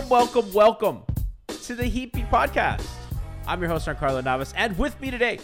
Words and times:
Welcome, 0.00 0.32
welcome, 0.32 0.52
welcome 0.54 1.02
to 1.64 1.74
the 1.74 1.82
Beat 1.90 2.14
Podcast. 2.30 2.86
I'm 3.46 3.60
your 3.60 3.68
host, 3.68 3.86
Carlo 3.98 4.22
Navas, 4.22 4.54
and 4.56 4.76
with 4.78 4.98
me 4.98 5.10
today 5.10 5.38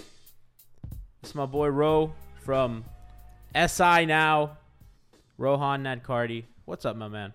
is 1.23 1.35
my 1.35 1.45
boy 1.45 1.69
Ro 1.69 2.15
from 2.43 2.83
SI 3.55 4.07
Now, 4.07 4.57
Rohan 5.37 5.83
Nadkarni. 5.85 6.45
What's 6.65 6.87
up, 6.87 6.97
my 6.97 7.07
man? 7.07 7.35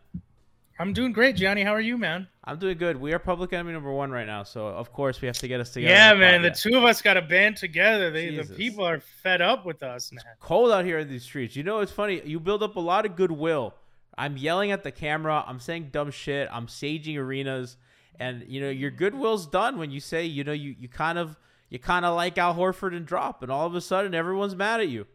I'm 0.80 0.94
doing 0.94 1.12
great, 1.12 1.36
Johnny. 1.36 1.62
How 1.62 1.76
are 1.76 1.80
you, 1.82 1.96
man? 1.96 2.28
I'm 2.44 2.58
doing 2.58 2.80
good. 2.80 3.00
We 3.00 3.14
are 3.14 3.20
public 3.20 3.54
enemy 3.54 3.74
number 3.74 3.92
one 3.92 4.10
right 4.10 4.26
now, 4.26 4.42
so 4.42 4.66
of 4.66 4.92
course 4.92 5.22
we 5.22 5.28
have 5.28 5.38
to 5.38 5.48
get 5.48 5.62
us 5.62 5.70
together. 5.70 5.94
Yeah, 5.94 6.16
man. 6.16 6.42
The 6.42 6.50
two 6.50 6.76
of 6.76 6.84
us 6.86 7.04
got 7.04 7.14
to 7.14 7.22
band 7.22 7.56
together. 7.56 8.10
They, 8.10 8.36
the 8.36 8.52
people 8.56 8.84
are 8.84 9.00
fed 9.00 9.44
up 9.44 9.64
with 9.64 9.84
us, 9.84 10.12
man. 10.12 10.24
cold 10.40 10.72
out 10.72 10.86
here 10.86 10.98
in 10.98 11.08
these 11.08 11.22
streets. 11.22 11.56
You 11.56 11.62
know, 11.62 11.82
it's 11.82 11.92
funny. 11.92 12.20
You 12.26 12.40
build 12.40 12.64
up 12.64 12.78
a 12.78 12.80
lot 12.80 13.06
of 13.06 13.16
goodwill. 13.16 13.76
I'm 14.18 14.38
yelling 14.38 14.72
at 14.72 14.84
the 14.84 14.92
camera. 14.92 15.44
I'm 15.48 15.60
saying 15.60 15.90
dumb 15.92 16.12
shit. 16.12 16.50
I'm 16.52 16.68
saging 16.68 17.18
arenas, 17.18 17.78
and 18.20 18.44
you 18.48 18.62
know 18.62 18.70
your 18.70 18.92
goodwill's 18.92 19.48
done 19.48 19.78
when 19.78 19.92
you 19.92 20.00
say, 20.00 20.26
you 20.26 20.44
know, 20.44 20.52
you 20.52 20.76
you 20.78 20.88
kind 20.88 21.18
of 21.18 21.38
you 21.70 21.80
kind 21.80 22.06
of 22.06 22.16
like 22.16 22.38
Al 22.38 22.56
Horford 22.56 22.96
and 22.96 23.06
drop, 23.06 23.42
and 23.42 23.52
all 23.52 23.66
of 23.66 23.76
a 23.76 23.82
sudden 23.82 24.14
everyone's 24.14 24.56
mad 24.56 24.82
at 24.82 24.90
you. 24.90 25.08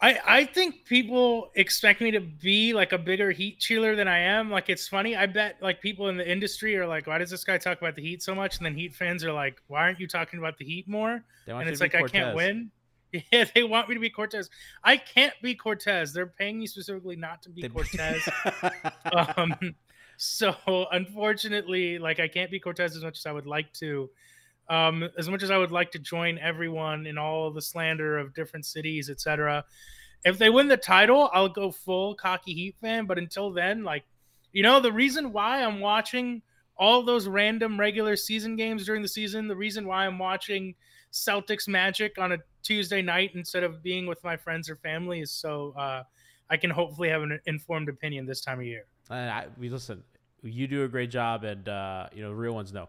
I, 0.00 0.18
I 0.26 0.44
think 0.44 0.84
people 0.84 1.50
expect 1.54 2.02
me 2.02 2.10
to 2.10 2.20
be 2.20 2.74
like 2.74 2.92
a 2.92 2.98
bigger 2.98 3.30
Heat 3.30 3.60
cheerleader 3.60 3.96
than 3.96 4.08
I 4.08 4.18
am. 4.18 4.50
Like 4.50 4.68
it's 4.68 4.86
funny. 4.86 5.16
I 5.16 5.24
bet 5.24 5.56
like 5.62 5.80
people 5.80 6.08
in 6.08 6.18
the 6.18 6.30
industry 6.30 6.76
are 6.76 6.86
like, 6.86 7.06
why 7.06 7.16
does 7.16 7.30
this 7.30 7.44
guy 7.44 7.56
talk 7.56 7.80
about 7.80 7.96
the 7.96 8.02
Heat 8.02 8.22
so 8.22 8.34
much? 8.34 8.58
And 8.58 8.66
then 8.66 8.74
Heat 8.74 8.94
fans 8.94 9.24
are 9.24 9.32
like, 9.32 9.62
why 9.68 9.80
aren't 9.80 9.98
you 9.98 10.06
talking 10.06 10.38
about 10.38 10.58
the 10.58 10.66
Heat 10.66 10.86
more? 10.86 11.24
And 11.60 11.68
it's 11.68 11.80
like 11.80 11.94
I 11.94 12.02
can't 12.02 12.36
win. 12.36 12.70
Yeah, 13.32 13.44
they 13.54 13.62
want 13.62 13.88
me 13.88 13.94
to 13.94 14.00
be 14.00 14.10
Cortez. 14.10 14.50
I 14.82 14.96
can't 14.96 15.34
be 15.42 15.54
Cortez. 15.54 16.12
They're 16.12 16.26
paying 16.26 16.58
me 16.58 16.66
specifically 16.66 17.16
not 17.16 17.42
to 17.42 17.50
be 17.50 17.62
They- 17.62 17.68
Cortez. 17.68 18.28
um, 19.36 19.74
so 20.16 20.54
unfortunately, 20.92 21.98
like 21.98 22.20
I 22.20 22.28
can't 22.28 22.50
be 22.50 22.60
Cortez 22.60 22.96
as 22.96 23.02
much 23.02 23.18
as 23.18 23.26
I 23.26 23.32
would 23.32 23.46
like 23.46 23.72
to. 23.74 24.10
Um, 24.68 25.08
as 25.16 25.28
much 25.28 25.44
as 25.44 25.50
I 25.52 25.58
would 25.58 25.70
like 25.70 25.92
to 25.92 25.98
join 26.00 26.38
everyone 26.38 27.06
in 27.06 27.18
all 27.18 27.52
the 27.52 27.62
slander 27.62 28.18
of 28.18 28.34
different 28.34 28.66
cities, 28.66 29.08
etc. 29.08 29.64
If 30.24 30.38
they 30.38 30.50
win 30.50 30.66
the 30.66 30.76
title, 30.76 31.30
I'll 31.32 31.48
go 31.48 31.70
full 31.70 32.16
cocky 32.16 32.52
Heat 32.52 32.74
fan. 32.80 33.06
But 33.06 33.18
until 33.18 33.52
then, 33.52 33.84
like, 33.84 34.04
you 34.52 34.64
know, 34.64 34.80
the 34.80 34.90
reason 34.90 35.32
why 35.32 35.62
I'm 35.62 35.78
watching 35.78 36.42
all 36.76 37.02
those 37.04 37.28
random 37.28 37.78
regular 37.78 38.16
season 38.16 38.56
games 38.56 38.86
during 38.86 39.02
the 39.02 39.08
season, 39.08 39.46
the 39.46 39.54
reason 39.54 39.86
why 39.86 40.04
I'm 40.04 40.18
watching 40.18 40.74
Celtics 41.12 41.68
Magic 41.68 42.18
on 42.18 42.32
a 42.32 42.38
Tuesday 42.66 43.02
night 43.02 43.30
instead 43.34 43.62
of 43.62 43.82
being 43.82 44.06
with 44.06 44.22
my 44.24 44.36
friends 44.36 44.68
or 44.68 44.76
family 44.76 45.24
so 45.24 45.72
uh, 45.76 46.02
I 46.50 46.56
can 46.56 46.70
hopefully 46.70 47.08
have 47.10 47.22
an 47.22 47.38
informed 47.46 47.88
opinion 47.88 48.26
this 48.26 48.40
time 48.40 48.58
of 48.58 48.66
year. 48.66 48.84
And 49.10 49.30
I, 49.30 49.46
we 49.58 49.68
listen. 49.68 50.02
You 50.42 50.66
do 50.66 50.84
a 50.84 50.88
great 50.88 51.10
job, 51.10 51.44
and 51.44 51.68
uh, 51.68 52.08
you 52.14 52.22
know, 52.22 52.30
real 52.32 52.54
ones 52.54 52.72
know. 52.72 52.88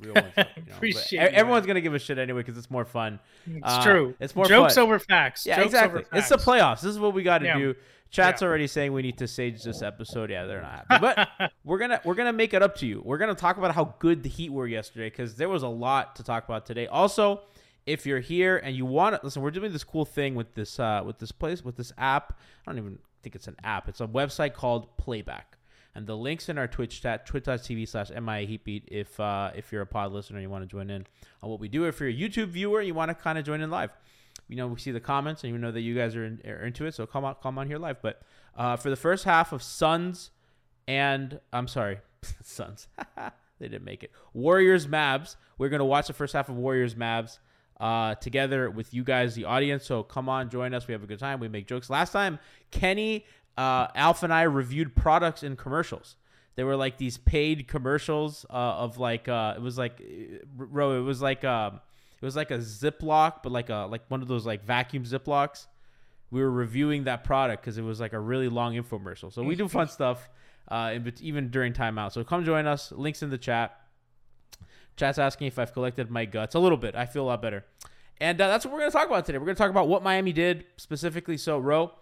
Real 0.00 0.14
ones. 0.22 0.26
Know, 0.36 0.44
you 0.56 0.62
know. 0.68 0.74
Appreciate 0.76 1.12
you, 1.22 1.36
Everyone's 1.38 1.66
gonna 1.66 1.80
give 1.80 1.94
a 1.94 1.98
shit 1.98 2.18
anyway 2.18 2.40
because 2.40 2.56
it's 2.58 2.70
more 2.70 2.84
fun. 2.84 3.18
It's 3.46 3.60
Uh, 3.62 3.82
true. 3.84 4.14
It's 4.20 4.34
more 4.36 4.46
jokes 4.46 4.74
fun. 4.74 4.84
over 4.84 4.98
facts. 4.98 5.46
Yeah, 5.46 5.56
Jokes 5.56 5.66
exactly. 5.66 6.00
Over 6.04 6.16
It's 6.18 6.28
the 6.28 6.36
playoffs. 6.36 6.80
This 6.82 6.90
is 6.92 6.98
what 6.98 7.14
we 7.14 7.22
got 7.22 7.38
to 7.38 7.46
Yeah. 7.46 7.58
do. 7.58 7.74
Chat's 8.10 8.42
Yeah. 8.42 8.48
already 8.48 8.66
saying 8.68 8.92
we 8.92 9.02
need 9.02 9.18
to 9.18 9.26
sage 9.26 9.62
this 9.64 9.82
episode. 9.82 10.30
Yeah, 10.30 10.44
they're 10.46 10.62
not 10.62 10.84
happy, 10.88 11.00
but 11.38 11.52
we're 11.64 11.78
gonna 11.78 12.00
we're 12.04 12.14
gonna 12.14 12.32
make 12.32 12.54
it 12.54 12.62
up 12.62 12.76
to 12.76 12.86
you. 12.86 13.02
We're 13.04 13.18
gonna 13.18 13.34
talk 13.34 13.56
about 13.56 13.74
how 13.74 13.94
good 13.98 14.22
the 14.22 14.28
Heat 14.28 14.50
were 14.50 14.66
yesterday 14.68 15.10
because 15.10 15.34
there 15.36 15.48
was 15.48 15.62
a 15.64 15.68
lot 15.68 16.14
to 16.16 16.22
talk 16.22 16.44
about 16.44 16.64
today. 16.66 16.86
Also, 16.86 17.42
if 17.86 18.06
you're 18.06 18.20
here 18.20 18.56
and 18.56 18.74
you 18.74 18.86
want 18.86 19.16
to 19.16 19.20
listen, 19.22 19.42
we're 19.42 19.50
doing 19.50 19.72
this 19.72 19.84
cool 19.84 20.04
thing 20.04 20.34
with 20.34 20.54
this 20.54 20.80
uh, 20.80 21.02
with 21.04 21.18
this 21.18 21.32
place 21.32 21.64
with 21.64 21.76
this 21.76 21.92
app. 21.98 22.38
I 22.66 22.70
don't 22.70 22.78
even 22.78 22.98
think 23.22 23.34
it's 23.34 23.48
an 23.48 23.56
app. 23.62 23.88
It's 23.88 24.00
a 24.00 24.06
website 24.06 24.54
called 24.54 24.96
Playback. 24.96 25.58
And 25.96 26.08
the 26.08 26.16
links 26.16 26.48
in 26.48 26.58
our 26.58 26.66
Twitch 26.66 27.02
chat, 27.02 27.24
twitch.tv 27.24 27.88
slash 27.88 28.10
MIA 28.10 28.46
Heatbeat, 28.46 28.88
if 28.88 29.18
uh, 29.20 29.50
if 29.54 29.70
you're 29.70 29.82
a 29.82 29.86
pod 29.86 30.12
listener 30.12 30.38
and 30.38 30.42
you 30.42 30.50
want 30.50 30.62
to 30.62 30.68
join 30.68 30.90
in 30.90 31.06
on 31.42 31.50
what 31.50 31.60
we 31.60 31.68
do. 31.68 31.84
If 31.84 32.00
you're 32.00 32.08
a 32.08 32.14
YouTube 32.14 32.48
viewer 32.48 32.82
you 32.82 32.94
want 32.94 33.10
to 33.10 33.14
kind 33.14 33.38
of 33.38 33.44
join 33.44 33.60
in 33.60 33.70
live, 33.70 33.90
we 34.48 34.56
know 34.56 34.66
we 34.66 34.78
see 34.78 34.90
the 34.90 35.00
comments 35.00 35.44
and 35.44 35.52
we 35.52 35.58
know 35.58 35.70
that 35.70 35.82
you 35.82 35.94
guys 35.94 36.16
are, 36.16 36.24
in, 36.24 36.40
are 36.46 36.64
into 36.64 36.86
it. 36.86 36.94
So 36.94 37.06
come 37.06 37.24
on, 37.24 37.36
come 37.42 37.58
on 37.58 37.68
here 37.68 37.78
live. 37.78 38.02
But 38.02 38.22
uh, 38.56 38.76
for 38.76 38.90
the 38.90 38.96
first 38.96 39.24
half 39.24 39.52
of 39.52 39.62
Suns 39.62 40.30
and 40.88 41.38
I'm 41.52 41.68
sorry, 41.68 41.98
Suns, 42.42 42.88
they 43.58 43.68
didn't 43.68 43.84
make 43.84 44.02
it. 44.02 44.10
Warriors 44.32 44.86
Mavs. 44.88 45.36
We're 45.58 45.68
gonna 45.68 45.84
watch 45.84 46.08
the 46.08 46.12
first 46.12 46.32
half 46.32 46.48
of 46.48 46.56
Warriors 46.56 46.96
Mavs 46.96 47.38
uh, 47.84 48.14
together 48.14 48.70
with 48.70 48.94
you 48.94 49.04
guys, 49.04 49.34
the 49.34 49.44
audience. 49.44 49.84
So 49.84 50.02
come 50.02 50.26
on, 50.26 50.48
join 50.48 50.72
us. 50.72 50.88
We 50.88 50.92
have 50.92 51.02
a 51.02 51.06
good 51.06 51.18
time. 51.18 51.38
We 51.38 51.48
make 51.48 51.66
jokes. 51.66 51.90
Last 51.90 52.12
time, 52.12 52.38
Kenny, 52.70 53.26
uh, 53.58 53.88
Alf, 53.94 54.22
and 54.22 54.32
I 54.32 54.44
reviewed 54.44 54.96
products 54.96 55.42
and 55.42 55.58
commercials. 55.58 56.16
They 56.56 56.64
were 56.64 56.76
like 56.76 56.96
these 56.96 57.18
paid 57.18 57.68
commercials 57.68 58.46
uh, 58.48 58.54
of 58.54 58.96
like 58.96 59.28
uh, 59.28 59.52
it 59.58 59.60
was 59.60 59.76
like 59.76 60.00
bro, 60.56 60.98
it 60.98 61.02
was 61.02 61.20
like 61.20 61.44
um, 61.44 61.78
it 62.22 62.24
was 62.24 62.36
like 62.36 62.50
a 62.50 62.58
Ziploc, 62.58 63.42
but 63.42 63.52
like 63.52 63.68
a 63.68 63.86
like 63.90 64.08
one 64.08 64.22
of 64.22 64.28
those 64.28 64.46
like 64.46 64.64
vacuum 64.64 65.04
Ziplocs. 65.04 65.66
We 66.30 66.40
were 66.40 66.50
reviewing 66.50 67.04
that 67.04 67.22
product 67.22 67.62
because 67.62 67.76
it 67.76 67.82
was 67.82 68.00
like 68.00 68.14
a 68.14 68.18
really 68.18 68.48
long 68.48 68.76
infomercial. 68.76 69.30
So 69.30 69.42
we 69.42 69.56
do 69.56 69.68
fun 69.68 69.88
stuff, 69.88 70.30
uh, 70.68 70.96
even 71.20 71.50
during 71.50 71.74
timeout. 71.74 72.12
So 72.12 72.24
come 72.24 72.46
join 72.46 72.66
us. 72.66 72.92
Links 72.92 73.22
in 73.22 73.28
the 73.28 73.36
chat. 73.36 73.78
Chat's 74.96 75.18
asking 75.18 75.48
if 75.48 75.58
I've 75.58 75.72
collected 75.72 76.10
my 76.10 76.24
guts 76.24 76.54
a 76.54 76.58
little 76.58 76.78
bit. 76.78 76.94
I 76.94 77.06
feel 77.06 77.24
a 77.24 77.26
lot 77.26 77.42
better, 77.42 77.64
and 78.20 78.40
uh, 78.40 78.48
that's 78.48 78.64
what 78.64 78.72
we're 78.72 78.80
gonna 78.80 78.90
talk 78.90 79.06
about 79.06 79.24
today. 79.26 79.38
We're 79.38 79.46
gonna 79.46 79.56
talk 79.56 79.70
about 79.70 79.88
what 79.88 80.02
Miami 80.02 80.32
did 80.32 80.64
specifically. 80.76 81.36
So, 81.36 81.58
Ro, 81.58 81.92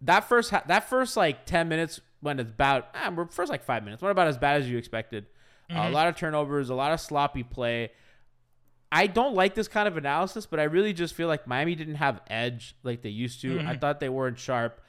that 0.00 0.28
first 0.28 0.50
ha- 0.50 0.64
that 0.66 0.88
first 0.88 1.16
like 1.16 1.46
ten 1.46 1.68
minutes 1.68 2.00
went 2.22 2.40
about 2.40 2.88
ah, 2.94 3.12
first 3.30 3.50
like 3.50 3.62
five 3.62 3.84
minutes 3.84 4.02
went 4.02 4.10
about 4.10 4.26
as 4.28 4.38
bad 4.38 4.60
as 4.60 4.68
you 4.68 4.78
expected. 4.78 5.26
Uh, 5.70 5.88
a 5.88 5.90
lot 5.90 6.06
of 6.06 6.16
turnovers, 6.16 6.70
a 6.70 6.74
lot 6.74 6.92
of 6.92 7.00
sloppy 7.00 7.42
play. 7.42 7.90
I 8.92 9.08
don't 9.08 9.34
like 9.34 9.54
this 9.56 9.66
kind 9.66 9.88
of 9.88 9.96
analysis, 9.96 10.46
but 10.46 10.60
I 10.60 10.64
really 10.64 10.92
just 10.92 11.14
feel 11.14 11.26
like 11.26 11.46
Miami 11.46 11.74
didn't 11.74 11.96
have 11.96 12.20
edge 12.28 12.76
like 12.84 13.02
they 13.02 13.08
used 13.08 13.40
to. 13.42 13.58
I 13.60 13.76
thought 13.76 13.98
they 13.98 14.08
weren't 14.08 14.38
sharp. 14.38 14.80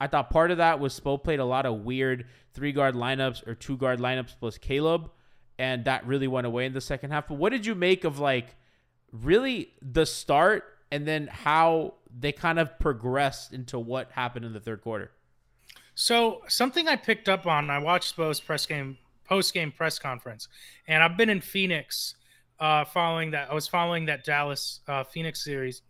I 0.00 0.06
thought 0.06 0.30
part 0.30 0.50
of 0.52 0.58
that 0.58 0.78
was 0.80 0.98
Spo 0.98 1.22
played 1.22 1.40
a 1.40 1.44
lot 1.44 1.66
of 1.66 1.80
weird 1.80 2.26
three 2.54 2.72
guard 2.72 2.94
lineups 2.94 3.46
or 3.46 3.54
two 3.54 3.76
guard 3.76 3.98
lineups 3.98 4.34
plus 4.38 4.56
Caleb, 4.56 5.10
and 5.60 5.84
that 5.84 6.06
really 6.06 6.26
went 6.26 6.46
away 6.46 6.64
in 6.64 6.72
the 6.72 6.80
second 6.80 7.10
half. 7.10 7.28
But 7.28 7.34
what 7.34 7.50
did 7.50 7.66
you 7.66 7.74
make 7.74 8.04
of 8.04 8.18
like 8.18 8.56
really 9.12 9.72
the 9.82 10.06
start 10.06 10.64
and 10.90 11.06
then 11.06 11.28
how 11.28 11.94
they 12.18 12.32
kind 12.32 12.58
of 12.58 12.78
progressed 12.78 13.52
into 13.52 13.78
what 13.78 14.10
happened 14.12 14.44
in 14.44 14.52
the 14.52 14.60
third 14.60 14.80
quarter. 14.80 15.12
So 15.94 16.42
something 16.48 16.88
I 16.88 16.96
picked 16.96 17.28
up 17.28 17.46
on, 17.46 17.70
I 17.70 17.78
watched 17.78 18.08
Spo's 18.08 18.40
press 18.40 18.66
game, 18.66 18.98
post 19.24 19.54
game 19.54 19.70
press 19.70 19.98
conference, 19.98 20.48
and 20.88 21.02
I've 21.02 21.16
been 21.16 21.30
in 21.30 21.40
Phoenix, 21.40 22.14
uh, 22.58 22.84
following 22.84 23.30
that. 23.32 23.50
I 23.50 23.54
was 23.54 23.68
following 23.68 24.06
that 24.06 24.24
Dallas 24.24 24.80
uh, 24.88 25.04
Phoenix 25.04 25.44
series, 25.44 25.82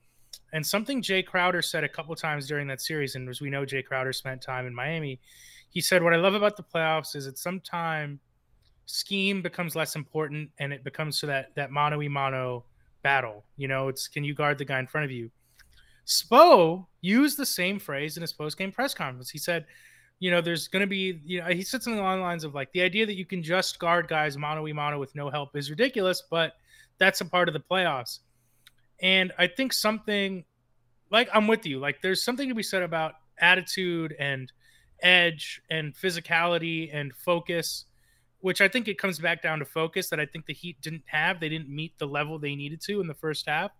and 0.53 0.67
something 0.67 1.01
Jay 1.01 1.23
Crowder 1.23 1.63
said 1.63 1.85
a 1.85 1.89
couple 1.89 2.15
times 2.17 2.49
during 2.49 2.67
that 2.69 2.81
series, 2.81 3.15
and 3.15 3.29
as 3.29 3.41
we 3.41 3.51
know, 3.51 3.65
Jay 3.65 3.83
Crowder 3.83 4.13
spent 4.13 4.43
time 4.43 4.67
in 4.67 4.75
Miami. 4.75 5.21
He 5.69 5.81
said, 5.81 6.03
"What 6.03 6.13
I 6.13 6.17
love 6.17 6.35
about 6.35 6.57
the 6.57 6.65
playoffs 6.65 7.15
is 7.15 7.27
that 7.27 7.39
sometimes 7.39 8.19
scheme 8.91 9.43
becomes 9.43 9.77
less 9.77 9.97
important, 9.97 10.51
and 10.59 10.73
it 10.73 10.85
becomes 10.85 11.21
to 11.21 11.27
that 11.27 11.55
that 11.55 11.71
mano 11.71 11.99
y 11.99 12.09
mano 12.09 12.65
battle. 13.03 13.45
You 13.57 13.69
know, 13.69 13.89
it's 13.89 14.09
can 14.09 14.25
you 14.25 14.35
guard 14.35 14.59
the 14.59 14.65
guy 14.65 14.79
in 14.79 14.87
front 14.87 15.05
of 15.05 15.11
you." 15.11 15.31
Spo 16.07 16.87
used 17.01 17.39
the 17.39 17.47
same 17.47 17.79
phrase 17.79 18.17
in 18.17 18.23
his 18.23 18.33
post 18.33 18.59
game 18.59 18.73
press 18.73 18.95
conference. 18.95 19.31
He 19.31 19.39
said, 19.39 19.67
you 20.19 20.31
know, 20.31 20.41
there's 20.41 20.69
going 20.69 20.81
to 20.81 20.87
be, 20.87 21.21
you 21.25 21.41
know, 21.41 21.47
he 21.47 21.63
said 21.63 21.83
something 21.83 22.01
along 22.01 22.19
the 22.19 22.25
lines 22.25 22.45
of 22.45 22.55
like 22.55 22.73
the 22.73 22.83
idea 22.83 23.07
that 23.07 23.17
you 23.17 23.25
can 23.25 23.43
just 23.43 23.79
guard 23.79 24.09
guys 24.09 24.37
mano 24.37 24.63
y 24.63 24.73
mano 24.73 24.99
with 24.99 25.15
no 25.15 25.31
help 25.31 25.57
is 25.57 25.71
ridiculous, 25.71 26.23
but 26.31 26.55
that's 26.99 27.21
a 27.21 27.25
part 27.25 27.49
of 27.49 27.55
the 27.55 27.61
playoffs. 27.61 28.19
And 29.01 29.33
I 29.39 29.47
think 29.47 29.73
something 29.73 30.45
like 31.11 31.29
I'm 31.33 31.47
with 31.47 31.65
you, 31.65 31.79
like 31.79 32.03
there's 32.03 32.23
something 32.23 32.49
to 32.49 32.55
be 32.55 32.63
said 32.63 32.83
about 32.83 33.15
attitude 33.39 34.15
and 34.19 34.53
edge 35.03 35.63
and 35.71 35.95
physicality 35.95 36.91
and 36.93 37.15
focus, 37.15 37.87
which 38.41 38.61
I 38.61 38.69
think 38.69 38.89
it 38.89 38.99
comes 38.99 39.19
back 39.19 39.43
down 39.43 39.59
to 39.59 39.65
focus 39.65 40.09
that 40.11 40.21
I 40.21 40.27
think 40.27 40.47
the 40.47 40.55
Heat 40.55 40.81
didn't 40.81 41.05
have. 41.07 41.41
They 41.41 41.49
didn't 41.49 41.69
meet 41.69 41.99
the 41.99 42.07
level 42.07 42.39
they 42.39 42.55
needed 42.55 42.81
to 42.83 43.01
in 43.01 43.07
the 43.07 43.15
first 43.15 43.47
half. 43.47 43.71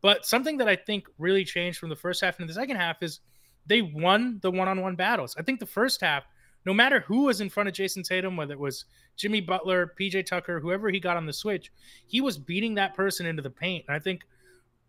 But 0.00 0.24
something 0.24 0.56
that 0.58 0.68
I 0.68 0.76
think 0.76 1.06
really 1.18 1.44
changed 1.44 1.78
from 1.78 1.88
the 1.88 1.96
first 1.96 2.20
half 2.20 2.38
into 2.38 2.52
the 2.52 2.60
second 2.60 2.76
half 2.76 3.02
is 3.02 3.20
they 3.66 3.82
won 3.82 4.38
the 4.42 4.50
one-on-one 4.50 4.96
battles. 4.96 5.34
I 5.38 5.42
think 5.42 5.60
the 5.60 5.66
first 5.66 6.00
half, 6.00 6.24
no 6.64 6.72
matter 6.72 7.00
who 7.00 7.24
was 7.24 7.40
in 7.40 7.50
front 7.50 7.68
of 7.68 7.74
Jayson 7.74 8.02
Tatum, 8.02 8.36
whether 8.36 8.54
it 8.54 8.60
was 8.60 8.84
Jimmy 9.16 9.40
Butler, 9.40 9.92
PJ 9.98 10.26
Tucker, 10.26 10.60
whoever 10.60 10.88
he 10.88 11.00
got 11.00 11.16
on 11.16 11.26
the 11.26 11.32
switch, 11.32 11.72
he 12.06 12.20
was 12.20 12.38
beating 12.38 12.74
that 12.76 12.94
person 12.94 13.26
into 13.26 13.42
the 13.42 13.50
paint. 13.50 13.84
And 13.88 13.96
I 13.96 13.98
think 13.98 14.22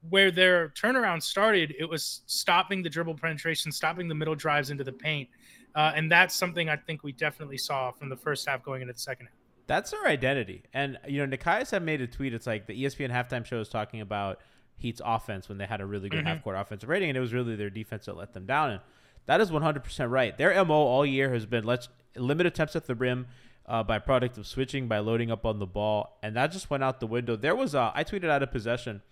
where 0.10 0.32
their 0.32 0.70
turnaround 0.70 1.22
started, 1.22 1.76
it 1.78 1.86
was 1.86 2.22
stopping 2.26 2.82
the 2.82 2.90
dribble 2.90 3.16
penetration, 3.16 3.72
stopping 3.72 4.08
the 4.08 4.16
middle 4.16 4.36
drives 4.36 4.70
into 4.70 4.84
the 4.84 4.94
paint. 4.94 5.28
Uh, 5.76 5.92
and 5.96 6.12
that's 6.12 6.36
something 6.36 6.70
I 6.70 6.76
think 6.76 7.04
we 7.04 7.12
definitely 7.12 7.58
saw 7.58 7.92
from 7.92 8.10
the 8.10 8.16
first 8.18 8.48
half 8.48 8.64
going 8.64 8.82
into 8.82 8.94
the 8.94 9.00
second 9.00 9.28
half. 9.28 9.36
That's 9.68 9.92
their 9.92 10.06
identity. 10.08 10.64
And, 10.74 10.98
you 11.08 11.26
know, 11.26 11.38
Nekias 11.38 11.70
had 11.72 11.84
made 11.84 12.02
a 12.02 12.08
tweet. 12.08 12.34
It's 12.34 12.48
like 12.48 12.66
the 12.66 12.74
ESPN 12.84 13.12
halftime 13.12 13.46
show 13.46 13.60
is 13.60 13.70
talking 13.70 14.02
about 14.02 14.40
Heat's 14.78 15.02
offense 15.06 15.48
when 15.48 15.58
they 15.60 15.66
had 15.66 15.80
a 15.82 15.86
really 15.86 16.10
good 16.10 16.24
Mhm. 16.24 16.28
half 16.28 16.44
court 16.44 16.56
offensive 16.58 16.90
rating, 16.90 17.10
and 17.10 17.18
it 17.18 17.22
was 17.22 17.34
really 17.34 17.56
their 17.56 17.70
defense 17.70 18.06
that 18.06 18.16
let 18.18 18.34
them 18.34 18.46
down. 18.48 18.72
And 18.72 18.82
that 19.28 19.42
is 19.42 19.52
100% 19.52 20.10
right. 20.10 20.36
Their 20.38 20.52
MO 20.66 20.74
all 20.74 21.06
year 21.06 21.32
has 21.34 21.46
been 21.46 21.66
let's 21.66 21.88
limit 22.16 22.48
attempts 22.48 22.76
at 22.76 22.86
the 22.88 22.96
rim 22.96 23.28
uh, 23.68 23.84
by 23.84 24.00
product 24.00 24.38
of 24.40 24.48
switching, 24.48 24.88
by 24.88 24.98
loading 24.98 25.30
up 25.30 25.46
on 25.46 25.60
the 25.60 25.68
ball. 25.68 26.18
And 26.24 26.36
that 26.36 26.52
just 26.52 26.72
went 26.72 26.84
out 26.84 27.00
the 27.00 27.06
window. 27.08 27.36
There 27.36 27.56
was 27.56 27.76
a, 27.76 27.92
I 27.94 28.04
tweeted 28.04 28.30
out 28.30 28.42
a 28.42 28.48
possession 28.48 29.04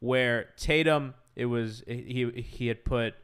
where 0.00 0.48
Tatum, 0.56 1.12
it 1.34 1.46
was, 1.46 1.82
he, 1.86 2.30
he 2.34 2.68
had 2.68 2.84
put 2.86 3.14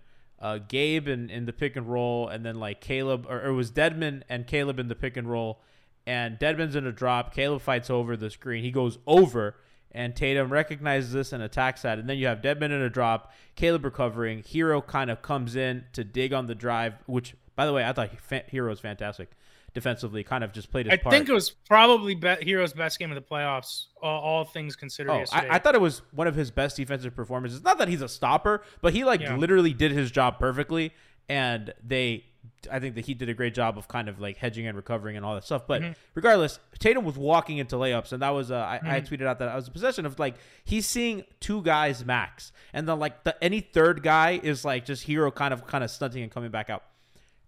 uh, 0.42 0.58
Gabe 0.58 1.08
in, 1.08 1.30
in 1.30 1.46
the 1.46 1.52
pick 1.52 1.76
and 1.76 1.88
roll, 1.88 2.28
and 2.28 2.44
then 2.44 2.56
like 2.56 2.80
Caleb, 2.80 3.26
or, 3.28 3.46
it 3.46 3.52
was 3.52 3.70
Dedmon 3.70 4.22
and 4.28 4.46
Caleb 4.46 4.78
in 4.78 4.88
the 4.88 4.94
pick 4.94 5.16
and 5.16 5.30
roll. 5.30 5.60
And 6.04 6.36
Dedmon's 6.36 6.74
in 6.74 6.84
a 6.84 6.92
drop. 6.92 7.32
Caleb 7.32 7.62
fights 7.62 7.88
over 7.88 8.16
the 8.16 8.28
screen. 8.28 8.64
He 8.64 8.72
goes 8.72 8.98
over, 9.06 9.54
and 9.92 10.16
Tatum 10.16 10.52
recognizes 10.52 11.12
this 11.12 11.32
and 11.32 11.42
attacks 11.44 11.82
that. 11.82 12.00
And 12.00 12.10
then 12.10 12.18
you 12.18 12.26
have 12.26 12.42
Dedmon 12.42 12.64
in 12.64 12.82
a 12.82 12.90
drop, 12.90 13.32
Caleb 13.54 13.84
recovering. 13.84 14.42
Herro 14.42 14.84
kind 14.84 15.10
of 15.10 15.22
comes 15.22 15.54
in 15.54 15.84
to 15.92 16.02
dig 16.02 16.32
on 16.32 16.48
the 16.48 16.56
drive, 16.56 16.94
which, 17.06 17.36
by 17.54 17.64
the 17.64 17.72
way, 17.72 17.84
I 17.84 17.92
thought 17.92 18.10
Herro 18.50 18.70
was 18.70 18.80
fantastic 18.80 19.30
defensively. 19.74 20.22
Kind 20.24 20.44
of 20.44 20.52
just 20.52 20.70
played 20.70 20.86
his 20.86 20.90
part. 20.90 21.00
I 21.00 21.02
part. 21.02 21.12
think 21.14 21.28
it 21.28 21.32
was 21.32 21.50
probably 21.50 22.14
be- 22.14 22.26
Herro's 22.28 22.72
best 22.72 22.98
game 22.98 23.10
of 23.10 23.14
the 23.16 23.22
playoffs, 23.22 23.86
all, 24.02 24.20
all 24.20 24.44
things 24.44 24.76
considered. 24.76 25.10
Oh. 25.12 25.24
I, 25.32 25.48
I 25.56 25.58
thought 25.58 25.74
it 25.74 25.80
was 25.80 26.02
one 26.12 26.26
of 26.26 26.34
his 26.34 26.50
best 26.50 26.76
defensive 26.76 27.14
performances. 27.16 27.62
Not 27.62 27.78
that 27.78 27.88
he's 27.88 28.02
a 28.02 28.08
stopper, 28.08 28.62
but 28.80 28.92
he 28.92 29.04
like 29.04 29.20
Yeah. 29.20 29.36
literally 29.36 29.72
did 29.72 29.92
his 29.92 30.10
job 30.10 30.38
perfectly, 30.38 30.92
and 31.28 31.72
they, 31.84 32.24
I 32.70 32.80
think 32.80 32.96
that 32.96 33.06
he 33.06 33.14
did 33.14 33.28
a 33.28 33.34
great 33.34 33.54
job 33.54 33.78
of 33.78 33.88
kind 33.88 34.08
of 34.08 34.20
like 34.20 34.36
hedging 34.36 34.66
and 34.66 34.76
recovering 34.76 35.16
and 35.16 35.24
all 35.24 35.34
that 35.34 35.44
stuff. 35.44 35.66
But 35.66 35.82
Mm-hmm. 35.82 35.92
regardless, 36.14 36.58
Tatum 36.78 37.04
was 37.04 37.16
walking 37.16 37.58
into 37.58 37.76
layups, 37.76 38.12
and 38.12 38.20
that 38.22 38.30
was 38.30 38.50
uh, 38.50 38.56
I, 38.56 38.76
I 38.76 38.78
Mm-hmm. 39.00 39.14
tweeted 39.14 39.26
out 39.26 39.38
that 39.38 39.48
I 39.48 39.56
was 39.56 39.68
a 39.68 39.70
possession 39.70 40.06
of 40.06 40.18
like 40.18 40.34
he's 40.64 40.86
seeing 40.86 41.24
two 41.40 41.62
guys 41.62 42.04
max, 42.04 42.52
and 42.72 42.88
then 42.88 42.98
like 42.98 43.24
the 43.24 43.42
any 43.42 43.60
third 43.60 44.02
guy 44.02 44.38
is 44.42 44.64
like 44.64 44.84
just 44.84 45.06
Herro 45.06 45.34
kind 45.34 45.54
of 45.54 45.66
kind 45.66 45.82
of 45.84 45.90
stunting 45.90 46.22
and 46.22 46.30
coming 46.32 46.50
back 46.50 46.68
out. 46.70 46.82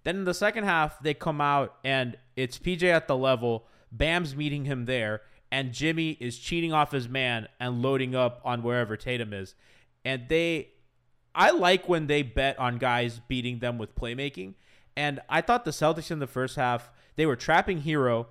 Then 0.05 0.17
in 0.17 0.25
the 0.25 0.35
second 0.35 0.65
half, 0.65 1.03
they 1.03 1.15
come 1.15 1.41
out 1.41 1.77
and 1.83 2.17
it's 2.37 2.59
PJ 2.59 2.83
at 2.85 3.09
the 3.09 3.17
level. 3.17 3.67
Bam's 3.91 4.37
meeting 4.37 4.65
him 4.65 4.87
there, 4.87 5.23
and 5.51 5.73
Jimmy 5.73 6.17
is 6.21 6.39
cheating 6.39 6.73
off 6.73 6.93
his 6.93 7.09
man 7.09 7.49
and 7.61 7.81
loading 7.81 8.15
up 8.15 8.41
on 8.45 8.63
wherever 8.63 8.97
Tatum 8.97 9.33
is. 9.33 9.55
And 10.05 10.29
they, 10.29 10.71
I 11.35 11.51
like 11.51 11.89
when 11.89 12.07
they 12.07 12.23
bet 12.23 12.59
on 12.59 12.79
guys 12.79 13.21
beating 13.29 13.61
them 13.61 13.79
with 13.79 13.95
playmaking. 13.95 14.55
And 14.97 15.21
I 15.29 15.41
thought 15.41 15.65
the 15.65 15.71
Celtics 15.71 16.11
in 16.11 16.19
the 16.19 16.27
first 16.27 16.57
half, 16.57 16.91
they 17.17 17.25
were 17.27 17.37
trapping 17.37 17.83
Herro. 17.83 18.27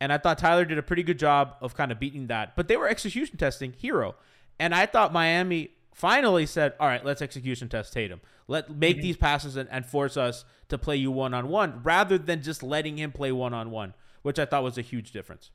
And 0.00 0.12
I 0.12 0.18
thought 0.18 0.38
Tyler 0.38 0.64
did 0.64 0.76
a 0.76 0.82
pretty 0.82 1.02
good 1.02 1.18
job 1.18 1.56
of 1.60 1.74
kind 1.74 1.90
of 1.90 1.98
beating 1.98 2.26
that. 2.26 2.54
But 2.54 2.68
they 2.68 2.76
were 2.76 2.88
execution 2.88 3.38
testing 3.38 3.72
Herro. 3.72 4.14
And 4.58 4.74
I 4.74 4.86
thought 4.86 5.12
Miami 5.12 5.70
finally 5.96 6.44
said, 6.44 6.74
all 6.78 6.86
right, 6.86 7.02
let's 7.02 7.22
execution 7.22 7.70
test 7.70 7.94
Tatum. 7.94 8.20
Let 8.48 8.70
make 8.70 8.98
mhm. 8.98 9.02
these 9.02 9.16
passes 9.16 9.56
and, 9.56 9.66
and 9.70 9.86
force 9.86 10.18
us 10.18 10.44
to 10.68 10.76
play 10.76 10.96
you 10.96 11.10
one 11.10 11.32
on 11.32 11.48
one 11.48 11.82
rather 11.82 12.18
than 12.18 12.42
just 12.42 12.62
letting 12.62 12.98
him 12.98 13.12
play 13.12 13.32
one 13.32 13.54
on 13.54 13.70
one, 13.70 13.94
which 14.20 14.38
I 14.38 14.44
thought 14.44 14.62
was 14.62 14.76
a 14.76 14.82
huge 14.82 15.10
difference. 15.10 15.50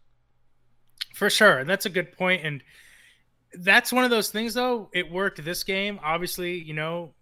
For 1.14 1.30
sure. 1.30 1.60
And 1.60 1.70
that's 1.70 1.86
a 1.86 1.92
good 1.92 2.18
point. 2.18 2.44
And 2.44 2.64
that's 3.54 3.94
one 3.94 4.04
of 4.04 4.10
those 4.10 4.32
things, 4.32 4.56
though. 4.56 4.90
It 4.94 5.12
worked 5.12 5.44
this 5.46 5.64
game. 5.64 6.00
Obviously, 6.04 6.58
you 6.58 6.74
know, 6.74 7.14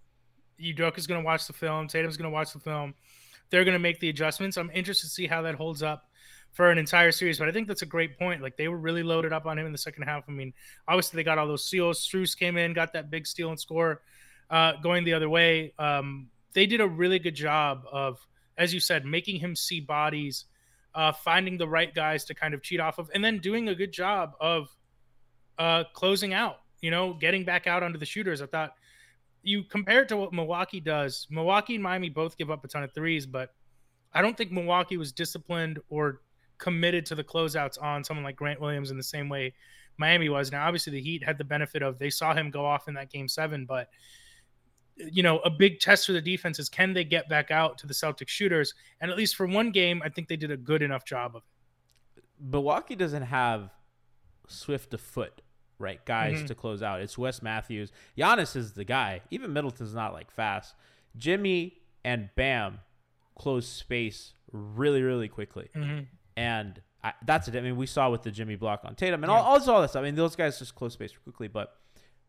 Udoka's 0.58 1.06
going 1.06 1.22
to 1.22 1.26
watch 1.26 1.46
the 1.46 1.54
film. 1.54 1.90
Tatum's 1.90 2.16
going 2.16 2.32
to 2.32 2.34
watch 2.34 2.54
the 2.54 2.60
film. 2.60 2.94
They're 3.50 3.66
going 3.66 3.74
to 3.74 3.80
make 3.80 4.00
the 4.00 4.08
adjustments. 4.08 4.58
I'm 4.58 4.72
interested 4.74 5.08
to 5.08 5.14
see 5.14 5.28
how 5.28 5.42
that 5.42 5.56
holds 5.56 5.84
up 5.84 6.09
for 6.52 6.72
an 6.72 6.78
entire 6.78 7.12
series. 7.12 7.40
But 7.40 7.48
I 7.48 7.52
think 7.52 7.68
that's 7.68 7.82
a 7.82 7.88
great 7.88 8.18
point. 8.18 8.42
Like 8.42 8.58
they 8.58 8.68
were 8.68 8.78
really 8.78 9.04
loaded 9.04 9.34
up 9.34 9.46
on 9.46 9.58
him 9.58 9.66
in 9.66 9.72
the 9.72 9.78
second 9.78 10.04
half. 10.04 10.24
I 10.28 10.32
mean, 10.32 10.54
obviously 10.88 11.18
they 11.18 11.24
got 11.24 11.38
all 11.38 11.48
those 11.48 11.66
steals. 11.66 12.06
Strus 12.06 12.38
came 12.38 12.58
in, 12.58 12.74
got 12.74 12.94
that 12.94 13.10
big 13.10 13.28
steal 13.28 13.50
and 13.50 13.60
score 13.60 14.02
uh, 14.50 14.74
going 14.82 15.04
the 15.04 15.14
other 15.14 15.30
way. 15.30 15.74
Um, 15.80 16.28
they 16.54 16.66
did 16.66 16.82
a 16.82 16.88
really 16.88 17.20
good 17.20 17.36
job 17.36 17.84
of, 17.92 18.26
as 18.58 18.74
you 18.74 18.80
said, 18.80 19.06
making 19.06 19.40
him 19.40 19.56
see 19.56 19.80
bodies, 19.80 20.46
uh, 20.96 21.12
finding 21.12 21.58
the 21.58 21.68
right 21.68 21.94
guys 21.94 22.26
to 22.26 22.34
kind 22.34 22.54
of 22.54 22.62
cheat 22.62 22.80
off 22.80 22.98
of, 22.98 23.10
and 23.14 23.24
then 23.24 23.38
doing 23.40 23.70
a 23.70 23.76
good 23.76 23.92
job 23.92 24.34
of 24.40 24.70
uh, 25.58 25.84
closing 25.94 26.34
out. 26.34 26.58
You 26.82 26.92
know, 26.92 27.14
getting 27.14 27.44
back 27.44 27.68
out 27.68 27.84
onto 27.84 28.00
the 28.00 28.06
shooters. 28.06 28.42
I 28.42 28.46
thought 28.46 28.74
you 29.44 29.64
compare 29.64 30.04
it 30.04 30.10
to 30.10 30.18
what 30.18 30.34
Milwaukee 30.34 30.80
does. 30.80 31.28
Milwaukee 31.30 31.76
and 31.76 31.84
Miami 31.84 32.10
both 32.10 32.38
give 32.38 32.50
up 32.50 32.64
a 32.64 32.68
ton 32.70 32.84
of 32.84 32.94
threes, 32.94 33.26
but 33.26 33.54
I 34.14 34.22
don't 34.22 34.38
think 34.38 34.52
Milwaukee 34.52 34.98
was 34.98 35.12
disciplined 35.12 35.80
or 35.90 36.22
committed 36.60 37.06
to 37.08 37.16
the 37.16 37.24
closeouts 37.24 37.82
on 37.82 38.04
someone 38.04 38.24
like 38.24 38.36
Grant 38.36 38.62
Williams 38.62 38.92
in 38.92 38.98
the 38.98 39.04
same 39.04 39.28
way 39.30 39.54
Miami 39.98 40.30
was. 40.30 40.52
Now, 40.52 40.66
obviously, 40.68 40.92
the 40.94 41.02
Heat 41.02 41.24
had 41.24 41.38
the 41.38 41.44
benefit 41.44 41.82
of 41.82 41.98
they 41.98 42.10
saw 42.10 42.34
him 42.36 42.52
go 42.52 42.64
off 42.66 42.88
in 42.88 42.94
that 42.94 43.10
game 43.12 43.28
seven, 43.28 43.66
but 43.66 43.90
you 44.98 45.24
know, 45.24 45.40
a 45.40 45.50
big 45.50 45.80
test 45.80 46.06
for 46.06 46.12
the 46.12 46.22
defense 46.22 46.60
is 46.60 46.68
can 46.68 46.92
they 46.94 47.06
get 47.06 47.30
back 47.30 47.52
out 47.52 47.78
to 47.78 47.88
the 47.88 47.94
Celtic 47.94 48.28
shooters? 48.28 48.74
And 49.00 49.10
at 49.10 49.16
least 49.16 49.36
for 49.38 49.48
one 49.48 49.72
game, 49.72 50.02
I 50.04 50.10
think 50.10 50.28
they 50.28 50.36
did 50.36 50.52
a 50.52 50.58
good 50.58 50.82
enough 50.82 51.06
job 51.06 51.38
of 51.38 51.44
it. 52.18 52.24
Milwaukee 52.42 52.96
doesn't 52.96 53.24
have 53.24 53.70
swift 54.48 54.94
of 54.94 55.00
foot, 55.00 55.42
right? 55.78 56.04
Guys 56.06 56.42
Mhm. 56.44 56.48
to 56.48 56.56
close 56.56 56.82
out. 56.84 57.02
It's 57.02 57.18
Wes 57.18 57.42
Matthews. 57.42 57.94
Giannis 58.18 58.56
is 58.58 58.74
the 58.74 58.84
guy. 58.84 59.22
Even 59.32 59.54
Middleton's 59.54 59.94
not 59.94 60.12
like 60.14 60.32
fast. 60.32 60.76
Jimmy 61.16 61.80
and 62.04 62.30
Bam 62.36 62.80
close 63.36 63.68
space 63.68 64.34
really, 64.52 65.02
really 65.02 65.30
quickly. 65.30 65.70
And 66.40 66.82
I, 67.04 67.14
that's 67.26 67.48
it. 67.48 67.56
I 67.56 67.62
mean, 67.62 67.76
we 67.76 67.86
saw 67.86 68.10
with 68.10 68.24
the 68.24 68.32
Jimmy 68.32 68.56
block 68.56 68.82
on 68.86 68.96
Tatum 68.96 69.24
and 69.24 69.32
all, 69.32 69.44
also 69.44 69.74
all 69.74 69.88
stuff. 69.88 70.00
I 70.02 70.04
mean, 70.04 70.16
those 70.16 70.36
guys 70.36 70.60
just 70.60 70.76
close 70.76 70.94
space 70.94 71.12
quickly. 71.24 71.48
But, 71.48 71.76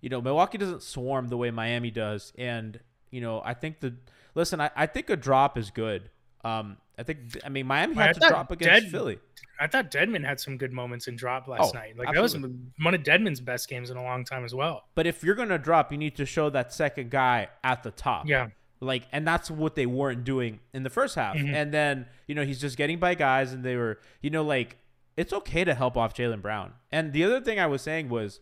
you 0.00 0.08
know, 0.08 0.20
Milwaukee 0.20 0.58
doesn't 0.58 0.82
swarm 0.82 1.28
the 1.28 1.36
way 1.36 1.50
Miami 1.50 1.90
does. 1.90 2.32
And, 2.36 2.80
you 3.10 3.20
know, 3.20 3.42
I 3.44 3.54
think 3.54 3.80
the, 3.80 3.94
listen, 4.34 4.60
I, 4.60 4.70
I 4.76 4.86
think 4.86 5.10
a 5.10 5.16
drop 5.16 5.56
is 5.58 5.70
good. 5.70 6.10
Um, 6.44 6.76
I 6.98 7.02
think, 7.02 7.36
I 7.44 7.48
mean, 7.48 7.66
Miami 7.66 7.96
I 7.98 8.06
had 8.08 8.20
to 8.20 8.28
drop 8.28 8.50
against 8.50 8.84
Dead- 8.84 8.90
Philly. 8.90 9.18
I 9.62 9.66
thought 9.66 9.90
Dedmon 9.90 10.24
had 10.24 10.40
some 10.40 10.56
good 10.56 10.72
moments 10.72 11.06
in 11.06 11.16
drop 11.16 11.46
last 11.46 11.74
Oh, 11.74 11.78
night. 11.78 11.94
Like 11.98 12.08
absolutely. 12.08 12.48
that 12.48 12.48
was 12.48 12.84
one 12.84 12.94
of 12.94 13.02
Dedmon's 13.02 13.40
best 13.42 13.68
games 13.68 13.90
in 13.90 13.98
a 13.98 14.02
long 14.02 14.24
time 14.24 14.42
as 14.44 14.54
well. 14.54 14.84
But 14.94 15.06
if 15.06 15.22
you're 15.22 15.34
gonna 15.34 15.58
drop, 15.58 15.92
you 15.92 15.98
need 15.98 16.16
to 16.16 16.24
show 16.24 16.48
that 16.48 16.72
second 16.72 17.10
guy 17.10 17.48
at 17.62 17.82
the 17.82 17.90
top. 17.90 18.26
Yeah. 18.26 18.48
Like, 18.80 19.06
and 19.12 19.26
that's 19.26 19.50
what 19.50 19.74
they 19.74 19.86
weren't 19.86 20.24
doing 20.24 20.60
in 20.72 20.82
the 20.84 20.90
first 20.90 21.14
half. 21.14 21.36
Mm-hmm. 21.36 21.54
And 21.54 21.72
then, 21.72 22.06
you 22.26 22.34
know, 22.34 22.44
he's 22.44 22.60
just 22.60 22.76
getting 22.76 22.98
by 22.98 23.14
guys, 23.14 23.52
and 23.52 23.62
they 23.62 23.76
were, 23.76 23.98
you 24.22 24.30
know, 24.30 24.42
like 24.42 24.78
it's 25.16 25.32
okay 25.32 25.64
to 25.64 25.74
help 25.74 25.96
off 25.96 26.14
Jaylen 26.14 26.40
Brown. 26.40 26.72
And 26.90 27.12
the 27.12 27.24
other 27.24 27.40
thing 27.40 27.58
I 27.60 27.66
was 27.66 27.82
saying 27.82 28.08
was, 28.08 28.40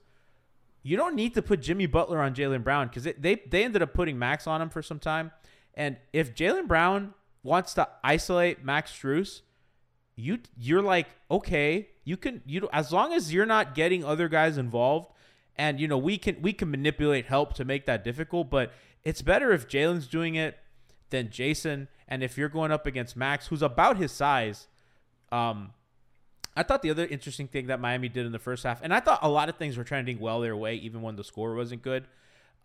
you 0.83 0.97
don't 0.97 1.17
need 1.17 1.35
to 1.35 1.43
put 1.43 1.61
Jimmy 1.61 1.87
Butler 1.87 2.21
on 2.21 2.35
Jaylen 2.35 2.63
Brown 2.63 2.89
because 2.89 3.05
they 3.19 3.43
they 3.51 3.65
ended 3.65 3.83
up 3.83 3.93
putting 3.93 4.19
Max 4.19 4.47
on 4.47 4.63
him 4.63 4.71
for 4.71 4.81
some 4.83 4.99
time. 4.99 5.33
And 5.75 5.97
if 6.13 6.35
Jaylen 6.35 6.69
Brown 6.69 7.15
wants 7.43 7.75
to 7.75 7.89
isolate 8.05 8.65
Max 8.65 8.93
Strus, 8.93 9.43
you 10.15 10.39
you're 10.57 10.83
like 10.83 11.09
okay, 11.31 11.89
you 12.05 12.17
can 12.17 12.43
you 12.47 12.69
as 12.73 12.93
long 12.93 13.13
as 13.13 13.33
you're 13.35 13.47
not 13.47 13.75
getting 13.75 14.05
other 14.05 14.29
guys 14.29 14.57
involved, 14.57 15.11
and 15.57 15.81
you 15.81 15.89
know 15.89 15.99
we 15.99 16.17
can 16.17 16.41
we 16.41 16.53
can 16.53 16.71
manipulate 16.71 17.27
help 17.27 17.55
to 17.55 17.65
make 17.65 17.87
that 17.87 18.05
difficult. 18.05 18.51
But 18.51 18.73
it's 19.05 19.23
better 19.23 19.53
if 19.53 19.69
Jaylen's 19.69 20.07
doing 20.07 20.35
it 20.35 20.59
than 21.11 21.29
Jayson. 21.29 21.89
And 22.07 22.23
if 22.23 22.39
you're 22.39 22.49
going 22.49 22.73
up 22.73 22.87
against 22.87 23.17
Max, 23.17 23.49
who's 23.49 23.63
about 23.63 23.97
his 23.97 24.13
size, 24.13 24.69
um, 25.31 25.73
I 26.57 26.63
thought 26.63 26.83
the 26.83 26.91
other 26.91 27.07
interesting 27.07 27.49
thing 27.49 27.69
that 27.69 27.81
Miami 27.81 28.09
did 28.09 28.27
in 28.27 28.33
the 28.33 28.39
first 28.39 28.65
half, 28.65 28.81
and 28.83 28.93
I 28.93 29.01
thought 29.01 29.21
a 29.23 29.29
lot 29.29 29.49
of 29.49 29.57
things 29.57 29.77
were 29.77 29.85
trending 29.85 30.19
well 30.19 30.41
their 30.41 30.57
way, 30.57 30.75
even 30.77 31.03
when 31.03 31.17
the 31.17 31.25
score 31.25 31.55
wasn't 31.55 31.83
good. 31.83 32.07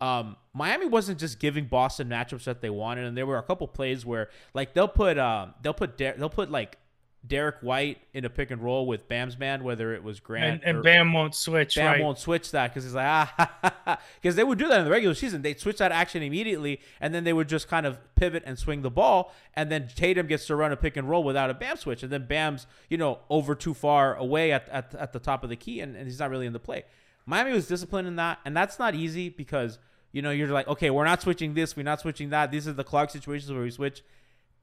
Um, 0.00 0.36
Miami 0.52 0.86
wasn't 0.86 1.20
just 1.20 1.38
giving 1.38 1.66
Boston 1.66 2.08
matchups 2.08 2.44
that 2.44 2.60
they 2.60 2.70
wanted, 2.70 3.04
and 3.04 3.16
there 3.16 3.26
were 3.26 3.38
a 3.38 3.42
couple 3.42 3.68
plays 3.68 4.04
where, 4.04 4.30
like, 4.52 4.74
they'll 4.74 4.88
put, 4.88 5.18
um, 5.18 5.54
they'll 5.62 5.74
put, 5.74 5.96
they'll 5.96 6.28
put 6.28 6.50
like 6.50 6.78
Derrick 7.26 7.56
White 7.62 7.98
in 8.12 8.24
a 8.26 8.30
pick 8.30 8.50
and 8.50 8.62
roll 8.62 8.86
with 8.86 9.08
Bam's 9.08 9.38
man, 9.38 9.64
whether 9.64 9.94
it 9.94 10.02
was 10.02 10.20
Grant 10.20 10.62
And, 10.62 10.64
and 10.64 10.78
or- 10.78 10.82
Bam 10.82 11.12
won't 11.12 11.34
switch. 11.34 11.76
Bam 11.76 11.86
right. 11.86 12.00
won't 12.02 12.18
switch 12.18 12.50
that 12.50 12.68
because 12.68 12.84
he's 12.84 12.94
like 12.94 13.06
ah 13.06 13.98
because 14.20 14.36
they 14.36 14.44
would 14.44 14.58
do 14.58 14.68
that 14.68 14.80
in 14.80 14.84
the 14.84 14.90
regular 14.90 15.14
season. 15.14 15.40
They'd 15.40 15.58
switch 15.58 15.78
that 15.78 15.90
action 15.90 16.22
immediately, 16.22 16.80
and 17.00 17.14
then 17.14 17.24
they 17.24 17.32
would 17.32 17.48
just 17.48 17.66
kind 17.66 17.86
of 17.86 17.98
pivot 18.14 18.42
and 18.44 18.58
swing 18.58 18.82
the 18.82 18.90
ball, 18.90 19.32
and 19.54 19.70
then 19.72 19.88
Tatum 19.94 20.26
gets 20.26 20.46
to 20.48 20.56
run 20.56 20.70
a 20.72 20.76
pick 20.76 20.96
and 20.96 21.08
roll 21.08 21.24
without 21.24 21.48
a 21.48 21.54
Bam 21.54 21.76
switch, 21.78 22.02
and 22.02 22.12
then 22.12 22.26
Bam's 22.26 22.66
you 22.90 22.98
know 22.98 23.20
over 23.30 23.54
too 23.54 23.72
far 23.74 24.14
away 24.16 24.52
at 24.52 24.68
at, 24.68 24.94
at 24.94 25.12
the 25.12 25.18
top 25.18 25.42
of 25.44 25.50
the 25.50 25.56
key, 25.56 25.80
and, 25.80 25.96
and 25.96 26.06
he's 26.06 26.18
not 26.18 26.28
really 26.30 26.46
in 26.46 26.52
the 26.52 26.60
play. 26.60 26.84
Miami 27.26 27.52
was 27.52 27.66
disciplined 27.66 28.06
in 28.06 28.16
that, 28.16 28.38
and 28.44 28.54
that's 28.54 28.78
not 28.78 28.94
easy 28.94 29.30
because 29.30 29.78
you 30.12 30.20
know 30.20 30.30
you're 30.30 30.48
like 30.48 30.68
okay, 30.68 30.90
we're 30.90 31.04
not 31.06 31.22
switching 31.22 31.54
this, 31.54 31.74
we're 31.74 31.84
not 31.84 32.00
switching 32.00 32.28
that. 32.30 32.50
These 32.50 32.68
are 32.68 32.74
the 32.74 32.84
Clark 32.84 33.08
situations 33.10 33.50
where 33.50 33.62
we 33.62 33.70
switch. 33.70 34.02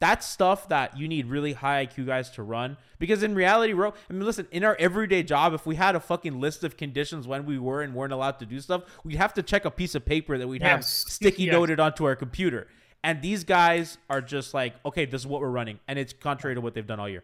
That's 0.01 0.25
stuff 0.27 0.67
that 0.69 0.97
you 0.97 1.07
need 1.07 1.27
really 1.27 1.53
high 1.53 1.85
IQ 1.85 2.07
guys 2.07 2.29
to 2.31 2.43
run 2.43 2.75
because 2.97 3.21
in 3.21 3.35
reality, 3.35 3.71
bro, 3.73 3.93
I 4.09 4.13
mean, 4.13 4.25
listen, 4.25 4.47
in 4.51 4.63
our 4.63 4.75
everyday 4.79 5.21
job, 5.21 5.53
if 5.53 5.65
we 5.65 5.75
had 5.75 5.95
a 5.95 5.99
fucking 5.99 6.41
list 6.41 6.63
of 6.63 6.75
conditions 6.75 7.27
when 7.27 7.45
we 7.45 7.59
were 7.59 7.83
and 7.83 7.93
weren't 7.93 8.11
allowed 8.11 8.39
to 8.39 8.45
do 8.47 8.59
stuff, 8.59 8.81
we'd 9.03 9.15
have 9.17 9.33
to 9.35 9.43
check 9.43 9.63
a 9.63 9.71
piece 9.71 9.93
of 9.95 10.03
paper 10.03 10.37
that 10.39 10.47
we'd 10.47 10.63
have 10.63 10.79
Yes. 10.79 10.87
sticky 11.07 11.43
Yes. 11.43 11.53
noted 11.53 11.79
onto 11.79 12.03
our 12.05 12.15
computer. 12.15 12.67
And 13.03 13.21
these 13.21 13.43
guys 13.43 13.99
are 14.09 14.21
just 14.21 14.53
like, 14.55 14.73
okay, 14.85 15.05
this 15.05 15.21
is 15.21 15.27
what 15.27 15.39
we're 15.41 15.49
running, 15.49 15.79
and 15.87 15.97
it's 15.97 16.13
contrary 16.13 16.55
to 16.55 16.61
what 16.61 16.73
they've 16.73 16.85
done 16.85 16.99
all 16.99 17.09
year. 17.09 17.23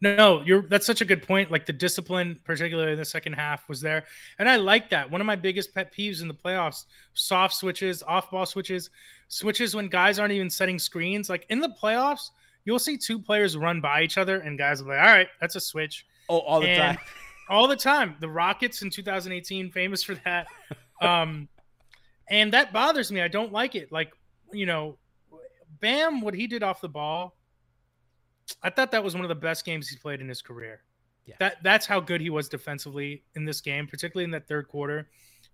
No, 0.00 0.42
you're 0.42 0.62
that's 0.62 0.86
such 0.86 1.00
a 1.00 1.04
good 1.04 1.26
point. 1.26 1.50
Like 1.50 1.66
the 1.66 1.72
discipline, 1.72 2.38
particularly 2.44 2.92
in 2.92 2.98
the 2.98 3.04
second 3.04 3.32
half, 3.32 3.68
was 3.68 3.80
there, 3.80 4.04
and 4.38 4.48
I 4.48 4.56
like 4.56 4.90
that. 4.90 5.10
One 5.10 5.20
of 5.20 5.26
my 5.26 5.36
biggest 5.36 5.74
pet 5.74 5.92
peeves 5.92 6.22
in 6.22 6.28
the 6.28 6.34
playoffs: 6.34 6.84
soft 7.14 7.54
switches, 7.54 8.02
off-ball 8.04 8.46
switches, 8.46 8.90
switches 9.26 9.74
when 9.74 9.88
guys 9.88 10.18
aren't 10.18 10.32
even 10.32 10.50
setting 10.50 10.78
screens. 10.78 11.28
Like 11.28 11.46
in 11.48 11.58
the 11.58 11.74
playoffs, 11.82 12.30
you'll 12.64 12.78
see 12.78 12.96
two 12.96 13.18
players 13.18 13.56
run 13.56 13.80
by 13.80 14.02
each 14.02 14.18
other, 14.18 14.38
and 14.38 14.56
guys 14.56 14.80
are 14.80 14.84
like, 14.84 15.00
"All 15.00 15.06
right, 15.06 15.28
that's 15.40 15.56
a 15.56 15.60
switch." 15.60 16.06
Oh, 16.28 16.38
all 16.40 16.60
the 16.60 16.68
And 16.68 16.96
time. 16.96 17.06
all 17.48 17.66
the 17.66 17.76
time. 17.76 18.16
The 18.20 18.28
Rockets 18.28 18.82
in 18.82 18.90
2018 18.90 19.70
famous 19.70 20.02
for 20.02 20.14
that. 20.24 20.46
Um 21.00 21.48
and 22.30 22.52
that 22.52 22.72
bothers 22.72 23.10
me. 23.10 23.22
I 23.22 23.28
don't 23.28 23.52
like 23.52 23.74
it. 23.74 23.90
Like, 23.90 24.12
you 24.52 24.66
know, 24.66 24.98
Bam 25.80 26.20
what 26.20 26.34
he 26.34 26.46
did 26.46 26.62
off 26.62 26.80
the 26.80 26.88
ball. 26.88 27.37
I 28.62 28.70
thought 28.70 28.90
that 28.92 29.02
was 29.04 29.14
one 29.14 29.24
of 29.24 29.28
the 29.28 29.34
best 29.34 29.64
games 29.64 29.88
he's 29.88 29.98
played 29.98 30.20
in 30.20 30.28
his 30.28 30.42
career. 30.42 30.82
Yeah. 31.26 31.34
That 31.40 31.62
that's 31.62 31.86
how 31.86 32.00
good 32.00 32.20
he 32.20 32.30
was 32.30 32.48
defensively 32.48 33.22
in 33.34 33.44
this 33.44 33.60
game, 33.60 33.86
particularly 33.86 34.24
in 34.24 34.30
that 34.30 34.48
third 34.48 34.68
quarter. 34.68 35.08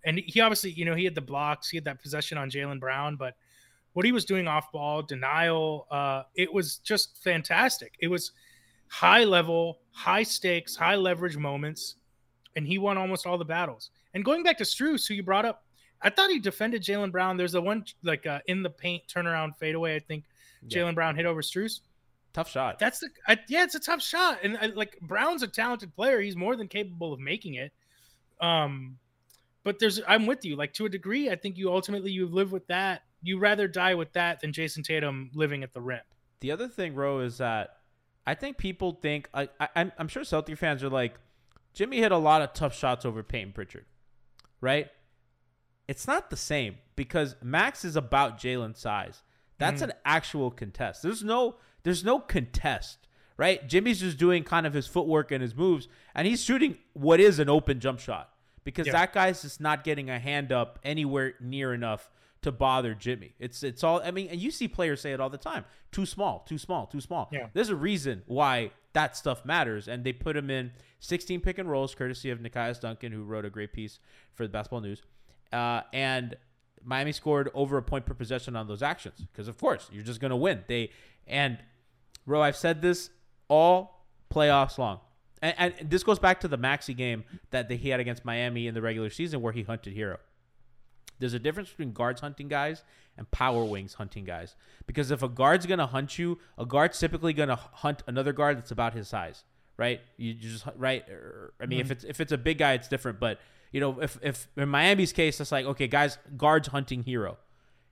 And 0.05 0.19
he 0.19 0.39
obviously, 0.39 0.71
you 0.71 0.85
know, 0.85 0.95
he 0.95 1.03
had 1.03 1.15
the 1.15 1.21
blocks, 1.21 1.69
he 1.69 1.77
had 1.77 1.85
that 1.85 2.01
possession 2.01 2.37
on 2.37 2.49
Jaylen 2.49 2.79
Brown, 2.79 3.15
but 3.15 3.35
what 3.93 4.05
he 4.05 4.11
was 4.11 4.23
doing 4.25 4.47
off 4.47 4.71
ball, 4.71 5.01
denial, 5.01 5.87
uh, 5.89 6.23
it 6.35 6.53
was 6.53 6.77
just 6.77 7.17
fantastic. 7.23 7.95
It 7.99 8.07
was 8.07 8.31
high 8.87 9.23
level, 9.23 9.79
high 9.91 10.23
stakes, 10.23 10.75
high 10.75 10.95
leverage 10.95 11.37
moments, 11.37 11.95
and 12.55 12.67
he 12.67 12.77
won 12.77 12.97
almost 12.97 13.25
all 13.25 13.37
the 13.37 13.45
battles. 13.45 13.89
And 14.13 14.23
going 14.23 14.43
back 14.43 14.57
to 14.59 14.63
Strus, 14.63 15.07
who 15.07 15.13
you 15.13 15.23
brought 15.23 15.45
up, 15.45 15.63
I 16.01 16.09
thought 16.09 16.29
he 16.29 16.39
defended 16.39 16.83
Jaylen 16.83 17.11
Brown. 17.11 17.35
There's 17.35 17.55
a 17.55 17.61
one 17.61 17.85
like 18.03 18.25
uh, 18.25 18.39
in 18.47 18.63
the 18.63 18.69
paint 18.69 19.03
turnaround 19.07 19.57
fadeaway. 19.57 19.95
I 19.95 19.99
think 19.99 20.25
Yeah. 20.61 20.79
Jaylen 20.83 20.93
Brown 20.95 21.15
hit 21.15 21.25
over 21.25 21.41
Strus. 21.41 21.79
Tough 22.35 22.51
shot. 22.51 22.79
That's 22.79 22.99
the 22.99 23.07
I, 23.29 23.39
yeah, 23.47 23.63
it's 23.63 23.75
a 23.75 23.79
tough 23.79 24.01
shot, 24.01 24.39
and 24.43 24.57
I, 24.57 24.65
like 24.65 24.99
Brown's 24.99 25.41
a 25.41 25.47
talented 25.47 25.95
player. 25.95 26.19
He's 26.19 26.35
more 26.35 26.57
than 26.57 26.67
capable 26.67 27.13
of 27.13 27.19
making 27.21 27.53
it. 27.53 27.71
Um, 28.41 28.97
but 29.63 29.79
there's 29.79 30.01
I'm 30.05 30.25
with 30.25 30.43
you. 30.43 30.57
Like 30.57 30.73
to 30.73 30.85
a 30.85 30.89
degree, 30.89 31.29
I 31.29 31.37
think 31.37 31.57
you 31.57 31.71
ultimately 31.71 32.11
you 32.11 32.27
live 32.27 32.51
with 32.51 32.67
that. 32.67 33.03
You 33.23 33.39
rather 33.39 33.69
die 33.69 33.95
with 33.95 34.11
that 34.13 34.41
than 34.41 34.51
Jayson 34.51 34.83
Tatum 34.83 35.31
living 35.33 35.63
at 35.63 35.73
the 35.73 35.79
rim. 35.79 36.01
The 36.41 36.51
other 36.51 36.67
thing, 36.67 36.93
Ro, 36.93 37.21
is 37.21 37.37
that 37.37 37.77
I 38.27 38.35
think 38.35 38.57
people 38.57 38.99
think 39.01 39.29
I, 39.33 39.47
I 39.57 39.69
I'm, 39.73 39.93
I'm 39.97 40.09
sure 40.09 40.25
Celtic 40.25 40.57
fans 40.57 40.83
are 40.83 40.89
like, 40.89 41.15
Jimmy 41.73 41.99
hit 41.99 42.11
a 42.11 42.17
lot 42.17 42.41
of 42.41 42.51
tough 42.51 42.77
shots 42.77 43.05
over 43.05 43.23
Payton 43.23 43.53
Pritchard, 43.53 43.85
right? 44.59 44.89
It's 45.87 46.05
not 46.05 46.29
the 46.29 46.35
same 46.35 46.79
because 46.97 47.37
Max 47.41 47.85
is 47.85 47.95
about 47.95 48.37
Jaylen's 48.37 48.79
size. 48.79 49.23
That's 49.57 49.81
an 49.81 49.93
actual 50.03 50.51
contest. 50.51 51.01
There's 51.01 51.23
no 51.23 51.55
there's 51.85 52.03
no 52.03 52.19
contest, 52.19 53.07
right? 53.37 53.65
Jimmy's 53.67 54.01
just 54.01 54.17
doing 54.17 54.43
kind 54.43 54.67
of 54.67 54.73
his 54.73 54.85
footwork 54.87 55.31
and 55.31 55.41
his 55.41 55.55
moves, 55.55 55.87
and 56.13 56.27
he's 56.27 56.43
shooting 56.43 56.77
what 56.91 57.21
is 57.21 57.39
an 57.39 57.47
open 57.49 57.79
jump 57.79 57.99
shot 58.01 58.33
because 58.65 58.87
Yeah. 58.87 58.93
that 58.93 59.13
guy's 59.13 59.41
just 59.43 59.61
not 59.61 59.85
getting 59.85 60.09
a 60.09 60.19
hand 60.19 60.51
up 60.51 60.79
anywhere 60.83 61.35
near 61.39 61.73
enough 61.73 62.09
to 62.41 62.51
bother 62.51 62.93
Jimmy. 62.93 63.33
It's 63.39 63.63
it's 63.63 63.83
all 63.83 64.01
I 64.03 64.11
mean, 64.11 64.27
and 64.27 64.39
you 64.39 64.51
see 64.51 64.67
players 64.67 65.01
say 65.01 65.13
it 65.13 65.19
all 65.19 65.29
the 65.29 65.37
time. 65.37 65.65
Too 65.91 66.05
small, 66.05 66.39
too 66.47 66.57
small, 66.59 66.85
too 66.85 67.01
small. 67.01 67.29
Yeah. 67.31 67.47
There's 67.53 67.69
a 67.69 67.75
reason 67.75 68.21
why 68.27 68.71
that 68.93 69.15
stuff 69.17 69.43
matters. 69.45 69.87
And 69.87 70.03
they 70.03 70.13
put 70.13 70.37
him 70.37 70.49
in 70.49 70.71
16 70.99 71.41
pick 71.41 71.57
and 71.57 71.69
rolls, 71.69 71.95
courtesy 71.95 72.29
of 72.29 72.39
Nekias 72.39 72.79
Duncan, 72.79 73.11
who 73.11 73.23
wrote 73.23 73.45
a 73.45 73.49
great 73.49 73.73
piece 73.73 73.99
for 74.33 74.43
the 74.43 74.49
basketball 74.49 74.81
news. 74.81 75.01
Uh, 75.51 75.81
and 75.91 76.35
Miami 76.83 77.11
scored 77.11 77.49
over 77.55 77.77
a 77.77 77.81
point 77.83 78.05
per 78.05 78.13
possession 78.13 78.55
on 78.55 78.67
those 78.67 78.83
actions. 78.83 79.25
Because 79.31 79.47
of 79.47 79.57
course, 79.57 79.89
you're 79.91 80.03
just 80.03 80.19
gonna 80.19 80.37
win. 80.37 80.63
They 80.67 80.91
and 81.25 81.57
Ro, 82.25 82.41
I've 82.41 82.57
said 82.57 82.81
this 82.81 83.09
all 83.47 84.05
playoffs 84.31 84.77
long. 84.77 84.99
And, 85.41 85.55
and 85.79 85.89
this 85.89 86.03
goes 86.03 86.19
back 86.19 86.39
to 86.41 86.47
the 86.47 86.57
Maxey 86.57 86.93
game 86.93 87.23
that 87.51 87.69
he 87.69 87.89
had 87.89 87.99
against 87.99 88.25
Miami 88.25 88.67
in 88.67 88.73
the 88.73 88.81
regular 88.81 89.09
season 89.09 89.41
where 89.41 89.53
he 89.53 89.63
hunted 89.63 89.95
Herro. 89.95 90.17
There's 91.19 91.33
a 91.33 91.39
difference 91.39 91.69
between 91.69 91.93
guards 91.93 92.21
hunting 92.21 92.47
guys 92.47 92.83
and 93.17 93.29
power 93.31 93.63
wings 93.63 93.95
hunting 93.95 94.25
guys. 94.25 94.55
Because 94.85 95.11
if 95.11 95.23
a 95.23 95.29
guard's 95.29 95.65
gonna 95.65 95.87
hunt 95.87 96.17
you, 96.17 96.39
a 96.57 96.65
guard's 96.65 96.99
typically 96.99 97.33
gonna 97.33 97.55
hunt 97.55 98.03
another 98.07 98.33
guard 98.33 98.57
that's 98.57 98.71
about 98.71 98.93
his 98.93 99.07
size, 99.07 99.43
right? 99.77 100.01
You 100.17 100.33
just 100.33 100.65
right. 100.75 101.05
Er, 101.09 101.13
er, 101.13 101.53
I 101.61 101.65
mean, 101.65 101.79
if 101.79 101.91
it's 101.91 102.03
if 102.03 102.19
it's 102.19 102.31
a 102.31 102.37
big 102.37 102.57
guy, 102.57 102.73
it's 102.73 102.87
different. 102.87 103.19
But 103.19 103.39
you 103.71 103.79
know, 103.79 104.01
if 104.01 104.19
if 104.21 104.47
in 104.57 104.69
Miami's 104.69 105.13
case, 105.13 105.39
it's 105.39 105.51
like 105.51 105.65
okay, 105.65 105.87
guys, 105.87 106.17
guards 106.35 106.67
hunting 106.67 107.03
Herro. 107.03 107.37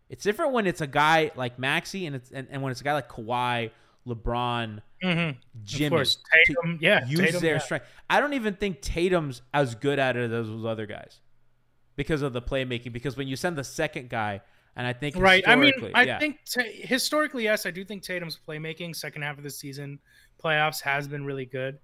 It's 0.09 0.23
different 0.23 0.51
when 0.51 0.67
it's 0.67 0.81
a 0.81 0.87
guy 0.87 1.31
like 1.35 1.57
Maxey 1.57 2.05
and 2.05 2.15
it's 2.15 2.31
and, 2.31 2.47
and 2.51 2.61
when 2.61 2.71
it's 2.71 2.81
a 2.81 2.83
guy 2.83 2.93
like 2.93 3.09
Kawhi, 3.09 3.71
LeBron, 4.07 4.81
Mm-hmm. 5.03 5.37
Jimmy. 5.65 5.85
Of 5.87 5.91
course, 5.91 6.15
to 6.15 6.21
Tatum. 6.53 6.79
Yeah, 6.81 7.05
use 7.05 7.19
Tatum, 7.19 7.41
their 7.41 7.53
yeah. 7.55 7.59
strength. 7.59 7.85
I 8.09 8.19
don't 8.21 8.33
even 8.33 8.55
think 8.55 8.81
Tatum's 8.81 9.41
as 9.53 9.75
good 9.75 9.99
at 9.99 10.15
it 10.15 10.31
as 10.31 10.47
those 10.47 10.63
other 10.65 10.85
guys 10.85 11.19
because 11.97 12.21
of 12.21 12.31
the 12.31 12.41
playmaking. 12.41 12.93
Because 12.93 13.17
when 13.17 13.27
you 13.27 13.35
send 13.35 13.57
the 13.57 13.63
second 13.65 14.09
guy, 14.09 14.39
and 14.77 14.87
I 14.87 14.93
think 14.93 15.17
Right. 15.17 15.45
I 15.47 15.55
mean, 15.55 15.73
historically- 15.73 15.93
I 15.93 16.03
yeah. 16.03 16.19
think 16.19 16.39
ta 16.45 16.61
historically, 16.65 17.43
yes, 17.43 17.65
I 17.65 17.71
do 17.71 17.83
think 17.83 18.01
Tatum's 18.03 18.39
playmaking 18.47 18.95
second 18.95 19.23
half 19.23 19.37
of 19.37 19.43
the 19.43 19.49
season 19.49 19.99
playoffs 20.43 20.81
has 20.81 21.07
been 21.07 21.25
really 21.25 21.45
good. 21.45 21.79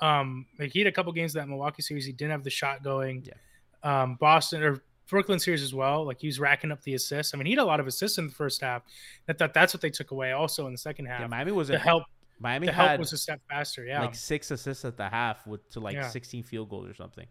Um, 0.00 0.46
like 0.58 0.72
he 0.72 0.80
had 0.80 0.88
a 0.88 0.92
couple 0.92 1.12
games 1.12 1.32
that 1.34 1.48
Milwaukee 1.48 1.82
series. 1.82 2.04
He 2.06 2.12
didn't 2.12 2.32
have 2.32 2.44
the 2.44 2.50
shot 2.50 2.82
going. 2.82 3.24
Yeah. 3.24 4.02
Um, 4.02 4.16
Boston 4.20 4.62
or 4.62 4.82
Brooklyn 5.08 5.38
series 5.38 5.62
as 5.62 5.74
well. 5.74 6.04
Like 6.04 6.20
he 6.20 6.26
was 6.26 6.38
racking 6.38 6.70
up 6.70 6.82
the 6.82 6.94
assists. 6.94 7.34
I 7.34 7.38
mean, 7.38 7.46
he 7.46 7.52
had 7.52 7.60
a 7.60 7.64
lot 7.64 7.80
of 7.80 7.86
assists 7.86 8.18
in 8.18 8.26
the 8.26 8.32
first 8.32 8.60
half. 8.60 8.82
I 9.28 9.32
thought 9.32 9.54
that's 9.54 9.72
what 9.74 9.80
they 9.80 9.90
took 9.90 10.10
away 10.10 10.32
also 10.32 10.66
in 10.66 10.72
the 10.72 10.78
second 10.78 11.06
half. 11.06 11.20
yeah, 11.20 11.26
Miami 11.26 11.52
was 11.52 11.68
the 11.68 11.78
help, 11.78 12.04
Miami 12.40 12.66
the 12.66 12.72
had 12.72 12.88
help 12.88 13.00
was 13.00 13.12
a 13.12 13.18
step 13.18 13.40
faster. 13.48 13.84
Yeah. 13.84 14.00
like 14.02 14.14
six 14.14 14.50
assists 14.50 14.84
at 14.84 14.96
the 14.96 15.08
half 15.08 15.46
with 15.46 15.68
to 15.70 15.80
like 15.80 15.94
Yeah. 15.94 16.08
16 16.08 16.44
field 16.44 16.68
goals 16.68 16.88
or 16.88 16.94
something. 16.94 17.26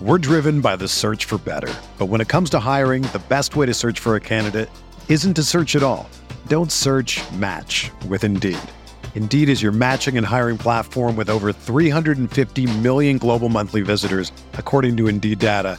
We're 0.00 0.18
driven 0.18 0.60
by 0.62 0.76
the 0.76 0.88
search 0.88 1.26
for 1.26 1.36
better. 1.38 1.72
But 1.98 2.06
when 2.06 2.20
it 2.22 2.28
comes 2.28 2.48
to 2.50 2.58
hiring, 2.58 3.02
the 3.02 3.20
best 3.28 3.54
way 3.54 3.66
to 3.66 3.74
search 3.74 4.00
for 4.00 4.16
a 4.16 4.20
candidate 4.20 4.70
isn't 5.08 5.34
to 5.34 5.42
search 5.42 5.76
at 5.76 5.82
all. 5.82 6.08
Don't 6.46 6.72
search 6.72 7.20
match 7.32 7.90
with 8.08 8.24
Indeed. 8.24 8.56
Indeed 9.14 9.48
is 9.50 9.60
your 9.60 9.72
matching 9.72 10.16
and 10.16 10.26
hiring 10.26 10.56
platform 10.56 11.16
with 11.16 11.28
over 11.28 11.52
350 11.52 12.78
million 12.78 13.18
global 13.18 13.50
monthly 13.50 13.82
visitors, 13.82 14.32
according 14.54 14.96
to 14.96 15.08
Indeed 15.08 15.38
data, 15.40 15.78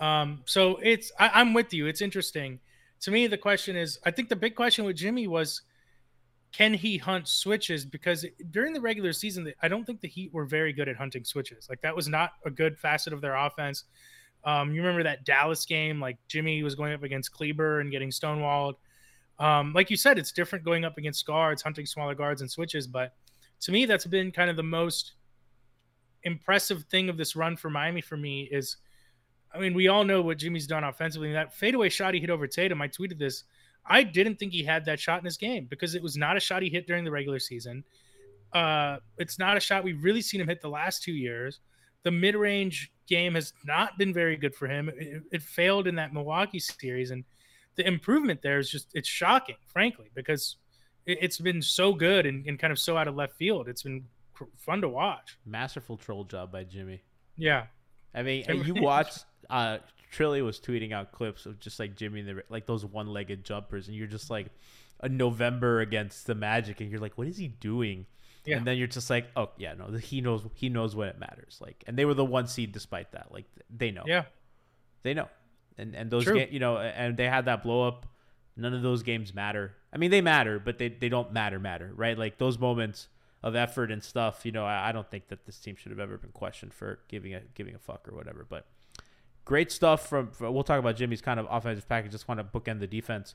Um, 0.00 0.40
so 0.46 0.78
it's 0.82 1.12
I, 1.18 1.30
I'm 1.34 1.54
with 1.54 1.72
you. 1.72 1.86
It's 1.86 2.00
interesting. 2.00 2.58
To 3.02 3.10
me, 3.10 3.26
the 3.26 3.38
question 3.38 3.76
is 3.76 3.98
I 4.04 4.10
think 4.10 4.28
the 4.28 4.36
big 4.36 4.54
question 4.54 4.84
with 4.84 4.96
Jimmy 4.96 5.26
was 5.26 5.62
can 6.52 6.74
he 6.74 6.98
hunt 6.98 7.28
switches? 7.28 7.84
Because 7.84 8.26
during 8.50 8.72
the 8.72 8.80
regular 8.80 9.12
season, 9.12 9.52
I 9.62 9.68
don't 9.68 9.84
think 9.84 10.00
the 10.00 10.08
Heat 10.08 10.32
were 10.34 10.44
very 10.44 10.72
good 10.72 10.88
at 10.88 10.96
hunting 10.96 11.24
switches. 11.24 11.68
Like 11.68 11.80
that 11.82 11.94
was 11.94 12.08
not 12.08 12.32
a 12.44 12.50
good 12.50 12.78
facet 12.78 13.12
of 13.12 13.20
their 13.20 13.36
offense. 13.36 13.84
Um, 14.42 14.72
you 14.72 14.80
remember 14.80 15.02
that 15.04 15.24
Dallas 15.24 15.64
game? 15.64 16.00
Like 16.00 16.18
Jimmy 16.26 16.62
was 16.62 16.74
going 16.74 16.92
up 16.92 17.02
against 17.02 17.32
Kleber 17.32 17.80
and 17.80 17.90
getting 17.90 18.10
stonewalled. 18.10 18.74
Um, 19.38 19.72
like 19.72 19.90
you 19.90 19.96
said, 19.96 20.18
it's 20.18 20.32
different 20.32 20.64
going 20.64 20.84
up 20.84 20.98
against 20.98 21.26
guards, 21.26 21.62
hunting 21.62 21.86
smaller 21.86 22.14
guards 22.14 22.40
and 22.40 22.50
switches. 22.50 22.86
But 22.86 23.14
to 23.60 23.72
me, 23.72 23.86
that's 23.86 24.06
been 24.06 24.32
kind 24.32 24.50
of 24.50 24.56
the 24.56 24.62
most 24.62 25.12
impressive 26.24 26.84
thing 26.84 27.08
of 27.08 27.16
this 27.16 27.36
run 27.36 27.56
for 27.56 27.70
Miami 27.70 28.00
for 28.00 28.16
me 28.16 28.48
is, 28.50 28.76
I 29.52 29.58
mean, 29.58 29.74
we 29.74 29.88
all 29.88 30.04
know 30.04 30.22
what 30.22 30.38
Jimmy's 30.38 30.66
done 30.66 30.84
offensively. 30.84 31.32
That 31.32 31.54
fadeaway 31.54 31.88
shot 31.88 32.14
he 32.14 32.20
hit 32.20 32.30
over 32.30 32.46
Tatum, 32.46 32.80
I 32.80 32.88
tweeted 32.88 33.18
this. 33.18 33.44
I 33.84 34.02
didn't 34.02 34.38
think 34.38 34.52
he 34.52 34.62
had 34.62 34.84
that 34.84 35.00
shot 35.00 35.18
in 35.18 35.24
his 35.24 35.36
game 35.36 35.66
because 35.68 35.94
it 35.94 36.02
was 36.02 36.16
not 36.16 36.36
a 36.36 36.40
shot 36.40 36.62
he 36.62 36.68
hit 36.68 36.86
during 36.86 37.04
the 37.04 37.10
regular 37.10 37.38
season. 37.38 37.84
Uh, 38.52 38.98
it's 39.18 39.38
not 39.38 39.56
a 39.56 39.60
shot 39.60 39.84
we've 39.84 40.02
really 40.02 40.22
seen 40.22 40.40
him 40.40 40.48
hit 40.48 40.60
the 40.60 40.68
last 40.68 41.02
two 41.02 41.12
years. 41.12 41.60
The 42.02 42.10
mid 42.10 42.34
range 42.34 42.92
game 43.06 43.34
has 43.34 43.52
not 43.64 43.98
been 43.98 44.12
very 44.12 44.36
good 44.36 44.54
for 44.54 44.66
him. 44.66 44.90
It, 44.96 45.22
it, 45.32 45.42
failed 45.42 45.86
in 45.86 45.96
that 45.96 46.12
Milwaukee 46.12 46.58
series, 46.58 47.10
and 47.10 47.24
the 47.76 47.86
improvement 47.86 48.40
there 48.42 48.58
is 48.58 48.70
just 48.70 48.88
it's 48.94 49.08
shocking, 49.08 49.56
frankly, 49.66 50.06
because 50.14 50.56
it, 51.06 51.20
has 51.20 51.38
been 51.38 51.62
so 51.62 51.92
good 51.92 52.26
and, 52.26 52.46
and 52.46 52.58
kind 52.58 52.72
of 52.72 52.78
so 52.78 52.96
out 52.96 53.06
of 53.06 53.14
left 53.14 53.34
field. 53.34 53.68
It's 53.68 53.82
been 53.82 54.04
fun 54.56 54.80
to 54.80 54.88
watch. 54.88 55.38
Masterful 55.44 55.96
troll 55.96 56.24
job 56.24 56.50
by 56.50 56.64
Jimmy. 56.64 57.02
Yeah, 57.36 57.66
I 58.14 58.22
mean, 58.22 58.44
you 58.64 58.74
watch. 58.74 59.12
Uh, 59.48 59.78
Trilly 60.12 60.44
was 60.44 60.58
tweeting 60.58 60.92
out 60.92 61.12
clips 61.12 61.46
of 61.46 61.60
just 61.60 61.78
like 61.78 61.96
Jimmy, 61.96 62.20
and 62.20 62.28
the, 62.28 62.42
like 62.48 62.66
those 62.66 62.84
one-legged 62.84 63.44
jumpers, 63.44 63.88
and 63.88 63.96
you're 63.96 64.06
just 64.06 64.30
like 64.30 64.48
a 65.00 65.08
November 65.08 65.80
against 65.80 66.26
the 66.26 66.34
Magic, 66.34 66.80
and 66.80 66.90
you're 66.90 67.00
like, 67.00 67.16
what 67.16 67.26
is 67.26 67.36
he 67.36 67.48
doing? 67.48 68.06
Yeah. 68.44 68.56
And 68.56 68.66
then 68.66 68.78
you're 68.78 68.88
just 68.88 69.10
like, 69.10 69.26
oh 69.36 69.50
yeah, 69.58 69.74
no, 69.74 69.86
he 69.98 70.20
knows 70.20 70.44
he 70.54 70.68
knows 70.68 70.96
when 70.96 71.08
it 71.08 71.18
matters. 71.18 71.58
Like, 71.60 71.84
and 71.86 71.96
they 71.96 72.04
were 72.04 72.14
the 72.14 72.24
one 72.24 72.46
seed 72.46 72.72
despite 72.72 73.12
that. 73.12 73.28
Like, 73.30 73.44
they 73.74 73.90
know. 73.90 74.04
Yeah, 74.06 74.24
they 75.02 75.14
know. 75.14 75.28
And 75.78 75.94
and 75.94 76.10
those, 76.10 76.24
ga- 76.24 76.48
you 76.50 76.58
know, 76.58 76.78
and 76.78 77.16
they 77.16 77.26
had 77.28 77.44
that 77.44 77.62
blow 77.62 77.86
up. 77.86 78.06
None 78.56 78.74
of 78.74 78.82
those 78.82 79.02
games 79.02 79.32
matter. 79.32 79.74
I 79.92 79.98
mean, 79.98 80.10
they 80.10 80.20
matter, 80.20 80.58
but 80.58 80.78
they 80.78 80.88
they 80.88 81.08
don't 81.08 81.32
matter 81.32 81.58
matter, 81.58 81.92
right? 81.94 82.18
Like 82.18 82.38
those 82.38 82.58
moments 82.58 83.08
of 83.42 83.56
effort 83.56 83.90
and 83.90 84.02
stuff. 84.02 84.44
You 84.44 84.52
know, 84.52 84.64
I, 84.64 84.88
I 84.88 84.92
don't 84.92 85.10
think 85.10 85.28
that 85.28 85.46
this 85.46 85.58
team 85.58 85.76
should 85.76 85.90
have 85.90 86.00
ever 86.00 86.18
been 86.18 86.32
questioned 86.32 86.74
for 86.74 87.00
giving 87.08 87.34
a 87.34 87.40
giving 87.54 87.74
a 87.74 87.78
fuck 87.78 88.08
or 88.08 88.14
whatever. 88.14 88.46
But 88.48 88.66
great 89.44 89.72
stuff 89.72 90.08
from. 90.08 90.30
we'll 90.40 90.62
talk 90.62 90.78
about 90.78 90.96
Jimmy's 90.96 91.20
kind 91.20 91.40
of 91.40 91.46
offensive 91.50 91.88
package. 91.88 92.12
Just 92.12 92.28
want 92.28 92.40
to 92.40 92.44
bookend 92.44 92.80
the 92.80 92.86
defense. 92.86 93.34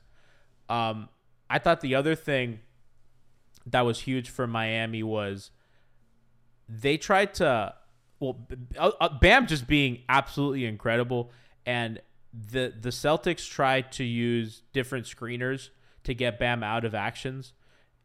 Um, 0.68 1.08
I 1.48 1.58
thought 1.58 1.80
the 1.80 1.94
other 1.94 2.14
thing 2.14 2.60
that 3.66 3.82
was 3.82 4.00
huge 4.00 4.30
for 4.30 4.46
Miami 4.46 5.02
was 5.02 5.50
they 6.68 6.96
tried 6.96 7.34
to 7.34 7.74
well 8.20 8.46
uh, 8.78 8.90
uh, 9.00 9.08
Bam 9.20 9.46
just 9.46 9.66
being 9.66 10.00
absolutely 10.08 10.64
incredible 10.64 11.30
and 11.64 12.00
the 12.32 12.72
the 12.78 12.90
Celtics 12.90 13.48
tried 13.48 13.92
to 13.92 14.04
use 14.04 14.62
different 14.72 15.06
screeners 15.06 15.70
to 16.04 16.14
get 16.14 16.38
Bam 16.38 16.62
out 16.62 16.84
of 16.84 16.94
actions 16.94 17.52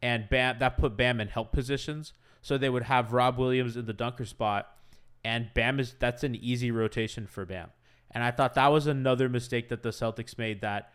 and 0.02 0.30
Bam 0.30 0.60
that 0.60 0.78
put 0.78 0.98
Bam 0.98 1.20
in 1.20 1.28
help 1.28 1.52
positions 1.52 2.14
so 2.42 2.58
they 2.58 2.70
would 2.70 2.84
have 2.84 3.14
Rob 3.14 3.38
Williams 3.38 3.78
in 3.78 3.86
the 3.86 3.94
dunker 3.94 4.26
spot 4.26 4.76
and 5.24 5.54
Bam 5.54 5.80
is 5.80 5.96
that's 6.00 6.24
an 6.24 6.36
easy 6.36 6.72
rotation 6.72 7.28
for 7.28 7.46
Bam 7.46 7.70
and 8.12 8.24
I 8.24 8.32
thought 8.32 8.56
that 8.56 8.68
was 8.68 8.88
another 8.88 9.30
mistake 9.30 9.70
that 9.70 9.84
the 9.84 9.90
Celtics 9.90 10.38
made 10.38 10.62
that 10.62 10.92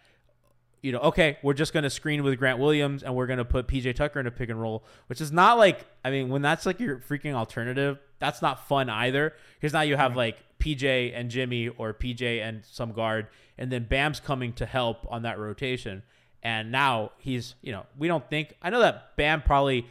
you 0.83 0.93
know, 0.93 1.01
okay, 1.01 1.37
we're 1.43 1.53
just 1.53 1.73
going 1.73 1.83
to 1.83 1.91
screen 1.91 2.23
with 2.23 2.39
Grant 2.39 2.61
Williams 2.61 3.03
and 3.03 3.13
we're 3.13 3.27
going 3.27 3.39
to 3.39 3.45
put 3.45 3.67
PJ 3.67 3.97
Tucker 3.97 4.21
in 4.21 4.27
a 4.29 4.31
pick 4.31 4.51
and 4.51 4.61
roll, 4.61 4.85
which 5.09 5.21
is 5.21 5.33
not 5.33 5.59
like, 5.59 5.85
I 6.05 6.11
mean, 6.11 6.29
when 6.29 6.43
that's 6.43 6.65
like 6.65 6.79
your 6.79 6.99
freaking 6.99 7.33
alternative, 7.33 7.99
that's 8.21 8.41
not 8.41 8.69
fun 8.69 8.89
either. 8.89 9.33
Because 9.55 9.73
now 9.73 9.81
you 9.81 9.97
have 9.97 10.15
like 10.15 10.37
PJ 10.61 11.13
and 11.13 11.29
Jimmy 11.29 11.69
or 11.69 11.93
PJ 11.93 12.41
and 12.41 12.65
some 12.65 12.93
guard, 12.93 13.27
and 13.59 13.73
then 13.73 13.85
Bam's 13.85 14.21
coming 14.21 14.53
to 14.53 14.67
help 14.67 15.07
on 15.11 15.23
that 15.23 15.41
rotation. 15.41 16.05
And 16.43 16.71
now 16.71 17.13
he's, 17.19 17.55
you 17.63 17.73
know, 17.73 17.87
we 17.99 18.07
don't 18.09 18.29
think, 18.31 18.55
I 18.63 18.71
know 18.71 18.81
that 18.81 19.17
Bam 19.17 19.43
probably, 19.43 19.87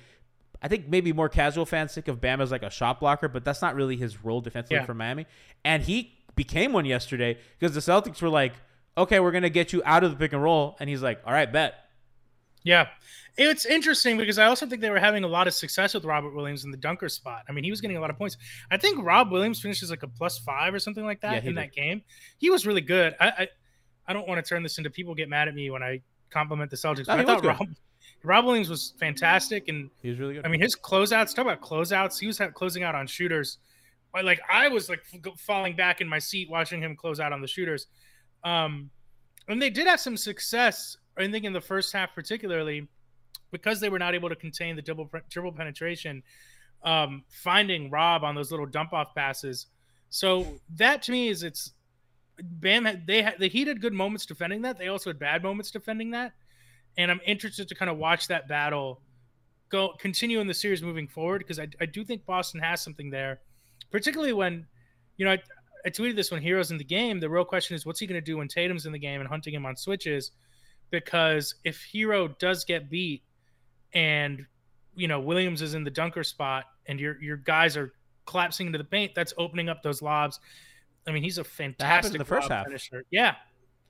I 0.61 0.67
think 0.67 0.87
maybe 0.87 1.11
more 1.11 1.27
casual 1.29 1.65
fans 1.65 1.93
think 1.93 2.07
of 2.07 2.21
Bam 2.21 2.39
as 2.41 2.51
like 2.51 2.63
a 2.63 2.69
shot 2.69 2.99
blocker, 2.99 3.27
but 3.27 3.43
that's 3.43 3.61
not 3.61 3.75
really 3.75 3.97
his 3.97 4.23
role 4.23 4.41
defensively 4.41 4.77
Yeah. 4.77 4.85
for 4.85 4.93
Miami. 4.93 5.25
And 5.65 5.83
he 5.83 6.13
became 6.35 6.71
one 6.73 6.85
yesterday 6.85 7.37
because 7.59 7.73
the 7.75 7.81
Celtics 7.81 8.21
were 8.21 8.29
like, 8.29 8.53
okay, 8.97 9.19
we're 9.19 9.31
gonna 9.31 9.49
get 9.49 9.73
you 9.73 9.81
out 9.85 10.03
of 10.05 10.11
the 10.11 10.17
pick 10.17 10.31
and 10.31 10.41
roll, 10.41 10.77
and 10.79 10.89
he's 10.89 11.01
like, 11.01 11.21
all 11.25 11.33
right, 11.33 11.51
bet. 11.51 11.75
Yeah. 12.63 12.87
It's 13.37 13.65
interesting 13.65 14.17
because 14.17 14.39
I 14.39 14.45
also 14.45 14.65
think 14.65 14.81
they 14.81 14.89
were 14.89 14.99
having 14.99 15.25
a 15.25 15.27
lot 15.27 15.45
of 15.47 15.53
success 15.53 15.93
with 15.93 16.05
Robert 16.05 16.33
Williams 16.33 16.63
in 16.63 16.71
the 16.71 16.77
dunker 16.77 17.09
spot. 17.09 17.43
I 17.49 17.51
mean, 17.51 17.65
he 17.65 17.69
was 17.69 17.81
getting 17.81 17.97
a 17.97 17.99
lot 17.99 18.09
of 18.09 18.17
points. 18.17 18.37
I 18.71 18.77
think 18.77 19.03
Rob 19.03 19.29
Williams 19.29 19.61
finishes 19.61 19.89
like 19.89 20.03
a 20.03 20.07
plus 20.07 20.39
five 20.39 20.73
or 20.73 20.79
something 20.79 21.03
like 21.03 21.19
that 21.21 21.33
Yeah, 21.33 21.39
in 21.39 21.45
did. 21.47 21.57
that 21.57 21.73
game. 21.73 22.01
He 22.37 22.49
was 22.49 22.65
really 22.65 22.79
good. 22.81 23.13
I, 23.19 23.27
I 23.27 23.47
I 24.07 24.13
don't 24.13 24.27
want 24.27 24.43
to 24.43 24.47
turn 24.49 24.63
this 24.63 24.77
into 24.77 24.89
people 24.89 25.13
get 25.15 25.27
mad 25.29 25.47
at 25.49 25.53
me 25.53 25.69
when 25.69 25.83
I 25.83 26.01
compliment 26.35 26.69
the 26.69 26.77
Celtics. 26.77 27.07
No, 27.07 27.13
I 27.13 27.23
thought. 27.23 27.45
Rob, 27.45 27.67
Rob 28.23 28.45
Williams 28.45 28.69
was 28.69 28.93
fantastic, 28.99 29.69
and 29.69 29.89
He 30.01 30.09
was 30.09 30.19
really 30.19 30.33
good. 30.33 30.45
I 30.45 30.49
mean 30.49 30.61
his 30.61 30.75
closeouts. 30.75 31.33
Talk 31.33 31.45
about 31.45 31.61
closeouts. 31.61 32.19
He 32.19 32.27
was 32.27 32.41
closing 32.53 32.83
out 32.83 32.93
on 32.93 33.07
shooters. 33.07 33.57
Like 34.13 34.41
I 34.49 34.67
was 34.67 34.89
like 34.89 35.01
falling 35.37 35.75
back 35.75 36.01
in 36.01 36.07
my 36.07 36.19
seat 36.19 36.49
watching 36.49 36.81
him 36.81 36.95
close 36.95 37.19
out 37.19 37.31
on 37.33 37.41
the 37.41 37.47
shooters. 37.47 37.87
Um, 38.43 38.89
and 39.47 39.61
they 39.61 39.69
did 39.69 39.87
have 39.87 39.99
some 39.99 40.17
success. 40.17 40.97
I 41.17 41.29
think 41.31 41.45
in 41.45 41.53
the 41.53 41.61
first 41.61 41.93
half, 41.93 42.13
particularly 42.13 42.87
because 43.51 43.79
they 43.79 43.89
were 43.89 43.99
not 43.99 44.13
able 44.13 44.29
to 44.29 44.35
contain 44.35 44.75
the 44.75 44.81
double 44.81 45.09
dribble 45.29 45.53
penetration, 45.53 46.21
um, 46.83 47.23
finding 47.29 47.89
Rob 47.89 48.23
on 48.23 48.35
those 48.35 48.51
little 48.51 48.65
dump 48.65 48.91
off 48.93 49.15
passes. 49.15 49.67
So 50.09 50.45
that 50.75 51.01
to 51.03 51.11
me 51.11 51.29
is 51.29 51.43
it's 51.43 51.73
Bam 52.41 53.03
they 53.05 53.21
had 53.21 53.35
the 53.39 53.47
Heat 53.47 53.67
had 53.67 53.81
good 53.81 53.93
moments 53.93 54.25
defending 54.25 54.61
that. 54.63 54.77
They 54.77 54.87
also 54.87 55.09
had 55.09 55.19
bad 55.19 55.43
moments 55.43 55.71
defending 55.71 56.11
that, 56.11 56.33
and 56.97 57.09
I'm 57.09 57.21
interested 57.25 57.67
to 57.69 57.75
kind 57.75 57.89
of 57.89 57.97
watch 57.97 58.27
that 58.27 58.47
battle 58.47 59.01
go 59.69 59.93
continue 59.99 60.39
in 60.39 60.47
the 60.47 60.53
series 60.53 60.81
moving 60.81 61.07
forward 61.07 61.39
because 61.39 61.59
I, 61.59 61.67
I 61.81 61.85
do 61.85 62.03
think 62.03 62.25
Boston 62.25 62.59
has 62.61 62.81
something 62.81 63.09
there, 63.09 63.39
particularly 63.91 64.33
when, 64.33 64.65
you 65.17 65.25
know, 65.25 65.31
I, 65.31 65.39
I 65.85 65.89
tweeted 65.89 66.15
this 66.15 66.31
when 66.31 66.41
Herro's 66.41 66.71
in 66.71 66.77
the 66.77 66.83
game. 66.83 67.19
The 67.19 67.29
real 67.29 67.45
question 67.45 67.75
is 67.75 67.85
what's 67.85 67.99
he 67.99 68.07
going 68.07 68.19
to 68.19 68.25
do 68.25 68.37
when 68.37 68.47
Tatum's 68.47 68.85
in 68.85 68.91
the 68.91 68.99
game 68.99 69.21
and 69.21 69.29
hunting 69.29 69.53
him 69.53 69.65
on 69.65 69.75
switches, 69.75 70.31
because 70.91 71.55
if 71.63 71.83
Herro 71.93 72.37
does 72.39 72.63
get 72.63 72.89
beat, 72.89 73.23
and 73.93 74.45
you 74.95 75.07
know 75.07 75.19
Williams 75.19 75.61
is 75.61 75.73
in 75.73 75.83
the 75.83 75.89
dunker 75.89 76.23
spot 76.23 76.65
and 76.87 76.99
your 76.99 77.21
your 77.21 77.37
guys 77.37 77.77
are 77.77 77.93
collapsing 78.25 78.67
into 78.67 78.77
the 78.77 78.83
paint, 78.83 79.13
that's 79.15 79.33
opening 79.37 79.69
up 79.69 79.83
those 79.83 80.01
lobs. 80.01 80.39
I 81.07 81.11
mean, 81.11 81.23
he's 81.23 81.37
a 81.37 81.41
happened 81.41 81.57
in 81.59 81.73
fantastic 81.75 82.17
the 82.19 82.25
first 82.25 82.49
half. 82.49 82.65
finisher. 82.65 83.03
Yeah, 83.11 83.35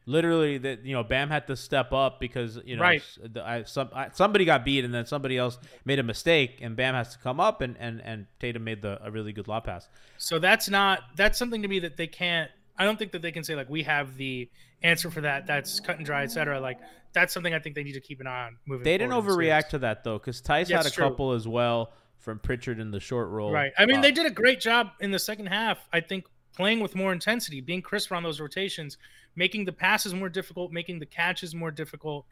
Literally, 0.08 0.60
that 0.60 0.86
you 0.86 0.94
know, 0.94 1.04
Bam 1.04 1.30
had 1.32 1.48
to 1.48 1.56
step 1.56 1.92
up 1.92 2.20
because 2.20 2.60
you 2.64 2.76
know 2.76 2.84
Right. 2.84 3.02
the, 3.24 3.44
I, 3.44 3.64
some 3.64 3.90
I, 3.92 4.10
somebody 4.14 4.46
got 4.46 4.64
beat 4.64 4.86
and 4.86 4.94
then 4.94 5.08
somebody 5.08 5.36
else 5.36 5.58
made 5.84 5.98
a 5.98 6.04
mistake 6.04 6.60
and 6.62 6.76
Bam 6.76 6.94
has 6.94 7.14
to 7.14 7.20
come 7.20 7.40
up 7.40 7.62
and 7.62 7.76
and 7.80 8.02
and 8.02 8.28
Tatum 8.40 8.64
made 8.64 8.84
the 8.84 9.04
a 9.04 9.10
really 9.10 9.34
good 9.34 9.48
lob 9.48 9.64
pass. 9.66 9.90
So 10.20 10.38
that's 10.38 10.70
not 10.70 11.00
that's 11.16 11.40
something 11.40 11.64
to 11.64 11.68
me 11.68 11.80
that 11.80 11.98
they 11.98 12.06
can't. 12.06 12.52
I 12.78 12.84
don't 12.84 13.00
think 13.00 13.14
that 13.14 13.24
they 13.24 13.32
can 13.32 13.44
say 13.44 13.56
like 13.56 13.68
we 13.68 13.82
have 13.82 14.16
the 14.16 14.48
answer 14.84 15.10
for 15.10 15.22
that. 15.22 15.48
That's 15.48 15.80
cut 15.80 15.98
and 15.98 16.06
dry, 16.06 16.22
etc. 16.22 16.60
Like 16.60 16.78
that's 17.14 17.34
something 17.34 17.56
I 17.56 17.60
think 17.60 17.74
they 17.74 17.84
need 17.84 17.94
to 17.94 18.02
keep 18.02 18.22
an 18.22 18.28
eye 18.28 18.46
on 18.46 18.58
moving. 18.68 18.84
They 18.84 19.00
didn't 19.00 19.12
forward 19.14 19.28
in 19.32 19.38
the 19.40 19.46
overreact 19.48 19.70
to 19.70 19.80
that 19.80 20.04
though, 20.04 20.20
because 20.20 20.40
Theis 20.40 20.70
Yeah, 20.70 20.78
had 20.78 20.86
a 20.86 20.92
true. 20.92 21.10
couple 21.10 21.32
as 21.32 21.48
well 21.48 21.94
from 22.20 22.38
Pritchard 22.38 22.80
in 22.80 22.92
the 22.92 23.00
short 23.00 23.30
roll. 23.30 23.52
Right. 23.52 23.72
I 23.76 23.88
mean, 23.88 23.98
Uh, 23.98 24.02
they 24.02 24.12
did 24.12 24.28
a 24.28 24.32
great 24.32 24.60
job 24.60 24.92
in 25.00 25.10
the 25.10 25.18
second 25.20 25.48
half. 25.48 25.80
I 25.92 26.00
think 26.02 26.26
playing 26.56 26.80
with 26.80 26.96
more 26.96 27.12
intensity, 27.14 27.62
being 27.62 27.82
crisper 27.82 28.16
on 28.16 28.24
those 28.24 28.40
rotations, 28.40 28.98
making 29.36 29.66
the 29.66 29.72
passes 29.74 30.14
more 30.14 30.30
difficult, 30.30 30.72
making 30.72 31.00
the 31.00 31.06
catches 31.06 31.54
more 31.54 31.72
difficult. 31.72 32.26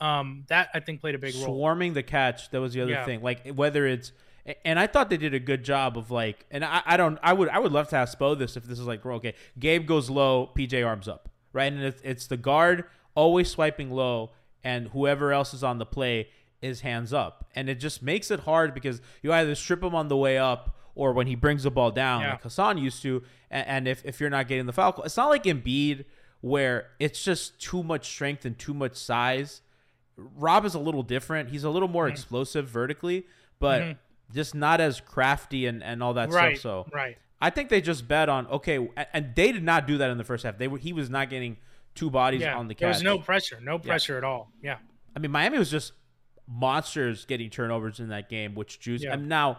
Um, 0.00 0.44
that 0.48 0.70
I 0.72 0.80
think 0.80 1.00
played 1.00 1.14
a 1.14 1.18
big 1.18 1.34
role. 1.34 1.44
swarming 1.44 1.92
the 1.92 2.02
catch. 2.02 2.50
That 2.50 2.60
was 2.60 2.72
the 2.72 2.80
other 2.80 2.92
Yeah. 2.92 3.04
thing. 3.04 3.22
Like 3.22 3.48
whether 3.50 3.86
it's 3.86 4.12
and 4.64 4.78
I 4.78 4.86
thought 4.86 5.10
they 5.10 5.18
did 5.18 5.34
a 5.34 5.38
good 5.38 5.62
job 5.62 5.98
of 5.98 6.10
like, 6.10 6.46
and 6.50 6.64
I, 6.64 6.80
I 6.86 6.96
don't, 6.96 7.18
I 7.22 7.34
would, 7.34 7.50
I 7.50 7.58
would 7.58 7.72
love 7.72 7.88
to 7.88 7.96
ask 7.96 8.18
Spo 8.18 8.36
this 8.36 8.56
if 8.56 8.64
this 8.64 8.78
is 8.78 8.86
like, 8.86 9.04
okay, 9.04 9.34
Gabe 9.58 9.86
goes 9.86 10.08
low, 10.08 10.50
PJ 10.56 10.84
arms 10.84 11.08
up, 11.08 11.28
right, 11.52 11.70
and 11.70 11.82
it's, 11.82 12.00
it's 12.02 12.26
the 12.26 12.38
guard 12.38 12.84
always 13.14 13.50
swiping 13.50 13.90
low, 13.90 14.30
and 14.64 14.88
whoever 14.88 15.30
else 15.34 15.52
is 15.52 15.62
on 15.62 15.76
the 15.78 15.84
play 15.84 16.30
is 16.62 16.80
hands 16.80 17.12
up, 17.12 17.50
and 17.54 17.68
it 17.68 17.74
just 17.76 18.02
makes 18.02 18.30
it 18.30 18.40
hard 18.40 18.72
because 18.72 19.02
you 19.22 19.30
either 19.30 19.54
strip 19.54 19.82
him 19.84 19.94
on 19.94 20.08
the 20.08 20.16
way 20.16 20.38
up 20.38 20.74
or 21.00 21.12
when 21.12 21.26
he 21.26 21.34
brings 21.34 21.62
the 21.62 21.70
ball 21.70 21.90
down, 21.90 22.20
Yeah. 22.22 22.32
like 22.32 22.42
Hassan 22.42 22.76
used 22.78 23.00
to, 23.02 23.22
and, 23.50 23.66
and 23.74 23.88
if 23.88 24.04
if 24.04 24.20
you're 24.20 24.30
not 24.38 24.48
getting 24.48 24.66
the 24.66 24.72
foul, 24.72 24.92
it's 25.04 25.16
not 25.16 25.28
like 25.30 25.44
Embiid 25.44 26.04
where 26.42 26.88
it's 26.98 27.22
just 27.22 27.58
too 27.60 27.82
much 27.82 28.04
strength 28.06 28.44
and 28.44 28.58
too 28.58 28.74
much 28.74 28.94
size. 28.96 29.62
Rob 30.16 30.64
is 30.64 30.74
a 30.74 30.78
little 30.78 31.02
different. 31.02 31.50
He's 31.50 31.64
a 31.64 31.70
little 31.70 31.88
Mm-hmm. 31.88 31.92
more 32.00 32.08
explosive 32.08 32.66
vertically, 32.68 33.26
but 33.58 33.96
just 34.32 34.54
not 34.54 34.80
as 34.80 35.00
crafty 35.00 35.66
and, 35.66 35.82
and 35.82 36.02
all 36.02 36.14
that 36.14 36.30
right. 36.30 36.56
stuff. 36.58 36.86
So 36.86 36.92
right. 36.94 37.16
I 37.40 37.50
think 37.50 37.68
they 37.70 37.80
just 37.80 38.06
bet 38.08 38.28
on 38.28 38.46
okay, 38.48 38.76
and 39.14 39.32
they 39.34 39.52
did 39.52 39.64
not 39.64 39.86
do 39.86 39.98
that 39.98 40.10
in 40.10 40.18
the 40.18 40.24
first 40.24 40.44
half. 40.44 40.58
They 40.58 40.68
were 40.68 40.78
he 40.78 40.92
was 40.92 41.08
not 41.10 41.30
getting 41.30 41.56
two 41.94 42.10
bodies 42.10 42.42
Yeah. 42.42 42.56
on 42.58 42.68
the 42.68 42.74
catch. 42.74 42.80
there 42.80 42.88
was 42.90 43.02
no 43.02 43.18
pressure. 43.18 43.58
No 43.62 43.78
pressure 43.78 44.16
at 44.18 44.24
all. 44.24 44.52
Yeah. 44.62 44.76
I 45.16 45.18
mean, 45.18 45.30
Miami 45.30 45.58
was 45.58 45.70
just 45.70 45.92
monsters 46.46 47.24
getting 47.24 47.50
turnovers 47.50 48.00
in 48.00 48.08
that 48.08 48.28
game, 48.28 48.54
which 48.54 48.80
juice. 48.80 49.02
Yeah. 49.02 49.14
And 49.14 49.28
now, 49.28 49.58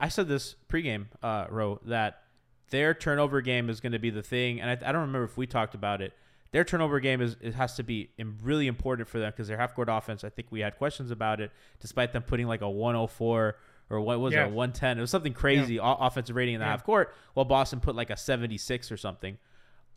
I- 0.00 0.08
said 0.08 0.28
this 0.28 0.56
pregame, 0.68 1.06
uh, 1.22 1.46
Ro, 1.50 1.80
that 1.86 2.22
their 2.70 2.92
turnover 2.94 3.40
game 3.40 3.70
is 3.70 3.80
going 3.80 3.92
to 3.92 3.98
be 3.98 4.10
the 4.10 4.22
thing. 4.22 4.60
And 4.60 4.68
I, 4.70 4.88
I 4.88 4.92
don't 4.92 5.02
remember 5.02 5.24
if 5.24 5.36
we 5.36 5.46
talked 5.46 5.74
about 5.74 6.02
it. 6.02 6.12
Their 6.50 6.64
turnover 6.64 6.98
game 7.00 7.20
is 7.20 7.36
it 7.40 7.54
has 7.54 7.74
to 7.76 7.82
be 7.82 8.10
really 8.42 8.66
important 8.66 9.06
for 9.08 9.18
them 9.18 9.30
because 9.30 9.48
their 9.48 9.58
half 9.58 9.74
court 9.74 9.88
offense. 9.90 10.24
I 10.24 10.30
think 10.30 10.48
we 10.50 10.60
had 10.60 10.76
questions 10.78 11.10
about 11.10 11.40
it, 11.40 11.50
despite 11.80 12.12
them 12.12 12.22
putting 12.22 12.46
like 12.46 12.62
a 12.62 12.70
104 12.70 13.56
or 13.90 14.00
what 14.00 14.20
was 14.20 14.32
Yeah. 14.34 14.44
it, 14.44 14.46
a 14.46 14.54
110. 14.54 14.98
It 14.98 15.00
was 15.02 15.10
something 15.10 15.32
crazy 15.34 15.78
o- 15.78 15.94
offensive 15.94 16.36
rating 16.36 16.54
in 16.54 16.60
the 16.60 16.66
Yeah. 16.66 16.70
half 16.72 16.84
court, 16.84 17.14
while 17.34 17.44
Boston 17.44 17.80
put 17.80 17.94
like 17.94 18.10
a 18.10 18.16
76 18.16 18.90
or 18.92 18.96
something. 18.96 19.38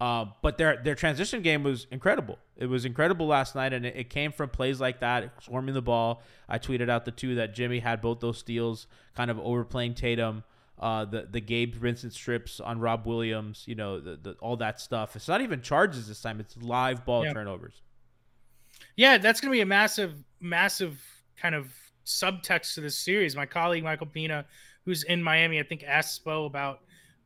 Um, 0.01 0.33
but 0.41 0.57
their 0.57 0.77
their 0.77 0.95
transition 0.95 1.43
game 1.43 1.61
was 1.61 1.85
incredible. 1.91 2.39
It 2.57 2.65
was 2.65 2.85
incredible 2.85 3.27
last 3.27 3.53
night, 3.53 3.71
and 3.71 3.85
it, 3.85 3.95
it 3.95 4.09
came 4.09 4.31
from 4.31 4.49
plays 4.49 4.81
like 4.81 4.99
that, 5.01 5.31
swarming 5.43 5.75
the 5.75 5.81
ball. 5.83 6.23
I 6.49 6.57
tweeted 6.57 6.89
out 6.89 7.05
the 7.05 7.11
two 7.11 7.35
that 7.35 7.53
Jimmy 7.53 7.77
had 7.79 8.01
both 8.01 8.19
those 8.19 8.39
steals, 8.39 8.87
kind 9.15 9.29
of 9.29 9.39
overplaying 9.39 9.93
Tatum. 9.93 10.43
Uh, 10.79 11.05
the 11.05 11.27
the 11.29 11.39
Gabe 11.39 11.75
Vincent 11.75 12.13
strips 12.13 12.59
on 12.59 12.79
Rob 12.79 13.05
Williams, 13.05 13.63
you 13.67 13.75
know, 13.75 13.99
the, 13.99 14.15
the, 14.15 14.31
all 14.41 14.57
that 14.57 14.81
stuff. 14.81 15.15
It's 15.15 15.27
not 15.27 15.41
even 15.41 15.61
charges 15.61 16.07
this 16.07 16.19
time; 16.19 16.39
it's 16.39 16.57
live 16.57 17.05
ball 17.05 17.23
Yeah. 17.23 17.33
turnovers. 17.33 17.83
Yeah, 18.95 19.19
that's 19.19 19.39
going 19.39 19.51
to 19.51 19.55
be 19.55 19.61
a 19.61 19.65
massive, 19.67 20.15
massive 20.39 20.99
kind 21.37 21.53
of 21.53 21.71
subtext 22.07 22.73
to 22.73 22.81
this 22.81 22.97
series. 22.97 23.35
My 23.35 23.45
colleague 23.45 23.83
Michael 23.83 24.07
Pina, 24.07 24.45
who's 24.83 25.03
in 25.03 25.21
Miami, 25.21 25.59
I 25.59 25.63
think 25.63 25.83
asked 25.83 26.25
Spo 26.25 26.47
about 26.47 26.79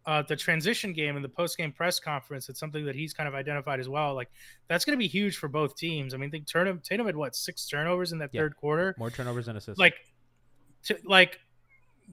uh, 0.06 0.22
the 0.22 0.36
transition 0.36 0.94
game 0.94 1.16
and 1.16 1.26
the 1.26 1.30
post-game 1.30 1.72
press 1.72 2.00
conference. 2.00 2.50
It's 2.50 2.60
something 2.60 2.86
that 2.86 2.96
he's 2.96 3.14
kind 3.14 3.28
of 3.28 3.36
identified 3.36 3.80
as 3.80 3.90
well. 3.90 4.14
Like 4.14 4.30
that's 4.68 4.86
going 4.86 4.98
to 4.98 5.00
be 5.00 5.08
huge 5.08 5.38
for 5.38 5.48
both 5.48 5.76
teams. 5.76 6.14
I 6.14 6.18
mean, 6.18 6.30
I 6.30 6.32
think 6.32 6.46
Tatum, 6.48 6.82
Tatum 6.84 7.06
had 7.06 7.16
what 7.16 7.36
six 7.36 7.68
turnovers 7.68 8.12
in 8.12 8.20
that 8.20 8.30
Yeah. 8.32 8.42
third 8.42 8.56
quarter. 8.56 8.96
More 8.98 9.10
turnovers 9.10 9.46
than 9.48 9.58
assists. 9.58 9.80
Like, 9.80 9.96
to, 10.84 10.98
like 11.06 11.40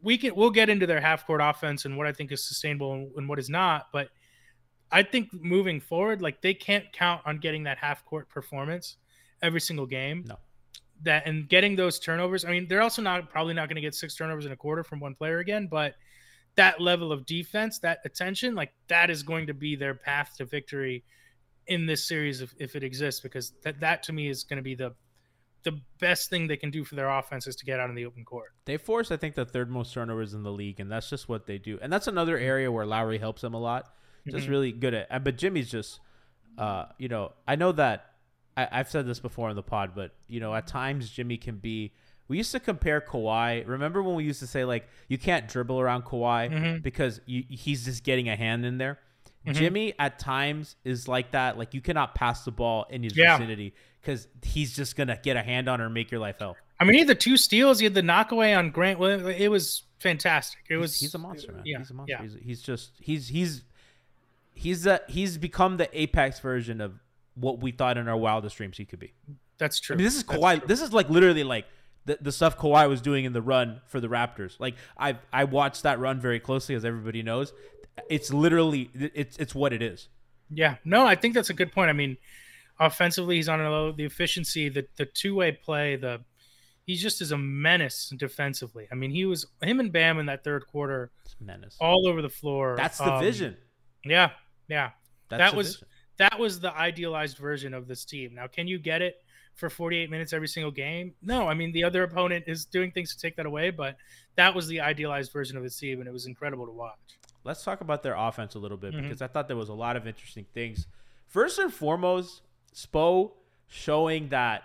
we 0.02 0.16
can 0.16 0.34
we'll 0.34 0.50
get 0.50 0.68
into 0.70 0.86
their 0.86 1.00
half-court 1.00 1.40
offense 1.42 1.84
and 1.84 1.96
what 1.98 2.06
I 2.06 2.12
think 2.12 2.32
is 2.32 2.44
sustainable 2.44 2.94
and, 2.94 3.12
and 3.16 3.28
what 3.28 3.38
is 3.38 3.48
not, 3.50 3.88
but. 3.92 4.08
I 4.94 5.02
think 5.02 5.32
moving 5.32 5.80
forward, 5.80 6.20
like 6.20 6.42
they 6.42 6.52
can't 6.52 6.84
count 6.92 7.22
on 7.24 7.38
getting 7.38 7.62
that 7.62 7.78
half 7.78 8.04
court 8.04 8.28
performance 8.28 8.98
every 9.40 9.58
single 9.58 9.86
game. 9.86 10.22
No. 10.26 10.36
That 11.04 11.26
and 11.26 11.48
getting 11.48 11.74
those 11.74 11.98
turnovers. 11.98 12.44
I 12.44 12.50
mean, 12.50 12.68
they're 12.68 12.82
also 12.82 13.00
not 13.00 13.30
probably 13.30 13.54
not 13.54 13.70
going 13.70 13.76
to 13.76 13.80
get 13.80 13.94
six 13.94 14.14
turnovers 14.14 14.44
in 14.44 14.52
a 14.52 14.56
quarter 14.56 14.84
from 14.84 15.00
one 15.00 15.14
player 15.14 15.38
again, 15.38 15.66
but 15.66 15.94
that 16.56 16.80
level 16.80 17.12
of 17.12 17.24
defense, 17.26 17.78
that 17.80 17.98
attention, 18.04 18.54
like 18.54 18.72
that 18.88 19.10
is 19.10 19.22
going 19.22 19.46
to 19.46 19.54
be 19.54 19.74
their 19.76 19.94
path 19.94 20.34
to 20.38 20.44
victory 20.44 21.02
in 21.66 21.86
this 21.86 22.06
series 22.06 22.40
if, 22.42 22.54
if 22.58 22.76
it 22.76 22.82
exists, 22.82 23.20
because 23.20 23.52
that 23.62 23.80
that 23.80 24.02
to 24.04 24.12
me 24.12 24.28
is 24.28 24.44
going 24.44 24.56
to 24.58 24.62
be 24.62 24.74
the 24.74 24.94
the 25.64 25.80
best 26.00 26.28
thing 26.28 26.48
they 26.48 26.56
can 26.56 26.72
do 26.72 26.82
for 26.82 26.96
their 26.96 27.08
offense 27.08 27.46
is 27.46 27.54
to 27.54 27.64
get 27.64 27.78
out 27.78 27.88
in 27.88 27.94
the 27.94 28.04
open 28.04 28.24
court. 28.24 28.48
they 28.64 28.76
force, 28.76 29.12
I 29.12 29.16
think, 29.16 29.36
the 29.36 29.44
third 29.44 29.70
most 29.70 29.94
turnovers 29.94 30.34
in 30.34 30.42
the 30.42 30.50
league, 30.50 30.80
and 30.80 30.90
that's 30.90 31.08
just 31.08 31.28
what 31.28 31.46
they 31.46 31.56
do. 31.58 31.78
And 31.80 31.92
that's 31.92 32.08
another 32.08 32.36
area 32.36 32.70
where 32.72 32.84
Lowry 32.84 33.18
helps 33.18 33.42
them 33.42 33.54
a 33.54 33.60
lot. 33.60 33.94
Just 34.28 34.48
Mhm. 34.48 34.50
really 34.50 34.72
good 34.72 34.92
at. 34.92 35.22
But 35.22 35.38
Jimmy's 35.38 35.70
just, 35.70 36.00
uh, 36.58 36.86
you 36.98 37.06
know, 37.08 37.32
I 37.46 37.54
know 37.54 37.70
that 37.72 38.10
I, 38.56 38.68
I've 38.72 38.90
said 38.90 39.06
this 39.06 39.20
before 39.20 39.50
in 39.50 39.56
the 39.56 39.62
pod, 39.62 39.92
but 39.94 40.14
you 40.26 40.40
know, 40.40 40.52
at 40.52 40.66
times 40.66 41.08
Jimmy 41.10 41.36
can 41.38 41.56
be. 41.58 41.92
We 42.32 42.38
used 42.38 42.52
to 42.52 42.60
compare 42.60 43.00
Kawhi. 43.02 43.68
Remember 43.68 44.02
when 44.02 44.14
we 44.14 44.24
used 44.24 44.40
to 44.40 44.46
say 44.46 44.64
like 44.64 44.88
you 45.08 45.18
can't 45.18 45.46
dribble 45.46 45.78
around 45.78 46.04
Kawhi 46.04 46.50
Mhm. 46.50 46.82
because 46.82 47.20
you, 47.26 47.44
he's 47.50 47.84
just 47.84 48.04
getting 48.04 48.30
a 48.30 48.36
hand 48.36 48.64
in 48.64 48.78
there. 48.78 48.98
Mhm. 49.46 49.54
Jimmy 49.54 49.92
at 49.98 50.18
times 50.18 50.76
is 50.82 51.06
like 51.06 51.32
that. 51.32 51.58
Like 51.58 51.74
you 51.74 51.82
cannot 51.82 52.14
pass 52.14 52.44
the 52.46 52.50
ball 52.50 52.86
in 52.88 53.02
his 53.02 53.14
Yeah. 53.14 53.36
vicinity 53.36 53.74
because 54.00 54.28
he's 54.42 54.74
just 54.74 54.96
gonna 54.96 55.18
get 55.22 55.36
a 55.36 55.42
hand 55.42 55.68
on 55.68 55.80
or 55.82 55.90
make 55.90 56.10
your 56.10 56.20
life 56.20 56.36
hell. 56.38 56.56
I 56.80 56.84
mean, 56.84 56.94
he 56.94 57.00
had 57.00 57.08
the 57.08 57.14
two 57.14 57.36
steals, 57.36 57.80
he 57.80 57.84
had 57.84 57.92
the 57.94 58.02
knockaway 58.02 58.54
on 58.54 58.70
Grant 58.70 58.98
Williams. 58.98 59.26
It 59.38 59.50
was 59.50 59.82
fantastic. 59.98 60.60
It 60.70 60.78
was 60.78 60.98
he's 60.98 61.14
a 61.14 61.18
monster, 61.18 61.52
man. 61.52 61.62
Yeah, 61.66 61.78
he's 61.78 61.90
a 61.90 61.94
monster. 61.94 62.16
yeah. 62.18 62.22
He's, 62.22 62.36
he's 62.42 62.62
just 62.62 62.92
he's 62.98 63.28
he's 63.28 63.62
he's 64.54 64.86
a, 64.86 65.00
he's 65.06 65.36
become 65.38 65.76
the 65.76 65.88
apex 66.00 66.40
version 66.40 66.80
of 66.80 66.98
what 67.34 67.58
we 67.60 67.72
thought 67.72 67.98
in 67.98 68.08
our 68.08 68.16
wildest 68.16 68.56
dreams 68.56 68.78
he 68.78 68.84
could 68.86 68.98
be. 69.00 69.12
That's 69.58 69.78
true. 69.80 69.94
I 69.94 69.96
mean, 69.98 70.04
this 70.06 70.16
is 70.16 70.24
Kawhi. 70.24 70.66
This 70.66 70.80
is 70.80 70.92
like 70.94 71.08
literally 71.10 71.44
like 71.44 71.66
the, 72.04 72.18
the 72.20 72.32
stuff 72.32 72.58
Kawhi 72.58 72.88
was 72.88 73.00
doing 73.00 73.24
in 73.24 73.32
the 73.32 73.42
run 73.42 73.80
for 73.86 74.00
the 74.00 74.08
Raptors. 74.08 74.58
Like 74.58 74.74
I 74.98 75.18
I 75.32 75.44
watched 75.44 75.82
that 75.84 75.98
run 75.98 76.20
very 76.20 76.40
closely, 76.40 76.74
as 76.74 76.84
everybody 76.84 77.22
knows. 77.22 77.52
It's 78.08 78.32
literally 78.32 78.90
it's 78.94 79.36
it's 79.36 79.54
what 79.54 79.72
it 79.72 79.82
is. 79.82 80.08
Yeah, 80.50 80.76
no, 80.84 81.06
I 81.06 81.14
think 81.14 81.34
that's 81.34 81.50
a 81.50 81.54
good 81.54 81.72
point. 81.72 81.88
I 81.90 81.92
mean, 81.94 82.16
offensively, 82.80 83.36
he's 83.36 83.48
on 83.48 83.60
a 83.60 83.70
low. 83.70 83.92
The 83.92 84.04
efficiency, 84.04 84.68
the 84.68 84.86
the 84.96 85.06
two 85.06 85.34
way 85.34 85.52
play, 85.52 85.96
the 85.96 86.20
he 86.84 86.96
just 86.96 87.22
is 87.22 87.30
a 87.32 87.38
menace 87.38 88.12
defensively. 88.18 88.88
I 88.90 88.96
mean, 88.96 89.10
he 89.10 89.24
was 89.24 89.46
him 89.62 89.78
and 89.78 89.92
Bam 89.92 90.18
in 90.18 90.26
that 90.26 90.42
third 90.42 90.66
quarter, 90.66 91.10
It's 91.24 91.36
menace. 91.40 91.76
all 91.80 92.08
over 92.08 92.20
the 92.22 92.28
floor. 92.28 92.74
That's 92.76 92.98
the 92.98 93.12
Um, 93.12 93.20
vision. 93.22 93.56
Yeah, 94.04 94.30
yeah. 94.68 94.90
That's 95.28 95.52
that 95.52 95.56
was 95.56 95.74
vision. 95.76 95.88
that 96.18 96.38
was 96.40 96.58
the 96.60 96.74
idealized 96.76 97.38
version 97.38 97.72
of 97.72 97.86
this 97.86 98.04
team. 98.04 98.34
Now, 98.34 98.48
can 98.48 98.66
you 98.66 98.78
get 98.80 99.00
it 99.00 99.21
for 99.54 99.68
48 99.70 100.10
minutes 100.10 100.32
every 100.32 100.48
single 100.48 100.70
game? 100.72 101.14
No, 101.22 101.46
I 101.48 101.54
mean 101.54 101.72
the 101.72 101.84
other 101.84 102.02
opponent 102.02 102.44
is 102.46 102.64
doing 102.64 102.90
things 102.90 103.14
to 103.14 103.20
take 103.20 103.36
that 103.36 103.46
away, 103.46 103.70
but 103.70 103.96
that 104.36 104.54
was 104.54 104.66
the 104.66 104.80
idealized 104.80 105.32
version 105.32 105.56
of 105.56 105.62
this 105.62 105.76
team, 105.78 106.00
and 106.00 106.08
it 106.08 106.12
was 106.12 106.26
incredible 106.26 106.66
to 106.66 106.72
watch. 106.72 106.98
let's 107.44 107.64
talk 107.64 107.80
about 107.80 108.04
their 108.04 108.14
offense 108.14 108.54
a 108.54 108.58
little 108.60 108.76
bit 108.76 108.94
Mhm. 108.94 109.02
because 109.02 109.20
I 109.20 109.26
thought 109.26 109.48
there 109.48 109.56
was 109.56 109.68
a 109.68 109.74
lot 109.74 109.96
of 109.96 110.06
interesting 110.06 110.44
things. 110.54 110.86
First 111.26 111.58
and 111.58 111.74
foremost, 111.74 112.42
Spo 112.72 113.32
showing 113.66 114.28
that 114.28 114.62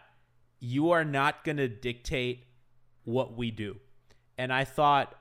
you 0.60 0.92
are 0.92 1.04
not 1.04 1.44
going 1.44 1.58
to 1.58 1.68
dictate 1.68 2.46
what 3.04 3.36
we 3.36 3.50
do. 3.50 3.80
And 4.38 4.54
I 4.54 4.64
thought, 4.64 5.20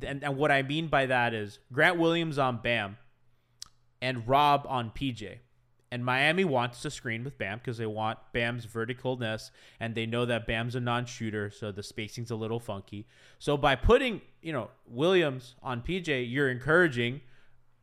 and, 0.00 0.24
and 0.24 0.36
what 0.38 0.50
I 0.50 0.62
mean 0.62 0.88
by 0.88 1.04
that 1.06 1.34
is 1.34 1.58
Grant 1.72 1.98
Williams 1.98 2.38
on 2.38 2.56
Bam. 2.62 2.96
and 4.00 4.26
Rob 4.26 4.64
on 4.68 4.90
PJ. 4.90 5.40
And 5.90 6.04
Miami 6.04 6.44
wants 6.44 6.82
to 6.82 6.90
screen 6.90 7.24
with 7.24 7.38
Bam 7.38 7.58
because 7.58 7.78
they 7.78 7.86
want 7.86 8.18
Bam's 8.34 8.66
verticalness 8.66 9.50
and 9.80 9.94
they 9.94 10.04
know 10.04 10.26
that 10.26 10.46
Bam's 10.46 10.74
a 10.74 10.80
non-shooter, 10.80 11.50
so 11.50 11.72
the 11.72 11.82
spacing's 11.82 12.30
a 12.30 12.36
little 12.36 12.60
funky. 12.60 13.06
So 13.38 13.56
by 13.56 13.74
putting, 13.74 14.20
you 14.42 14.52
know, 14.52 14.68
Williams 14.86 15.54
on 15.62 15.80
PJ, 15.80 16.30
you're 16.30 16.50
encouraging 16.50 17.22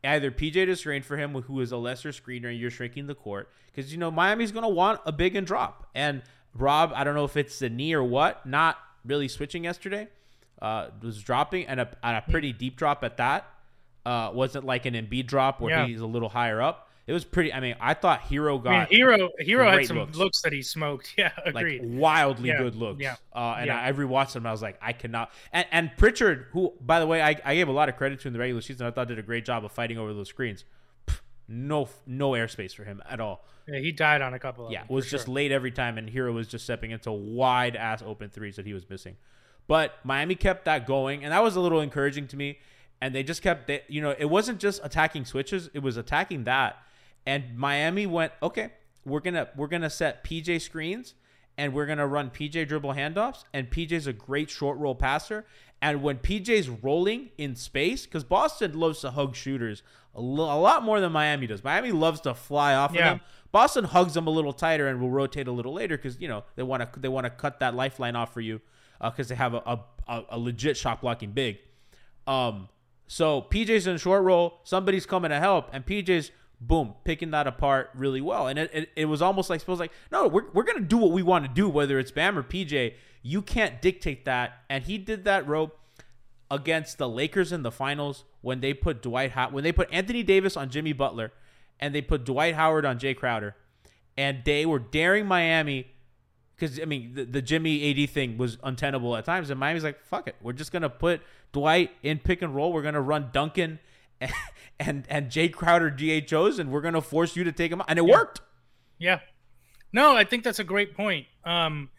either 0.04 0.30
PJ 0.30 0.52
to 0.66 0.76
screen 0.76 1.02
for 1.02 1.16
him, 1.16 1.32
who 1.42 1.60
is 1.60 1.72
a 1.72 1.76
lesser 1.76 2.10
screener, 2.10 2.46
and 2.50 2.58
you're 2.58 2.70
shrinking 2.70 3.08
the 3.08 3.14
court 3.16 3.50
because 3.74 3.90
you 3.90 3.98
know 3.98 4.10
Miami's 4.12 4.52
going 4.52 4.62
to 4.62 4.68
want 4.68 5.00
a 5.04 5.10
big 5.10 5.34
and 5.34 5.44
drop. 5.46 5.88
And 5.94 6.22
Rob, 6.54 6.92
I 6.94 7.02
don't 7.02 7.16
know 7.16 7.24
if 7.24 7.36
it's 7.36 7.58
the 7.58 7.68
knee 7.68 7.92
or 7.92 8.04
what, 8.04 8.46
not 8.46 8.78
really 9.04 9.26
switching 9.28 9.64
yesterday. 9.64 10.06
Uh, 10.62 10.88
was 11.02 11.20
dropping 11.22 11.66
and 11.66 11.80
a, 11.80 11.88
and 12.02 12.16
a 12.16 12.22
pretty 12.30 12.52
deep 12.52 12.76
drop 12.76 13.02
at 13.04 13.16
that. 13.16 13.46
Uh, 14.06 14.30
wasn't 14.32 14.64
like 14.64 14.86
an 14.86 14.94
Embiid 14.94 15.26
drop 15.26 15.60
where 15.60 15.70
Yeah. 15.72 15.86
he's 15.86 16.00
a 16.00 16.06
little 16.06 16.28
higher 16.28 16.62
up. 16.62 16.85
It 17.06 17.12
was 17.12 17.24
pretty. 17.24 17.52
I 17.52 17.60
mean, 17.60 17.76
I 17.80 17.94
thought 17.94 18.22
Herro 18.22 18.54
I 18.54 18.54
mean, 18.54 18.62
got 18.62 18.90
Herro 18.90 19.28
Herro 19.40 19.70
had 19.70 19.86
some 19.86 19.98
looks. 19.98 20.16
looks. 20.16 20.42
that 20.42 20.52
he 20.52 20.60
smoked. 20.62 21.14
Yeah, 21.18 21.30
like 21.44 21.54
agreed. 21.54 21.84
wildly 21.84 22.48
Yeah, 22.48 22.58
good 22.58 22.74
looks. 22.74 23.00
yeah, 23.00 23.14
Uh, 23.32 23.56
and 23.58 23.66
yeah. 23.68 23.80
I, 23.80 23.86
every 23.86 24.04
watched 24.06 24.34
them, 24.34 24.44
I 24.44 24.50
was 24.50 24.60
like, 24.60 24.76
I 24.82 24.92
cannot. 24.92 25.30
And, 25.52 25.66
and 25.70 25.90
Pritchard, 25.96 26.46
who 26.52 26.72
by 26.80 26.98
the 26.98 27.06
way, 27.06 27.22
I, 27.22 27.36
I 27.44 27.54
gave 27.54 27.68
a 27.68 27.72
lot 27.72 27.88
of 27.88 27.96
credit 27.96 28.20
to 28.22 28.26
in 28.28 28.32
the 28.32 28.40
regular 28.40 28.60
season, 28.60 28.86
I 28.86 28.90
thought 28.90 29.06
did 29.06 29.18
a 29.20 29.22
great 29.22 29.44
job 29.44 29.64
of 29.64 29.70
fighting 29.70 29.98
over 29.98 30.12
those 30.12 30.28
screens. 30.28 30.64
Pff, 31.06 31.20
No, 31.48 31.88
no 32.08 32.30
airspace 32.32 32.74
for 32.74 32.82
him 32.82 33.00
at 33.08 33.20
all. 33.20 33.44
yeah, 33.68 33.78
he 33.78 33.92
died 33.92 34.20
on 34.20 34.34
a 34.34 34.38
couple 34.40 34.66
of 34.66 34.72
Yeah, 34.72 34.80
them. 34.80 34.88
was 34.90 35.08
just 35.08 35.26
sure. 35.26 35.34
late 35.34 35.52
every 35.52 35.70
time, 35.70 35.98
and 35.98 36.08
Herro 36.10 36.34
was 36.34 36.48
just 36.48 36.64
stepping 36.64 36.90
into 36.90 37.12
wide 37.12 37.76
ass 37.76 38.02
open 38.04 38.30
threes 38.30 38.56
that 38.56 38.66
he 38.66 38.74
was 38.74 38.88
missing. 38.90 39.16
But 39.68 39.94
Miami 40.04 40.34
kept 40.34 40.64
that 40.64 40.86
going, 40.88 41.22
and 41.22 41.32
that 41.32 41.42
was 41.44 41.54
a 41.54 41.60
little 41.60 41.80
encouraging 41.80 42.26
to 42.28 42.36
me. 42.36 42.58
And 43.00 43.14
they 43.14 43.22
just 43.22 43.42
kept, 43.42 43.66
they, 43.66 43.82
you 43.88 44.00
know, 44.00 44.14
it 44.18 44.24
wasn't 44.24 44.58
just 44.58 44.80
attacking 44.82 45.24
switches; 45.26 45.68
it 45.74 45.80
was 45.80 45.96
attacking 45.96 46.44
that. 46.44 46.76
And 47.26 47.56
Miami 47.58 48.06
went, 48.06 48.32
okay, 48.42 48.70
we're 49.04 49.20
gonna 49.20 49.48
we're 49.56 49.66
gonna 49.66 49.90
set 49.90 50.24
PJ 50.24 50.60
screens, 50.62 51.14
and 51.58 51.72
we're 51.74 51.86
gonna 51.86 52.06
run 52.06 52.30
PJ 52.30 52.68
dribble 52.68 52.94
handoffs. 52.94 53.44
And 53.52 53.68
PJ's 53.70 54.06
a 54.06 54.12
great 54.12 54.48
short 54.50 54.78
roll 54.78 54.94
passer. 54.94 55.44
And 55.82 56.02
when 56.02 56.18
PJ's 56.18 56.68
rolling 56.68 57.30
in 57.36 57.54
space, 57.56 58.06
because 58.06 58.24
Boston 58.24 58.78
loves 58.78 59.00
to 59.00 59.10
hug 59.10 59.34
shooters 59.36 59.82
a, 60.14 60.20
lo- 60.20 60.56
a 60.56 60.58
lot 60.58 60.82
more 60.82 61.00
than 61.00 61.12
Miami 61.12 61.46
does. 61.46 61.62
Miami 61.62 61.92
loves 61.92 62.20
to 62.22 62.32
fly 62.34 62.74
off 62.74 62.94
Yeah. 62.94 63.12
of 63.12 63.18
them. 63.18 63.20
Boston 63.52 63.84
hugs 63.84 64.14
them 64.14 64.26
a 64.26 64.30
little 64.30 64.52
tighter 64.54 64.88
and 64.88 65.00
will 65.00 65.10
rotate 65.10 65.46
a 65.48 65.52
little 65.52 65.72
later 65.74 65.96
because 65.98 66.18
you 66.20 66.28
know 66.28 66.44
they 66.56 66.62
want 66.62 66.92
to 66.92 66.98
they 67.00 67.08
want 67.08 67.24
to 67.24 67.30
cut 67.30 67.60
that 67.60 67.74
lifeline 67.74 68.16
off 68.16 68.32
for 68.32 68.40
you 68.40 68.60
because 69.02 69.28
they 69.28 69.34
have 69.34 69.52
a, 69.54 69.58
a, 69.66 69.80
a, 70.08 70.24
a 70.30 70.38
legit 70.38 70.76
shot 70.76 71.00
blocking 71.02 71.32
big. 71.32 71.58
Um, 72.26 72.68
so 73.06 73.42
PJ's 73.42 73.86
in 73.86 73.98
short 73.98 74.22
roll, 74.24 74.60
somebody's 74.64 75.06
coming 75.06 75.30
to 75.30 75.38
help, 75.38 75.68
and 75.72 75.84
PJ's 75.86 76.30
boom 76.60 76.94
picking 77.04 77.30
that 77.32 77.46
apart 77.46 77.90
really 77.94 78.20
well. 78.20 78.46
And 78.46 78.58
it, 78.58 78.70
it, 78.72 78.88
it 78.96 79.04
was 79.06 79.20
almost 79.22 79.50
like 79.50 79.60
suppose 79.60 79.80
like 79.80 79.92
no, 80.10 80.26
we're 80.28 80.50
we're 80.52 80.64
gonna 80.64 80.80
do 80.80 80.96
what 80.96 81.12
we 81.12 81.22
want 81.22 81.44
to 81.44 81.50
do, 81.52 81.68
whether 81.68 81.98
it's 81.98 82.10
Bam 82.10 82.38
or 82.38 82.42
PJ. 82.42 82.94
You 83.22 83.42
can't 83.42 83.82
dictate 83.82 84.24
that, 84.26 84.52
and 84.70 84.84
he 84.84 84.98
did 84.98 85.24
that 85.24 85.46
rope 85.48 85.78
against 86.50 86.98
the 86.98 87.08
Lakers 87.08 87.52
in 87.52 87.62
the 87.62 87.72
finals 87.72 88.24
when 88.40 88.60
they 88.60 88.72
put 88.72 89.02
Dwight 89.02 89.32
How- 89.32 89.50
when 89.50 89.64
they 89.64 89.72
put 89.72 89.88
Anthony 89.92 90.22
Davis 90.22 90.56
on 90.56 90.70
Jimmy 90.70 90.92
Butler 90.92 91.32
and 91.80 91.94
they 91.94 92.00
put 92.00 92.24
Dwight 92.24 92.54
Howard 92.54 92.84
on 92.84 92.98
Jay 92.98 93.14
Crowder. 93.14 93.56
And 94.16 94.42
they 94.44 94.64
were 94.64 94.78
daring 94.78 95.26
Miami 95.26 95.88
because 96.54 96.80
I 96.80 96.84
mean 96.84 97.14
the, 97.14 97.24
the 97.24 97.42
Jimmy 97.42 97.90
AD 97.90 98.08
thing 98.10 98.38
was 98.38 98.58
untenable 98.62 99.16
at 99.16 99.24
times. 99.24 99.50
And 99.50 99.60
Miami's 99.60 99.84
like 99.84 100.00
fuck 100.04 100.28
it. 100.28 100.36
We're 100.40 100.52
just 100.52 100.72
gonna 100.72 100.88
put 100.88 101.20
Dwight 101.52 101.90
in 102.02 102.18
pick 102.18 102.42
and 102.42 102.54
roll. 102.54 102.72
We're 102.72 102.82
gonna 102.82 103.02
run 103.02 103.30
Duncan 103.32 103.78
and 104.20 104.32
and, 104.78 105.06
and 105.08 105.30
Jay 105.30 105.48
Crowder 105.48 105.90
DHOs 105.90 106.58
and 106.58 106.70
we're 106.70 106.80
gonna 106.80 107.00
force 107.00 107.36
you 107.36 107.44
to 107.44 107.52
take 107.52 107.72
him 107.72 107.80
out 107.80 107.86
and 107.88 107.98
it 107.98 108.04
worked 108.04 108.40
Yeah. 108.98 109.20
No, 109.92 110.14
I 110.14 110.24
think 110.24 110.44
that's 110.44 110.58
a 110.58 110.64
great 110.64 110.94
point. 110.94 111.26
Um 111.44 111.90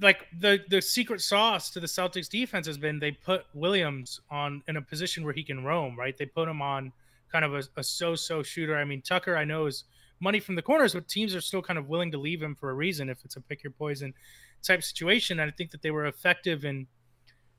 like 0.00 0.26
the 0.38 0.60
the 0.68 0.82
secret 0.82 1.20
sauce 1.20 1.70
to 1.70 1.80
the 1.80 1.86
Celtics 1.86 2.28
defense 2.28 2.66
has 2.66 2.76
been 2.76 2.98
they 2.98 3.12
put 3.12 3.44
Williams 3.54 4.20
on 4.30 4.62
in 4.68 4.76
a 4.76 4.82
position 4.82 5.24
where 5.24 5.32
he 5.32 5.44
can 5.44 5.64
roam, 5.64 5.98
right? 5.98 6.16
They 6.16 6.26
put 6.26 6.48
him 6.48 6.60
on 6.60 6.92
kind 7.30 7.44
of 7.44 7.54
a, 7.54 7.62
a 7.76 7.82
so-so 7.82 8.42
shooter. 8.42 8.76
I 8.76 8.84
mean, 8.84 9.02
Tucker 9.02 9.36
I 9.36 9.44
know 9.44 9.66
is 9.66 9.84
money 10.20 10.40
from 10.40 10.54
the 10.54 10.62
corners, 10.62 10.94
but 10.94 11.08
teams 11.08 11.34
are 11.34 11.40
still 11.40 11.62
kind 11.62 11.78
of 11.78 11.88
willing 11.88 12.10
to 12.12 12.18
leave 12.18 12.42
him 12.42 12.54
for 12.54 12.70
a 12.70 12.74
reason 12.74 13.08
if 13.08 13.24
it's 13.24 13.36
a 13.36 13.40
pick 13.40 13.62
your 13.62 13.72
poison 13.72 14.14
type 14.62 14.82
situation. 14.82 15.40
And 15.40 15.50
I 15.50 15.54
think 15.54 15.70
that 15.70 15.82
they 15.82 15.90
were 15.90 16.06
effective 16.06 16.64
in 16.64 16.86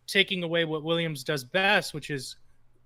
taking 0.08 0.44
away 0.44 0.66
what 0.66 0.84
Williams 0.84 1.24
does 1.24 1.44
best, 1.44 1.94
which 1.94 2.10
is, 2.10 2.38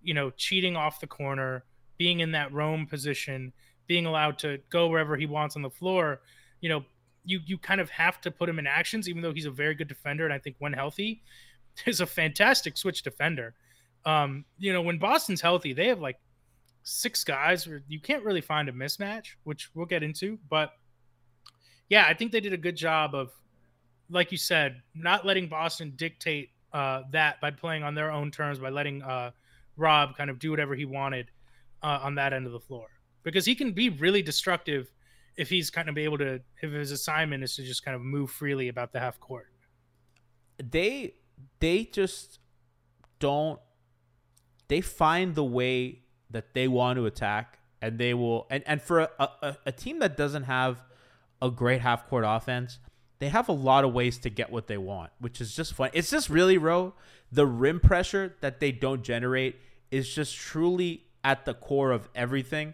you 0.03 0.13
know, 0.13 0.29
cheating 0.31 0.75
off 0.75 0.99
the 0.99 1.07
corner, 1.07 1.63
being 1.97 2.19
in 2.19 2.31
that 2.31 2.51
roam 2.53 2.85
position, 2.87 3.53
being 3.87 4.05
allowed 4.05 4.39
to 4.39 4.59
go 4.69 4.87
wherever 4.87 5.15
he 5.15 5.25
wants 5.25 5.55
on 5.55 5.61
the 5.61 5.69
floor. 5.69 6.21
You 6.61 6.69
know, 6.69 6.85
you 7.23 7.39
you 7.45 7.57
kind 7.57 7.81
of 7.81 7.89
have 7.89 8.21
to 8.21 8.31
put 8.31 8.49
him 8.49 8.59
in 8.59 8.67
actions, 8.67 9.07
even 9.09 9.21
though 9.21 9.33
he's 9.33 9.45
a 9.45 9.51
very 9.51 9.75
good 9.75 9.87
defender, 9.87 10.25
and 10.25 10.33
I 10.33 10.39
think 10.39 10.55
when 10.59 10.73
healthy, 10.73 11.23
is 11.85 12.01
a 12.01 12.05
fantastic 12.05 12.77
switch 12.77 13.03
defender. 13.03 13.53
Um, 14.05 14.45
you 14.57 14.73
know, 14.73 14.81
when 14.81 14.97
Boston's 14.97 15.41
healthy, 15.41 15.73
they 15.73 15.87
have 15.87 15.99
like 15.99 16.17
six 16.83 17.23
guys 17.23 17.67
where 17.67 17.83
you 17.87 17.99
can't 17.99 18.23
really 18.23 18.41
find 18.41 18.67
a 18.69 18.71
mismatch, 18.71 19.35
which 19.43 19.69
we'll 19.75 19.85
get 19.85 20.03
into. 20.03 20.39
But 20.49 20.73
yeah, 21.89 22.05
I 22.07 22.13
think 22.13 22.31
they 22.31 22.39
did 22.39 22.53
a 22.53 22.57
good 22.57 22.75
job 22.75 23.13
of, 23.13 23.31
like 24.09 24.31
you 24.31 24.37
said, 24.37 24.81
not 24.95 25.25
letting 25.25 25.47
Boston 25.47 25.93
dictate 25.95 26.49
uh, 26.73 27.03
that 27.11 27.39
by 27.41 27.51
playing 27.51 27.83
on 27.83 27.95
their 27.95 28.11
own 28.11 28.31
terms, 28.31 28.59
by 28.59 28.69
letting 28.69 29.01
uh, 29.03 29.31
Rob 29.77 30.15
kind 30.15 30.29
of 30.29 30.39
do 30.39 30.51
whatever 30.51 30.75
he 30.75 30.85
wanted 30.85 31.31
uh, 31.81 31.99
on 32.01 32.15
that 32.15 32.33
end 32.33 32.45
of 32.45 32.51
the 32.51 32.59
floor, 32.59 32.87
because 33.23 33.45
he 33.45 33.55
can 33.55 33.71
be 33.71 33.89
really 33.89 34.21
destructive 34.21 34.91
if 35.37 35.49
he's 35.49 35.69
kind 35.69 35.89
of 35.89 35.97
able 35.97 36.17
to. 36.17 36.41
If 36.61 36.71
his 36.71 36.91
assignment 36.91 37.43
is 37.43 37.55
to 37.55 37.63
just 37.63 37.83
kind 37.83 37.95
of 37.95 38.01
move 38.01 38.31
freely 38.31 38.67
about 38.67 38.91
the 38.93 38.99
half 38.99 39.19
court. 39.19 39.47
they 40.61 41.13
they 41.59 41.85
just 41.85 42.39
don't 43.19 43.59
they 44.67 44.81
find 44.81 45.35
the 45.35 45.43
way 45.43 46.03
that 46.29 46.53
they 46.53 46.67
want 46.67 46.97
to 46.97 47.05
attack 47.05 47.59
and 47.81 47.97
they 47.97 48.13
will 48.13 48.47
and, 48.49 48.63
and 48.65 48.81
for 48.81 48.99
a, 48.99 49.09
a, 49.19 49.57
a 49.67 49.71
team 49.71 49.99
that 49.99 50.17
doesn't 50.17 50.43
have 50.43 50.83
a 51.41 51.49
great 51.49 51.81
half 51.81 52.07
court 52.07 52.23
offense 52.27 52.79
they 53.21 53.29
have 53.29 53.47
a 53.47 53.53
lot 53.53 53.85
of 53.85 53.93
ways 53.93 54.17
to 54.17 54.29
get 54.29 54.51
what 54.51 54.67
they 54.67 54.77
want 54.77 55.11
which 55.19 55.39
is 55.39 55.55
just 55.55 55.73
fun. 55.73 55.91
It's 55.93 56.09
just 56.09 56.29
really 56.29 56.57
ro 56.57 56.93
the 57.31 57.45
rim 57.45 57.79
pressure 57.79 58.35
that 58.41 58.59
they 58.59 58.71
don't 58.71 59.03
generate 59.03 59.55
is 59.89 60.13
just 60.13 60.35
truly 60.35 61.03
at 61.23 61.45
the 61.45 61.53
core 61.53 61.91
of 61.91 62.09
everything. 62.15 62.73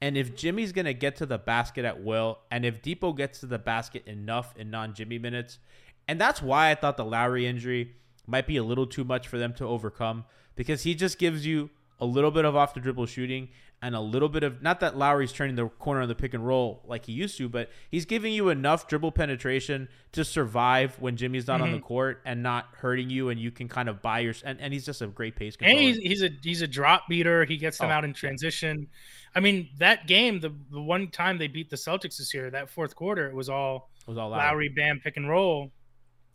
And 0.00 0.16
if 0.16 0.36
Jimmy's 0.36 0.72
going 0.72 0.84
to 0.84 0.94
get 0.94 1.16
to 1.16 1.26
the 1.26 1.38
basket 1.38 1.84
at 1.84 2.02
will, 2.02 2.38
and 2.50 2.64
if 2.64 2.82
Depot 2.82 3.12
gets 3.12 3.40
to 3.40 3.46
the 3.46 3.58
basket 3.58 4.06
enough 4.06 4.54
in 4.56 4.70
non 4.70 4.94
Jimmy 4.94 5.18
minutes, 5.18 5.58
and 6.06 6.20
that's 6.20 6.40
why 6.40 6.70
I 6.70 6.74
thought 6.76 6.96
the 6.96 7.04
Lowry 7.04 7.46
injury 7.46 7.96
might 8.26 8.46
be 8.46 8.56
a 8.56 8.62
little 8.62 8.86
too 8.86 9.04
much 9.04 9.26
for 9.26 9.38
them 9.38 9.52
to 9.54 9.64
overcome 9.64 10.24
because 10.54 10.84
he 10.84 10.94
just 10.94 11.18
gives 11.18 11.44
you 11.44 11.70
a 12.00 12.06
little 12.06 12.30
bit 12.30 12.44
of 12.44 12.54
off 12.54 12.74
the 12.74 12.80
dribble 12.80 13.06
shooting 13.06 13.48
and 13.80 13.94
a 13.94 14.00
little 14.00 14.28
bit 14.28 14.42
of 14.42 14.60
not 14.60 14.80
that 14.80 14.96
Lowry's 14.96 15.32
turning 15.32 15.54
the 15.54 15.68
corner 15.68 16.00
on 16.02 16.08
the 16.08 16.14
pick 16.14 16.34
and 16.34 16.44
roll 16.44 16.82
like 16.86 17.06
he 17.06 17.12
used 17.12 17.38
to, 17.38 17.48
but 17.48 17.70
he's 17.90 18.04
giving 18.04 18.32
you 18.32 18.48
enough 18.48 18.88
dribble 18.88 19.12
penetration 19.12 19.88
to 20.12 20.24
survive 20.24 20.96
when 20.98 21.16
Jimmy's 21.16 21.46
not 21.46 21.60
on 21.60 21.70
the 21.70 21.76
mm-hmm. 21.78 21.86
court 21.86 22.20
and 22.24 22.42
not 22.42 22.66
hurting 22.72 23.08
you, 23.08 23.28
and 23.28 23.38
you 23.40 23.50
can 23.50 23.68
kind 23.68 23.88
of 23.88 24.02
buy 24.02 24.18
your 24.20 24.34
and, 24.44 24.60
and 24.60 24.72
he's 24.72 24.84
just 24.84 25.00
a 25.00 25.06
great 25.06 25.36
pace 25.36 25.54
And 25.60 25.68
controller. 25.68 25.82
he's, 25.82 25.96
he's 25.98 26.22
a 26.22 26.30
he's 26.42 26.62
a 26.62 26.66
drop 26.66 27.06
beater. 27.08 27.44
He 27.44 27.56
gets 27.56 27.78
them 27.78 27.88
Oh, 27.88 27.92
out 27.92 28.04
in 28.04 28.12
transition. 28.12 28.88
I 29.34 29.40
mean, 29.40 29.68
that 29.78 30.06
game, 30.06 30.40
the 30.40 30.52
the 30.70 30.80
one 30.80 31.08
time 31.10 31.38
they 31.38 31.46
beat 31.48 31.70
the 31.70 31.76
Celtics 31.76 32.18
this 32.18 32.34
year, 32.34 32.50
that 32.50 32.68
fourth 32.70 32.96
quarter, 32.96 33.28
it 33.28 33.34
was 33.34 33.48
all 33.48 33.90
It 34.02 34.08
was 34.08 34.18
all 34.18 34.30
Lowry. 34.30 34.44
Lowry, 34.44 34.68
Bam, 34.70 35.00
pick 35.00 35.16
and 35.16 35.28
roll. 35.28 35.70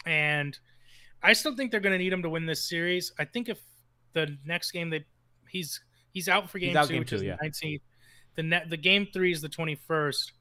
And 0.06 0.58
I 1.22 1.34
still 1.34 1.56
think 1.56 1.72
they're 1.72 1.80
going 1.80 1.94
to 1.94 1.98
need 1.98 2.14
him 2.14 2.22
to 2.24 2.30
win 2.30 2.46
this 2.46 2.68
series. 2.68 3.12
I 3.20 3.26
think 3.26 3.50
if 3.50 3.60
the 4.14 4.38
next 4.46 4.72
game 4.72 4.90
they 4.90 5.04
he's 5.50 5.82
he's 6.14 6.30
out 6.30 6.50
for 6.50 6.60
game 6.60 6.78
out 6.78 6.88
two, 6.88 6.94
game 6.94 7.00
which 7.00 7.10
two, 7.10 7.18
is 7.18 7.24
yeah. 7.24 7.36
the 7.42 7.50
19th. 7.50 7.82
The 8.36 8.44
net 8.44 8.70
the 8.70 8.78
game 8.78 9.08
three 9.12 9.32
is 9.32 9.42
the 9.42 9.50
21st. 9.50 10.32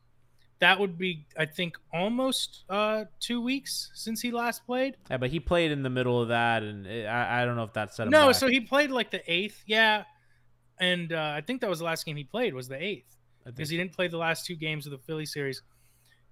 That 0.60 0.78
would 0.78 0.96
be, 0.96 1.26
I 1.36 1.46
think, 1.46 1.76
almost 1.92 2.62
uh, 2.70 3.06
two 3.18 3.40
weeks 3.40 3.90
since 3.94 4.20
he 4.20 4.30
last 4.30 4.64
played. 4.64 4.96
Yeah, 5.10 5.16
but 5.16 5.30
he 5.30 5.40
played 5.40 5.72
in 5.72 5.82
the 5.82 5.90
middle 5.90 6.22
of 6.22 6.28
that, 6.28 6.62
and 6.62 6.86
it, 6.86 7.04
I, 7.04 7.42
I 7.42 7.44
don't 7.44 7.56
know 7.56 7.64
if 7.64 7.72
that 7.72 7.92
set 7.92 8.06
him 8.06 8.12
No, 8.12 8.28
back. 8.28 8.36
so 8.36 8.46
he 8.46 8.60
played 8.60 8.92
like 8.92 9.10
the 9.10 9.22
eighth, 9.30 9.60
yeah, 9.66 10.04
and 10.78 11.12
uh, 11.12 11.32
I 11.36 11.40
think 11.40 11.62
that 11.62 11.70
was 11.70 11.80
the 11.80 11.84
last 11.84 12.06
game 12.06 12.16
he 12.16 12.22
played 12.22 12.54
was 12.54 12.68
the 12.68 12.80
eighth 12.80 13.16
because 13.44 13.70
he 13.70 13.76
didn't 13.76 13.92
play 13.92 14.06
the 14.06 14.18
last 14.18 14.46
two 14.46 14.54
games 14.54 14.86
of 14.86 14.92
the 14.92 14.98
Philly 14.98 15.26
series. 15.26 15.62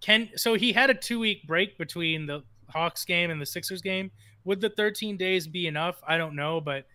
Can 0.01 0.31
so 0.37 0.55
he 0.55 0.73
had 0.73 0.91
a 0.91 0.95
two 0.95 1.19
week 1.19 1.47
break 1.47 1.77
between 1.77 2.27
the 2.27 2.43
Hawks 2.69 3.05
game 3.05 3.31
and 3.31 3.41
the 3.41 3.47
Sixers 3.47 3.83
game. 3.83 4.11
Would 4.45 4.61
the 4.61 4.71
13 4.71 5.17
days 5.17 5.47
be 5.47 5.67
enough? 5.67 6.01
I 6.07 6.17
don't 6.17 6.35
know, 6.35 6.61
but 6.61 6.87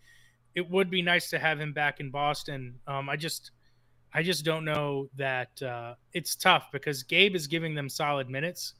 it 0.56 0.70
would 0.70 0.90
be 0.90 1.02
nice 1.02 1.30
to 1.30 1.40
have 1.40 1.60
him 1.60 1.74
back 1.74 2.00
in 2.00 2.10
Boston. 2.10 2.80
Um, 2.88 3.10
I 3.10 3.18
just, 3.18 3.52
I 4.14 4.24
just 4.24 4.46
don't 4.46 4.64
know 4.64 5.10
that 5.18 5.62
uh, 5.62 5.96
it's 6.14 6.36
tough 6.36 6.70
because 6.72 7.04
Gabe 7.04 7.36
is 7.36 7.48
giving 7.48 7.76
them 7.76 7.90
solid 7.90 8.30
minutes. 8.30 8.74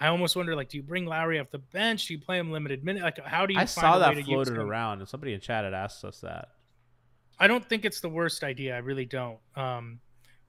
I 0.00 0.08
almost 0.08 0.36
wonder, 0.36 0.54
like, 0.54 0.68
do 0.68 0.76
you 0.76 0.82
bring 0.82 1.06
Lowry 1.06 1.40
off 1.40 1.50
the 1.50 1.58
bench? 1.58 2.06
Do 2.06 2.14
you 2.14 2.20
play 2.20 2.38
him 2.38 2.52
limited 2.52 2.84
minute? 2.84 3.02
Like, 3.02 3.18
how 3.24 3.46
do 3.46 3.54
you? 3.54 3.58
I 3.58 3.62
find 3.62 3.70
saw 3.70 3.96
a 3.96 4.08
way 4.10 4.14
that 4.16 4.24
floated 4.24 4.58
around, 4.58 5.00
and 5.00 5.08
somebody 5.08 5.32
in 5.32 5.40
chat 5.40 5.64
had 5.64 5.74
asked 5.74 6.04
us 6.04 6.20
that. 6.20 6.48
I 7.40 7.48
don't 7.48 7.66
think 7.68 7.84
it's 7.84 8.00
the 8.00 8.08
worst 8.08 8.44
idea. 8.44 8.76
I 8.76 8.78
really 8.78 9.06
don't. 9.06 9.38
Um, 9.56 10.00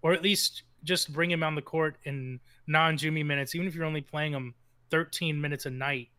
or 0.01 0.13
at 0.13 0.21
least 0.21 0.63
just 0.83 1.13
bring 1.13 1.31
him 1.31 1.43
on 1.43 1.55
the 1.55 1.61
court 1.61 1.97
in 2.03 2.39
non 2.67 2.97
Jimmy 2.97 3.23
minutes, 3.23 3.55
even 3.55 3.67
if 3.67 3.75
you're 3.75 3.85
only 3.85 4.01
playing 4.01 4.33
him 4.33 4.53
13 4.91 5.39
minutes 5.39 5.65
a 5.65 5.69
night. 5.69 6.09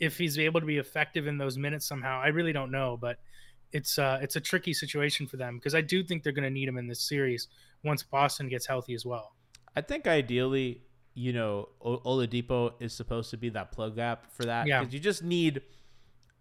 If 0.00 0.18
he's 0.18 0.38
able 0.38 0.60
to 0.60 0.66
be 0.66 0.78
effective 0.78 1.28
in 1.28 1.38
those 1.38 1.56
minutes 1.56 1.86
somehow, 1.86 2.20
I 2.20 2.28
really 2.28 2.52
don't 2.52 2.72
know, 2.72 2.98
but 3.00 3.18
it's 3.74 3.98
uh, 3.98 4.18
it's 4.22 4.36
a 4.36 4.40
tricky 4.40 4.72
situation 4.72 5.26
for 5.26 5.36
them 5.36 5.56
because 5.58 5.74
I 5.74 5.82
do 5.82 6.02
think 6.02 6.22
they're 6.22 6.32
going 6.32 6.44
to 6.44 6.50
need 6.50 6.68
him 6.68 6.78
in 6.78 6.86
this 6.86 7.00
series 7.00 7.48
once 7.82 8.02
Boston 8.02 8.48
gets 8.48 8.66
healthy 8.66 8.94
as 8.94 9.04
well. 9.04 9.32
I 9.76 9.80
think 9.82 10.06
ideally, 10.06 10.80
you 11.14 11.32
know, 11.32 11.68
o- 11.82 11.98
Oladipo 11.98 12.72
is 12.80 12.94
supposed 12.94 13.30
to 13.30 13.36
be 13.36 13.50
that 13.50 13.72
plug 13.72 13.96
gap 13.96 14.32
for 14.32 14.44
that 14.46 14.66
Yeah. 14.66 14.86
you 14.88 14.98
just 15.00 15.22
need, 15.22 15.60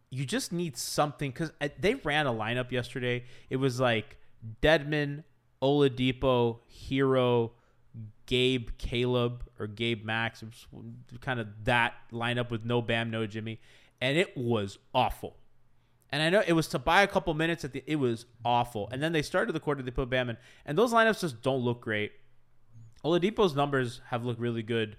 you 0.09 0.25
just 0.25 0.51
need 0.53 0.77
something 0.77 1.31
because 1.31 1.51
they 1.79 1.95
ran 1.95 2.27
a 2.27 2.31
lineup 2.33 2.71
yesterday. 2.71 3.25
It 3.49 3.57
was 3.57 3.79
like 3.79 4.17
Dedmon, 4.61 5.23
Oladipo, 5.61 6.59
Herro, 6.87 7.51
Gabe, 8.25 8.69
Caleb, 8.77 9.43
or 9.59 9.67
Gabe 9.67 10.05
Max. 10.05 10.43
It 10.43 10.49
was 10.71 10.93
kind 11.21 11.39
of 11.39 11.47
that 11.65 11.93
lineup 12.11 12.49
with 12.51 12.63
no 12.65 12.81
Bam, 12.81 13.09
no 13.09 13.25
Jimmy, 13.25 13.59
and 13.99 14.17
it 14.17 14.37
was 14.37 14.77
awful. 14.93 15.37
And 16.13 16.21
I 16.21 16.29
know 16.29 16.43
it 16.45 16.53
was 16.53 16.67
to 16.67 16.79
buy 16.79 17.01
a 17.01 17.07
couple 17.07 17.33
minutes 17.33 17.65
at 17.65 17.73
the. 17.73 17.83
It 17.87 17.95
was 17.95 18.27
awful. 18.45 18.87
And 18.91 19.01
then 19.01 19.13
they 19.13 19.23
started 19.23 19.51
the 19.53 19.59
quarter. 19.59 19.81
They 19.81 19.89
put 19.89 20.11
Bam 20.11 20.29
in, 20.29 20.37
and 20.63 20.77
those 20.77 20.93
lineups 20.93 21.21
just 21.21 21.41
don't 21.41 21.61
look 21.61 21.81
great. 21.81 22.11
Oladipo's 23.03 23.55
numbers 23.55 23.99
have 24.11 24.23
looked 24.23 24.39
really 24.39 24.61
good 24.61 24.95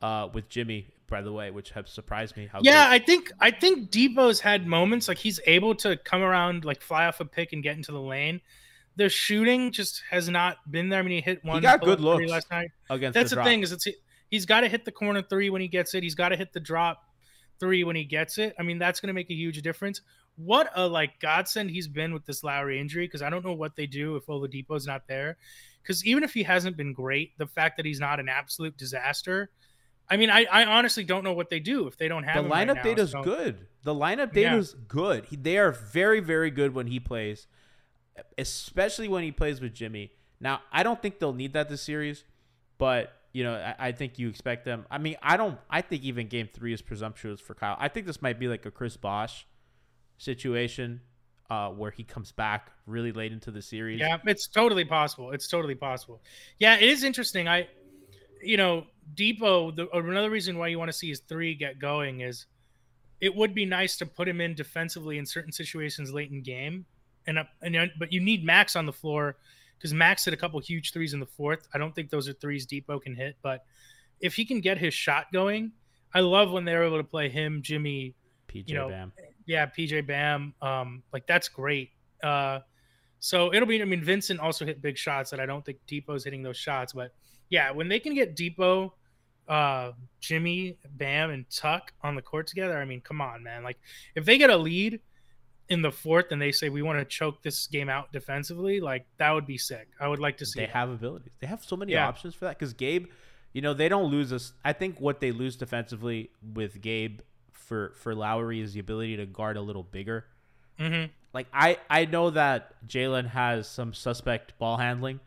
uh, 0.00 0.30
with 0.32 0.48
Jimmy, 0.48 0.86
by 1.06 1.20
the 1.20 1.30
way, 1.30 1.50
which 1.50 1.72
have 1.72 1.86
surprised 1.86 2.34
me. 2.38 2.48
How 2.50 2.60
Yeah, 2.62 2.84
good- 2.84 2.94
I 2.94 3.04
think 3.04 3.32
I 3.40 3.50
think 3.50 3.90
Dipo's 3.90 4.40
had 4.40 4.66
moments 4.66 5.06
like 5.06 5.18
he's 5.18 5.38
able 5.46 5.74
to 5.74 5.98
come 5.98 6.22
around, 6.22 6.64
like 6.64 6.80
fly 6.80 7.04
off 7.04 7.20
a 7.20 7.26
pick 7.26 7.52
and 7.52 7.62
get 7.62 7.76
into 7.76 7.92
the 7.92 8.00
lane. 8.00 8.40
The 8.96 9.10
shooting 9.10 9.70
just 9.70 10.02
has 10.10 10.30
not 10.30 10.56
been 10.70 10.88
there. 10.88 11.00
I 11.00 11.02
mean, 11.02 11.12
he 11.12 11.20
hit 11.20 11.44
one. 11.44 11.56
He 11.56 11.60
got 11.60 11.82
good 11.82 12.00
looks 12.00 12.24
last 12.30 12.50
night. 12.50 12.70
against 12.88 13.12
That's 13.12 13.28
the, 13.28 13.36
the, 13.36 13.44
thing 13.44 13.60
is 13.60 13.70
it's 13.70 13.86
he's 14.30 14.46
got 14.46 14.62
to 14.62 14.68
hit 14.68 14.86
the 14.86 14.92
corner 14.92 15.20
three 15.20 15.50
when 15.50 15.60
he 15.60 15.68
gets 15.68 15.92
it. 15.92 16.02
He's 16.02 16.14
got 16.14 16.30
to 16.30 16.36
hit 16.36 16.54
the 16.54 16.60
drop 16.60 17.02
three 17.60 17.84
when 17.84 17.96
he 17.96 18.04
gets 18.04 18.38
it. 18.38 18.54
I 18.58 18.62
mean, 18.62 18.78
that's 18.78 19.00
going 19.00 19.08
to 19.08 19.14
make 19.14 19.30
a 19.30 19.34
huge 19.34 19.60
difference. 19.62 20.00
What 20.36 20.70
a 20.74 20.86
like 20.88 21.20
godsend 21.20 21.70
he's 21.70 21.86
been 21.88 22.12
with 22.12 22.26
this 22.26 22.42
Lowry 22.42 22.80
injury 22.80 23.06
because 23.06 23.22
I 23.22 23.30
don't 23.30 23.44
know 23.44 23.52
what 23.52 23.76
they 23.76 23.86
do 23.86 24.16
if 24.16 24.26
Oladipo's 24.26 24.86
not 24.86 25.06
there. 25.06 25.36
Because 25.82 26.04
even 26.06 26.24
if 26.24 26.32
he 26.34 26.42
hasn't 26.42 26.76
been 26.76 26.92
great, 26.92 27.36
the 27.38 27.46
fact 27.46 27.76
that 27.76 27.86
he's 27.86 28.00
not 28.00 28.18
an 28.18 28.28
absolute 28.28 28.76
disaster. 28.76 29.50
I 30.08 30.16
mean, 30.16 30.30
I, 30.30 30.44
I 30.50 30.64
honestly 30.64 31.04
don't 31.04 31.24
know 31.24 31.32
what 31.34 31.50
they 31.50 31.60
do 31.60 31.86
if 31.86 31.96
they 31.96 32.08
don't 32.08 32.24
have 32.24 32.44
The 32.44 32.50
right 32.50 32.66
lineup 32.68 32.76
now, 32.76 32.82
data 32.82 33.02
is 33.02 33.10
so- 33.12 33.22
good. 33.22 33.66
The 33.84 33.94
lineup 33.94 34.32
data 34.32 34.40
Yeah. 34.52 34.56
is 34.56 34.74
good. 34.88 35.26
He, 35.26 35.36
they 35.36 35.58
are 35.58 35.72
very, 35.72 36.20
very 36.20 36.50
good 36.50 36.74
when 36.74 36.86
he 36.88 36.98
plays, 37.00 37.46
especially 38.38 39.08
when 39.08 39.22
he 39.24 39.32
plays 39.32 39.60
with 39.60 39.74
Jimmy. 39.74 40.12
Now, 40.40 40.60
I 40.72 40.82
don't 40.82 41.00
think 41.00 41.18
they'll 41.18 41.32
need 41.32 41.52
that 41.54 41.68
this 41.68 41.82
series, 41.82 42.24
but 42.78 43.12
you 43.32 43.44
know, 43.44 43.54
I, 43.54 43.88
I 43.88 43.92
think 43.92 44.18
you 44.18 44.28
expect 44.28 44.64
them. 44.64 44.86
I 44.90 44.98
mean, 44.98 45.16
I 45.22 45.36
don't. 45.36 45.58
I 45.68 45.80
think 45.80 46.02
even 46.04 46.28
Game 46.28 46.48
Three 46.52 46.72
is 46.72 46.82
presumptuous 46.82 47.40
for 47.40 47.54
Kyle. 47.54 47.76
I 47.78 47.88
think 47.88 48.06
this 48.06 48.22
might 48.22 48.38
be 48.38 48.46
like 48.46 48.64
a 48.66 48.70
Chris 48.70 48.96
Bosh 48.96 49.46
situation 50.18 51.00
uh, 51.50 51.68
where 51.70 51.90
he 51.90 52.04
comes 52.04 52.32
back 52.32 52.72
really 52.86 53.12
late 53.12 53.32
into 53.32 53.50
the 53.50 53.62
series. 53.62 54.00
Yeah, 54.00 54.18
it's 54.24 54.48
totally 54.48 54.84
possible. 54.84 55.32
It's 55.32 55.48
totally 55.48 55.74
possible. 55.74 56.20
Yeah, 56.58 56.76
it 56.76 56.88
is 56.88 57.04
interesting. 57.04 57.48
I, 57.48 57.68
you 58.42 58.56
know, 58.56 58.86
Dipo. 59.14 59.74
The 59.74 59.88
another 59.90 60.30
reason 60.30 60.58
why 60.58 60.68
you 60.68 60.78
want 60.78 60.88
to 60.88 60.96
see 60.96 61.08
his 61.08 61.20
three 61.20 61.54
get 61.54 61.78
going 61.78 62.20
is, 62.20 62.46
it 63.20 63.34
would 63.34 63.54
be 63.54 63.66
nice 63.66 63.96
to 63.98 64.06
put 64.06 64.28
him 64.28 64.40
in 64.40 64.54
defensively 64.54 65.18
in 65.18 65.26
certain 65.26 65.52
situations 65.52 66.12
late 66.12 66.30
in 66.30 66.42
game, 66.42 66.86
and 67.26 67.38
and 67.62 67.90
but 67.98 68.12
you 68.12 68.20
need 68.20 68.44
Max 68.44 68.76
on 68.76 68.86
the 68.86 68.92
floor 68.92 69.36
because 69.76 69.92
Max 69.92 70.24
hit 70.24 70.32
a 70.32 70.36
couple 70.36 70.58
huge 70.60 70.92
threes 70.92 71.12
in 71.12 71.20
the 71.20 71.26
fourth. 71.26 71.68
I 71.74 71.78
don't 71.78 71.94
think 71.94 72.10
those 72.10 72.28
are 72.28 72.32
threes 72.32 72.66
Dipo 72.66 73.00
can 73.02 73.14
hit, 73.14 73.36
but 73.42 73.64
if 74.20 74.34
he 74.34 74.44
can 74.44 74.60
get 74.60 74.78
his 74.78 74.94
shot 74.94 75.30
going, 75.32 75.72
I 76.14 76.20
love 76.20 76.50
when 76.50 76.64
they're 76.64 76.84
able 76.84 76.96
to 76.96 77.04
play 77.04 77.28
him, 77.28 77.60
Jimmy, 77.60 78.14
PJ 78.54 78.68
you 78.68 78.74
know, 78.74 78.88
Bam. 78.88 79.12
yeah, 79.46 79.66
PJ 79.66 80.06
Bam. 80.06 80.54
Um, 80.62 81.02
like 81.12 81.26
that's 81.26 81.48
great. 81.48 81.90
Uh, 82.22 82.60
so 83.18 83.52
it'll 83.54 83.66
be. 83.66 83.80
I 83.80 83.84
mean, 83.84 84.02
Vincent 84.02 84.40
also 84.40 84.64
hit 84.64 84.80
big 84.82 84.96
shots 84.98 85.30
that 85.30 85.40
I 85.40 85.46
don't 85.46 85.64
think 85.64 85.78
Dipo's 85.88 86.24
hitting 86.24 86.42
those 86.42 86.56
shots, 86.56 86.92
but 86.92 87.12
yeah, 87.50 87.70
when 87.70 87.88
they 87.88 87.98
can 87.98 88.14
get 88.14 88.36
Dipo, 88.36 88.92
uh, 89.48 89.92
Jimmy, 90.20 90.76
Bam, 90.96 91.30
and 91.30 91.44
Tuck 91.50 91.92
on 92.02 92.14
the 92.14 92.22
court 92.22 92.46
together, 92.46 92.78
I 92.78 92.84
mean, 92.84 93.00
come 93.00 93.20
on, 93.20 93.42
man. 93.42 93.62
Like 93.62 93.78
if 94.14 94.24
they 94.24 94.38
get 94.38 94.50
a 94.50 94.56
lead 94.56 95.00
in 95.70 95.80
the 95.80 95.90
fourth 95.90 96.26
and 96.30 96.40
they 96.42 96.52
say 96.52 96.68
we 96.68 96.82
want 96.82 96.98
to 96.98 97.04
choke 97.06 97.42
this 97.42 97.66
game 97.66 97.88
out 97.88 98.12
defensively, 98.12 98.80
like 98.80 99.06
that 99.18 99.30
would 99.32 99.46
be 99.46 99.56
sick. 99.58 99.88
I 99.98 100.08
would 100.08 100.18
like 100.20 100.36
to 100.38 100.46
see. 100.46 100.60
They 100.60 100.66
that. 100.66 100.72
have 100.74 100.90
abilities. 100.90 101.32
They 101.40 101.46
have 101.46 101.64
so 101.64 101.76
many 101.76 101.92
Yeah. 101.92 102.06
options 102.06 102.34
for 102.34 102.44
that. 102.44 102.58
Because 102.58 102.74
Gabe, 102.74 103.06
you 103.54 103.62
know, 103.62 103.72
they 103.72 103.88
don't 103.88 104.10
lose 104.10 104.32
us. 104.34 104.52
I 104.62 104.74
think 104.74 105.00
what 105.00 105.20
they 105.20 105.32
lose 105.32 105.56
defensively 105.56 106.30
with 106.42 106.82
Gabe 106.82 107.20
for 107.66 107.92
for 107.96 108.14
Lowry 108.14 108.60
is 108.60 108.74
the 108.74 108.80
ability 108.80 109.16
to 109.16 109.26
guard 109.26 109.56
a 109.56 109.60
little 109.60 109.82
bigger. 109.82 110.26
Mhm. 110.78 111.10
Like 111.32 111.46
I 111.52 111.78
I 111.90 112.04
know 112.04 112.30
that 112.30 112.74
Jaylen 112.86 113.28
has 113.28 113.68
some 113.68 113.92
suspect 113.92 114.58
ball 114.58 114.76
handling, 114.76 115.20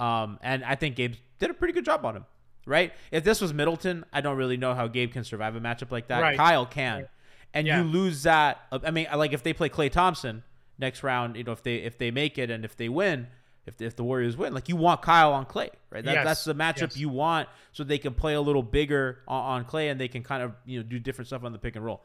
um, 0.00 0.38
and 0.42 0.64
I 0.64 0.74
think 0.74 0.96
Gabe 0.96 1.14
did 1.38 1.50
a 1.50 1.54
pretty 1.54 1.72
good 1.72 1.84
job 1.84 2.04
on 2.04 2.16
him. 2.16 2.24
Right? 2.64 2.92
If 3.10 3.24
this 3.24 3.40
was 3.40 3.52
Middleton, 3.52 4.04
I 4.12 4.20
don't 4.20 4.36
really 4.36 4.56
know 4.56 4.74
how 4.74 4.86
Gabe 4.86 5.12
can 5.12 5.24
survive 5.24 5.56
a 5.56 5.60
matchup 5.60 5.90
like 5.90 6.06
that. 6.08 6.20
Right. 6.20 6.36
Kyle 6.36 6.64
can, 6.66 7.08
and 7.52 7.66
Yeah. 7.66 7.78
you 7.82 7.84
lose 7.88 8.22
that. 8.22 8.60
I 8.70 8.90
mean, 8.92 9.08
like 9.14 9.32
if 9.32 9.42
they 9.42 9.52
play 9.52 9.68
Klay 9.68 9.90
Thompson 9.90 10.44
next 10.78 11.02
round, 11.02 11.36
you 11.36 11.42
know, 11.44 11.52
if 11.52 11.62
they 11.62 11.76
if 11.76 11.98
they 11.98 12.10
make 12.10 12.38
it 12.38 12.50
and 12.50 12.64
if 12.64 12.76
they 12.76 12.88
win, 12.88 13.26
if 13.66 13.80
if 13.80 13.96
the 13.96 14.04
Warriors 14.04 14.36
win, 14.36 14.52
like 14.54 14.68
you 14.68 14.76
want 14.76 15.02
Kyle 15.02 15.32
on 15.32 15.46
Klay, 15.46 15.70
right? 15.90 16.04
That, 16.04 16.12
Yes. 16.14 16.24
That's 16.24 16.44
the 16.44 16.54
matchup 16.54 16.80
Yes. 16.80 16.96
you 16.96 17.08
want, 17.08 17.48
so 17.72 17.84
they 17.84 17.98
can 17.98 18.14
play 18.14 18.34
a 18.34 18.40
little 18.40 18.62
bigger 18.62 19.20
on, 19.28 19.44
on 19.44 19.64
Klay 19.64 19.90
and 19.90 20.00
they 20.00 20.08
can 20.08 20.22
kind 20.22 20.42
of 20.42 20.52
you 20.64 20.78
know 20.80 20.82
do 20.82 20.98
different 20.98 21.28
stuff 21.28 21.44
on 21.44 21.52
the 21.52 21.58
pick 21.58 21.76
and 21.76 21.84
roll. 21.84 22.04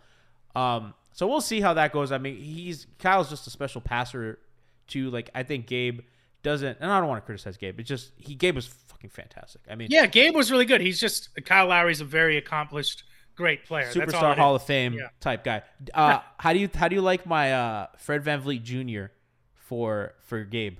Um, 0.56 0.94
so 1.12 1.28
we'll 1.28 1.42
see 1.42 1.62
how 1.62 1.74
that 1.76 1.92
goes. 1.94 2.12
I 2.12 2.18
mean, 2.20 2.38
he's 2.38 2.88
Kyle's 3.00 3.30
just 3.30 3.48
a 3.48 3.50
special 3.50 3.82
passer 3.82 4.40
too. 4.88 5.10
Like 5.10 5.30
I 5.36 5.44
think 5.44 5.68
Gabe 5.68 6.02
doesn't, 6.44 6.78
and 6.80 6.92
I 6.92 7.00
don't 7.00 7.10
want 7.10 7.24
to 7.24 7.26
criticize 7.26 7.58
Gabe. 7.58 7.80
It's 7.80 7.90
just 7.90 8.12
he 8.18 8.36
Gabe 8.36 8.56
was 8.56 8.68
fucking 8.68 9.10
fantastic. 9.10 9.62
I 9.70 9.76
mean, 9.76 9.88
Yeah, 9.92 10.06
Gabe 10.06 10.36
was 10.36 10.52
really 10.52 10.66
good. 10.66 10.82
He's 10.82 11.00
just 11.00 11.30
Kyle 11.46 11.68
Lowry's 11.68 12.02
a 12.02 12.06
very 12.06 12.38
accomplished, 12.38 13.04
great 13.36 13.66
player. 13.66 13.92
Superstar 13.92 14.36
Hall 14.38 14.56
is. 14.56 14.62
of 14.62 14.68
Fame 14.68 14.94
Yeah. 14.94 15.08
type 15.20 15.44
guy. 15.44 15.64
Uh, 15.94 16.20
how 16.38 16.54
do 16.54 16.60
you 16.60 16.70
how 16.74 16.88
do 16.88 16.96
you 16.96 17.02
like 17.02 17.26
my 17.26 17.54
uh, 17.54 17.88
Fred 17.98 18.24
VanVleet 18.24 18.64
Jr. 18.64 19.12
for 19.56 20.14
for 20.24 20.44
Gabe? 20.44 20.78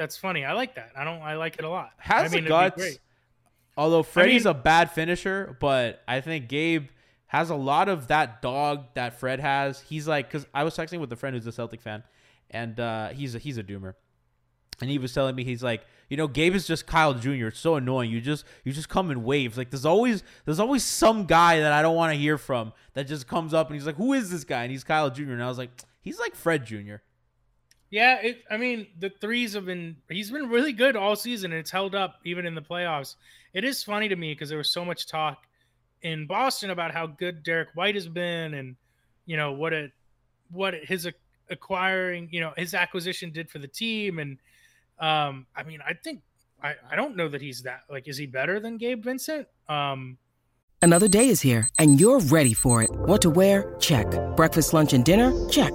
That's 0.00 0.16
funny. 0.16 0.46
I 0.46 0.54
like 0.54 0.76
that. 0.76 0.92
I 0.96 1.04
don't. 1.04 1.20
I 1.20 1.34
like 1.34 1.58
it 1.58 1.64
a 1.66 1.68
lot. 1.68 1.90
Has 1.98 2.32
I 2.32 2.34
mean, 2.34 2.44
the 2.44 2.48
guts. 2.48 2.98
Although 3.76 4.02
Freddie's 4.02 4.46
mean- 4.46 4.52
a 4.52 4.54
bad 4.54 4.90
finisher, 4.90 5.58
but 5.60 6.02
I 6.08 6.22
think 6.22 6.48
Gabe 6.48 6.88
has 7.26 7.50
a 7.50 7.54
lot 7.54 7.90
of 7.90 8.08
that 8.08 8.40
dog 8.40 8.86
that 8.94 9.20
Fred 9.20 9.40
has. 9.40 9.82
He's 9.82 10.08
like, 10.08 10.26
because 10.26 10.46
I 10.54 10.64
was 10.64 10.74
texting 10.74 11.00
with 11.00 11.12
a 11.12 11.16
friend 11.16 11.36
who's 11.36 11.46
a 11.46 11.52
Celtic 11.52 11.82
fan, 11.82 12.02
and 12.50 12.80
uh, 12.80 13.08
he's 13.10 13.34
a, 13.34 13.38
he's 13.38 13.58
a 13.58 13.62
doomer, 13.62 13.92
and 14.80 14.88
he 14.88 14.96
was 14.96 15.12
telling 15.12 15.34
me 15.34 15.44
he's 15.44 15.62
like, 15.62 15.84
you 16.08 16.16
know, 16.16 16.28
Gabe 16.28 16.54
is 16.54 16.66
just 16.66 16.86
Kyle 16.86 17.12
Jr. 17.12 17.48
It's 17.48 17.60
so 17.60 17.74
annoying. 17.74 18.10
You 18.10 18.22
just 18.22 18.46
you 18.64 18.72
just 18.72 18.88
come 18.88 19.10
in 19.10 19.22
waves. 19.22 19.58
Like 19.58 19.68
there's 19.68 19.84
always 19.84 20.22
there's 20.46 20.60
always 20.60 20.82
some 20.82 21.26
guy 21.26 21.60
that 21.60 21.72
I 21.72 21.82
don't 21.82 21.94
want 21.94 22.14
to 22.14 22.18
hear 22.18 22.38
from 22.38 22.72
that 22.94 23.06
just 23.06 23.28
comes 23.28 23.52
up 23.52 23.66
and 23.66 23.74
he's 23.74 23.84
like, 23.84 23.96
who 23.96 24.14
is 24.14 24.30
this 24.30 24.44
guy? 24.44 24.62
And 24.62 24.72
he's 24.72 24.82
Kyle 24.82 25.10
Jr. 25.10 25.32
And 25.32 25.42
I 25.42 25.48
was 25.48 25.58
like, 25.58 25.70
he's 26.00 26.18
like 26.18 26.34
Fred 26.34 26.64
Jr. 26.64 26.96
Yeah, 27.90 28.20
it, 28.20 28.44
I 28.50 28.56
mean 28.56 28.86
the 28.98 29.10
threes 29.10 29.54
have 29.54 29.66
been. 29.66 29.96
He's 30.08 30.30
been 30.30 30.48
really 30.48 30.72
good 30.72 30.96
all 30.96 31.16
season, 31.16 31.52
and 31.52 31.58
it's 31.58 31.70
held 31.70 31.94
up 31.94 32.20
even 32.24 32.46
in 32.46 32.54
the 32.54 32.62
playoffs. 32.62 33.16
It 33.52 33.64
is 33.64 33.82
funny 33.82 34.08
to 34.08 34.16
me 34.16 34.32
because 34.32 34.48
there 34.48 34.58
was 34.58 34.70
so 34.70 34.84
much 34.84 35.06
talk 35.06 35.38
in 36.02 36.26
Boston 36.26 36.70
about 36.70 36.92
how 36.92 37.06
good 37.06 37.42
Derrick 37.42 37.70
White 37.74 37.96
has 37.96 38.08
been, 38.08 38.54
and 38.54 38.76
you 39.26 39.36
know 39.36 39.52
what 39.52 39.72
it 39.72 39.90
what 40.52 40.74
his 40.74 41.08
acquiring, 41.50 42.28
you 42.30 42.40
know, 42.40 42.52
his 42.56 42.74
acquisition 42.74 43.30
did 43.30 43.50
for 43.50 43.58
the 43.58 43.68
team. 43.68 44.18
And 44.18 44.38
um, 44.98 45.46
I 45.54 45.62
mean, 45.64 45.80
I 45.86 45.94
think 45.94 46.22
I 46.62 46.74
I 46.90 46.96
don't 46.96 47.16
know 47.16 47.28
that 47.28 47.42
he's 47.42 47.62
that 47.62 47.82
like. 47.90 48.08
Is 48.08 48.16
he 48.16 48.26
better 48.26 48.60
than 48.60 48.76
Gabe 48.76 49.04
Vincent? 49.04 49.46
Um, 49.68 50.18
Another 50.82 51.08
day 51.08 51.28
is 51.28 51.42
here, 51.42 51.68
and 51.78 52.00
you're 52.00 52.20
ready 52.20 52.54
for 52.54 52.82
it. 52.82 52.90
What 52.90 53.20
to 53.22 53.30
wear? 53.30 53.74
Check. 53.80 54.06
Breakfast, 54.34 54.72
lunch, 54.72 54.94
and 54.94 55.04
dinner? 55.04 55.30
Check. 55.50 55.74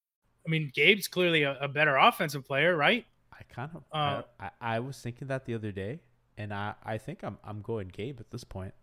I 0.45 0.49
mean, 0.49 0.71
Gabe's 0.73 1.07
clearly 1.07 1.43
a, 1.43 1.57
a 1.59 1.67
better 1.67 1.97
offensive 1.97 2.45
player, 2.45 2.75
right? 2.75 3.05
I 3.33 3.43
kind 3.53 3.71
of 3.73 3.83
Uh, 3.91 4.21
I, 4.39 4.49
I, 4.75 4.79
was 4.79 4.99
thinking 4.99 5.27
that 5.27 5.45
the 5.45 5.53
other 5.53 5.71
day, 5.71 5.99
and 6.37 6.53
I, 6.53 6.73
I 6.83 6.97
think 6.97 7.23
I'm 7.23 7.37
I'm 7.43 7.61
going 7.61 7.89
Gabe 7.89 8.19
at 8.19 8.29
this 8.31 8.43
point. 8.43 8.73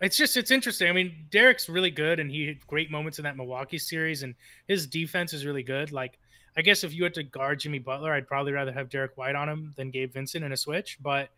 It's 0.00 0.16
just 0.16 0.36
it's 0.36 0.50
interesting. 0.50 0.88
I 0.88 0.92
mean, 0.92 1.26
Derrick's 1.30 1.68
really 1.68 1.90
good, 1.90 2.20
and 2.20 2.30
he 2.30 2.46
had 2.46 2.66
great 2.66 2.90
moments 2.90 3.18
in 3.18 3.24
that 3.24 3.36
Milwaukee 3.36 3.78
series, 3.78 4.22
and 4.22 4.34
his 4.66 4.86
defense 4.86 5.32
is 5.32 5.46
really 5.46 5.62
good. 5.62 5.92
Like, 5.92 6.18
I 6.56 6.62
guess 6.62 6.84
if 6.84 6.92
you 6.92 7.04
had 7.04 7.14
to 7.14 7.22
guard 7.22 7.60
Jimmy 7.60 7.78
Butler, 7.78 8.12
I'd 8.12 8.26
probably 8.26 8.52
rather 8.52 8.72
have 8.72 8.90
Derrick 8.90 9.16
White 9.16 9.34
on 9.34 9.48
him 9.48 9.72
than 9.76 9.90
Gabe 9.90 10.12
Vincent 10.12 10.44
in 10.44 10.52
a 10.52 10.56
switch. 10.56 10.98
But 11.00 11.30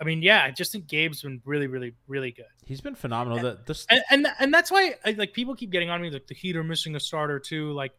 I 0.00 0.04
mean, 0.04 0.22
yeah, 0.22 0.42
I 0.44 0.50
just 0.50 0.72
think 0.72 0.86
Gabe's 0.86 1.22
been 1.22 1.42
really, 1.44 1.66
really, 1.66 1.92
really 2.08 2.30
good. 2.32 2.46
He's 2.64 2.80
been 2.80 2.94
phenomenal. 2.94 3.38
The, 3.38 3.58
the, 3.66 3.86
and 3.90 4.02
and, 4.10 4.26
and 4.38 4.54
that's 4.54 4.70
why 4.70 4.94
I, 5.04 5.12
like 5.12 5.34
people 5.34 5.54
keep 5.54 5.70
getting 5.70 5.90
on 5.90 6.00
me 6.00 6.10
like 6.10 6.26
the 6.26 6.34
Heat 6.34 6.56
are 6.56 6.64
missing 6.64 6.96
a 6.96 7.00
starter 7.00 7.38
too. 7.38 7.72
Like 7.72 7.92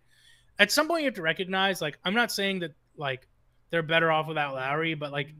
at 0.59 0.71
some 0.71 0.87
point 0.87 1.01
you 1.01 1.07
have 1.07 1.15
to 1.15 1.21
recognize 1.21 1.81
like 1.81 1.97
I'm 2.03 2.13
not 2.13 2.31
saying 2.31 2.59
that 2.59 2.71
like 2.97 3.27
they're 3.69 3.83
better 3.83 4.11
off 4.11 4.27
without 4.27 4.53
Lowry, 4.53 4.93
but 4.93 5.11
like 5.11 5.33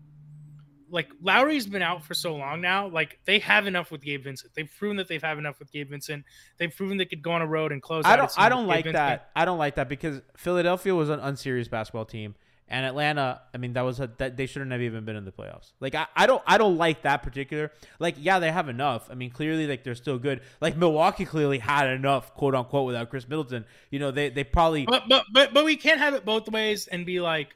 like 0.89 1.09
Lowry's 1.21 1.65
been 1.67 1.81
out 1.81 2.03
for 2.03 2.13
so 2.13 2.35
long 2.35 2.61
now. 2.61 2.87
Like 2.87 3.19
they 3.25 3.39
have 3.39 3.65
enough 3.65 3.91
with 3.91 4.01
Gabe 4.01 4.23
Vincent. 4.23 4.53
They've 4.55 4.69
proven 4.77 4.97
that 4.97 5.07
they've 5.07 5.21
have 5.21 5.39
enough 5.39 5.57
with 5.59 5.71
Gabe 5.71 5.89
Vincent. 5.89 6.25
They've 6.57 6.75
proven 6.75 6.97
they 6.97 7.05
could 7.05 7.21
go 7.21 7.31
on 7.31 7.41
a 7.41 7.47
road 7.47 7.71
and 7.71 7.81
close. 7.81 8.05
I 8.05 8.15
don't 8.15 8.31
I 8.37 8.49
don't 8.49 8.63
Gabe 8.63 8.67
like 8.67 8.83
Vincent. 8.85 8.93
that. 8.95 9.29
I 9.35 9.45
don't 9.45 9.57
like 9.57 9.75
that 9.75 9.87
because 9.87 10.21
Philadelphia 10.35 10.93
was 10.93 11.09
an 11.09 11.19
unserious 11.19 11.67
basketball 11.67 12.05
team, 12.05 12.35
and 12.71 12.85
Atlanta. 12.85 13.41
I 13.53 13.57
mean, 13.57 13.73
that 13.73 13.81
was 13.81 13.99
a, 13.99 14.09
that 14.17 14.37
they 14.37 14.45
shouldn't 14.45 14.71
have 14.71 14.81
even 14.81 15.03
been 15.03 15.17
in 15.17 15.25
the 15.25 15.31
playoffs. 15.31 15.73
Like 15.81 15.93
I, 15.93 16.07
I 16.15 16.25
don't 16.25 16.41
I 16.47 16.57
don't 16.57 16.77
like 16.77 17.03
that 17.03 17.21
particular. 17.21 17.71
Like 17.99 18.15
yeah, 18.17 18.39
they 18.39 18.49
have 18.49 18.69
enough. 18.69 19.09
I 19.11 19.13
mean, 19.13 19.29
clearly 19.29 19.67
like 19.67 19.83
they're 19.83 19.93
still 19.93 20.17
good. 20.17 20.41
Like 20.61 20.77
Milwaukee 20.77 21.25
clearly 21.25 21.59
had 21.59 21.89
enough, 21.89 22.33
quote 22.33 22.55
unquote, 22.55 22.87
without 22.87 23.09
Khris 23.09 23.27
Middleton. 23.27 23.65
You 23.91 23.99
know, 23.99 24.11
they 24.11 24.29
they 24.29 24.45
probably 24.45 24.85
But 24.85 25.03
but 25.09 25.25
but 25.33 25.53
but 25.53 25.65
we 25.65 25.75
can't 25.75 25.99
have 25.99 26.13
it 26.13 26.23
both 26.23 26.47
ways 26.47 26.87
and 26.87 27.05
be 27.05 27.19
like, 27.19 27.55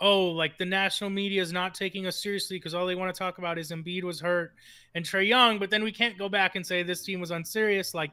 oh, 0.00 0.28
like 0.28 0.58
the 0.58 0.64
national 0.64 1.10
media 1.10 1.42
is 1.42 1.52
not 1.52 1.74
taking 1.74 2.06
us 2.06 2.22
seriously 2.22 2.56
because 2.56 2.72
all 2.72 2.86
they 2.86 2.94
want 2.94 3.12
to 3.12 3.18
talk 3.18 3.38
about 3.38 3.58
is 3.58 3.72
Embiid 3.72 4.04
was 4.04 4.20
hurt 4.20 4.54
and 4.94 5.04
Trae 5.04 5.26
Young. 5.26 5.58
But 5.58 5.70
then 5.70 5.82
we 5.82 5.90
can't 5.90 6.16
go 6.16 6.28
back 6.28 6.54
and 6.54 6.64
say 6.64 6.84
this 6.84 7.02
team 7.02 7.18
was 7.18 7.32
unserious. 7.32 7.94
Like, 7.94 8.12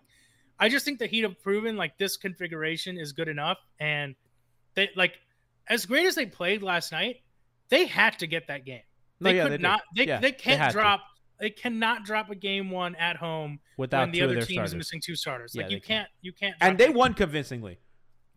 I 0.59 0.67
just 0.67 0.83
think 0.83 0.97
the 0.97 1.05
Heat 1.05 1.23
have 1.23 1.39
proven 1.43 1.77
like 1.77 1.99
this 1.99 2.17
configuration 2.17 2.97
is 2.97 3.11
good 3.11 3.27
enough, 3.27 3.59
and 3.79 4.15
they 4.73 4.89
like 4.95 5.19
as 5.69 5.85
great 5.85 6.05
as 6.05 6.15
they 6.15 6.25
played 6.25 6.61
last 6.63 6.91
night, 6.91 7.17
they 7.69 7.85
had 7.85 8.17
to 8.19 8.27
get 8.27 8.47
that 8.47 8.65
game. 8.65 8.81
No, 9.19 9.29
They 9.29 9.35
yeah, 9.37 9.43
could 9.43 9.51
they 9.53 9.57
did. 9.57 9.63
not. 9.63 9.81
They 9.95 10.07
Yeah, 10.07 10.19
they 10.19 10.31
they 10.31 10.37
can't 10.37 10.71
to. 10.71 10.77
drop. 10.77 11.01
They 11.39 11.49
cannot 11.49 12.03
drop 12.03 12.29
a 12.29 12.35
game 12.35 12.69
one 12.69 12.95
at 12.95 13.15
home 13.15 13.59
Without 13.77 14.01
when 14.01 14.11
the 14.11 14.21
other 14.23 14.33
team 14.35 14.41
is 14.41 14.71
starters. 14.71 14.75
missing 14.75 15.01
two 15.01 15.15
starters. 15.15 15.53
Yeah, 15.55 15.63
Like 15.63 15.71
you 15.71 15.77
can't. 15.77 15.87
can't. 15.87 16.09
You 16.21 16.33
can't. 16.33 16.55
and 16.59 16.77
they 16.77 16.89
won 16.89 17.13
convincingly. 17.13 17.77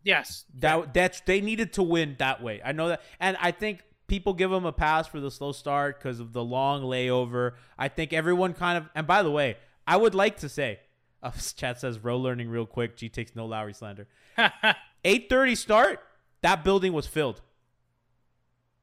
Yes. 0.05 0.45
That 0.59 0.93
that's 0.95 1.21
they 1.23 1.41
needed 1.41 1.73
to 1.75 1.83
win 1.83 2.17
that 2.19 2.43
way. 2.43 2.61
I 2.65 2.73
know 2.73 2.89
that, 2.89 3.03
and 3.21 3.37
I 3.41 3.51
think 3.53 3.83
people 4.09 4.35
give 4.35 4.51
them 4.51 4.65
a 4.67 4.73
pass 4.73 5.07
for 5.09 5.21
the 5.21 5.31
slow 5.31 5.53
start 5.53 5.99
because 5.99 6.21
of 6.21 6.33
the 6.33 6.45
long 6.45 6.83
layover. 6.83 7.53
I 7.79 7.89
think 7.89 8.13
everyone 8.13 8.53
kind 8.55 8.79
of. 8.79 8.89
And 8.95 9.07
by 9.07 9.23
the 9.23 9.31
way, 9.31 9.57
I 9.87 9.97
would 9.97 10.15
like 10.15 10.39
to 10.39 10.49
say, 10.49 10.81
uh, 11.23 11.31
chat 11.57 11.81
says 11.81 11.99
row 12.01 12.19
learning 12.19 12.49
real 12.51 12.67
quick. 12.67 12.97
G 12.97 13.09
takes 13.09 13.35
no 13.37 13.47
Lowry 13.47 13.75
slander. 13.75 14.07
Eight 15.05 15.29
thirty 15.29 15.55
start. 15.55 16.01
That 16.43 16.65
building 16.65 16.93
was 16.93 17.07
filled. 17.07 17.41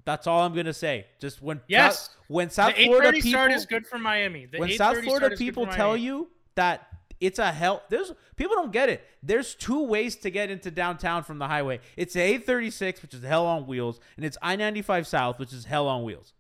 That's 0.06 0.26
all 0.28 0.42
I'm 0.42 0.56
gonna 0.56 0.74
say. 0.74 1.06
Just 1.20 1.42
when 1.42 1.62
Yes. 1.68 2.08
South, 2.08 2.16
when 2.28 2.50
South 2.50 2.76
the 2.76 2.86
Florida 2.86 3.12
people 3.12 3.30
start 3.30 3.52
is 3.52 3.66
good 3.66 3.86
for 3.86 4.00
Miami. 4.00 4.46
The 4.46 4.60
when 4.60 4.72
South 4.72 5.04
Florida 5.04 5.36
people 5.36 5.68
tell 5.68 5.90
Miami. 5.90 6.04
you 6.04 6.30
that 6.56 6.88
it's 7.20 7.38
a 7.38 7.52
hell 7.52 7.84
there's 7.90 8.14
people 8.36 8.56
don't 8.56 8.72
get 8.72 8.90
it. 8.90 9.06
There's 9.22 9.54
two 9.54 9.84
ways 9.84 10.16
to 10.18 10.32
get 10.32 10.50
into 10.50 10.72
downtown 10.72 11.24
from 11.24 11.38
the 11.38 11.48
highway. 11.48 11.82
It's 11.98 12.16
836, 12.16 13.02
which 13.02 13.14
is 13.14 13.24
hell 13.24 13.46
on 13.46 13.68
wheels, 13.68 14.00
and 14.16 14.26
it's 14.26 14.38
I-95 14.42 15.06
South, 15.06 15.38
which 15.38 15.54
is 15.54 15.66
hell 15.66 15.88
on 15.88 16.04
wheels. 16.04 16.34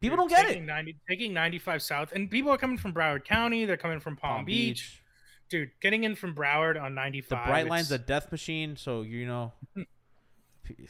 People 0.00 0.16
Dude, 0.16 0.30
don't 0.30 0.38
get 0.38 0.46
taking 0.46 0.62
it. 0.62 0.66
90, 0.66 0.96
taking 1.08 1.32
95 1.34 1.82
south, 1.82 2.12
and 2.12 2.30
people 2.30 2.52
are 2.52 2.56
coming 2.58 2.78
from 2.78 2.92
Broward 2.92 3.24
County. 3.24 3.64
They're 3.64 3.76
coming 3.76 3.98
from 3.98 4.16
Palm, 4.16 4.36
Palm 4.36 4.44
Beach. 4.44 5.02
Dude, 5.48 5.70
getting 5.80 6.04
in 6.04 6.14
from 6.14 6.34
Broward 6.34 6.80
on 6.80 6.94
95. 6.94 7.30
The 7.30 7.50
Brightline's 7.50 7.90
a 7.90 7.98
death 7.98 8.30
machine, 8.30 8.76
so 8.76 9.02
you 9.02 9.26
know. 9.26 9.52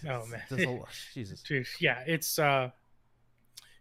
Oh 0.08 0.26
man, 0.26 0.42
a 0.50 0.78
Jesus. 1.14 1.42
Yeah, 1.80 2.02
it's 2.06 2.38
uh, 2.38 2.70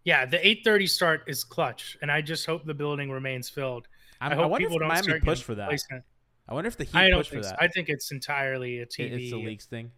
yeah, 0.03 0.25
the 0.25 0.37
8:30 0.37 0.89
start 0.89 1.23
is 1.27 1.43
clutch, 1.43 1.97
and 2.01 2.11
I 2.11 2.21
just 2.21 2.45
hope 2.45 2.65
the 2.65 2.73
building 2.73 3.11
remains 3.11 3.49
filled. 3.49 3.87
I'm- 4.21 4.31
I 4.31 4.35
I 4.35 4.37
hope 4.37 4.51
wonder 4.51 4.65
if 4.67 4.71
people 4.71 4.79
don't 4.79 4.87
Miami 4.89 5.19
push 5.19 5.41
for 5.43 5.55
that. 5.55 5.63
complacent. 5.69 6.03
I 6.49 6.53
wonder 6.53 6.69
if 6.69 6.77
the 6.77 6.85
Heat 6.85 6.95
I 6.95 7.11
push 7.11 7.27
for 7.27 7.33
think 7.33 7.43
so. 7.43 7.49
that. 7.51 7.61
I 7.61 7.67
think 7.67 7.89
it's 7.89 8.11
entirely 8.11 8.79
a 8.79 8.83
It- 8.83 8.89
TV. 8.97 9.11
It's 9.21 9.31
the 9.31 9.37
leagues 9.37 9.65
thing. 9.65 9.91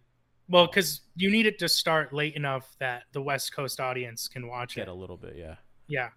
Well, 0.48 0.66
because 0.66 1.02
you 1.14 1.30
need 1.30 1.46
it 1.46 1.60
to 1.60 1.68
start 1.68 2.12
late 2.12 2.34
enough 2.34 2.74
that 2.80 3.04
the 3.12 3.22
West 3.22 3.54
Coast 3.54 3.78
audience 3.78 4.26
can 4.26 4.48
watch 4.48 4.74
Get 4.74 4.82
it. 4.82 4.88
a 4.88 4.94
little 4.94 5.16
bit, 5.16 5.36
yeah. 5.36 5.56
Yeah. 5.86 6.08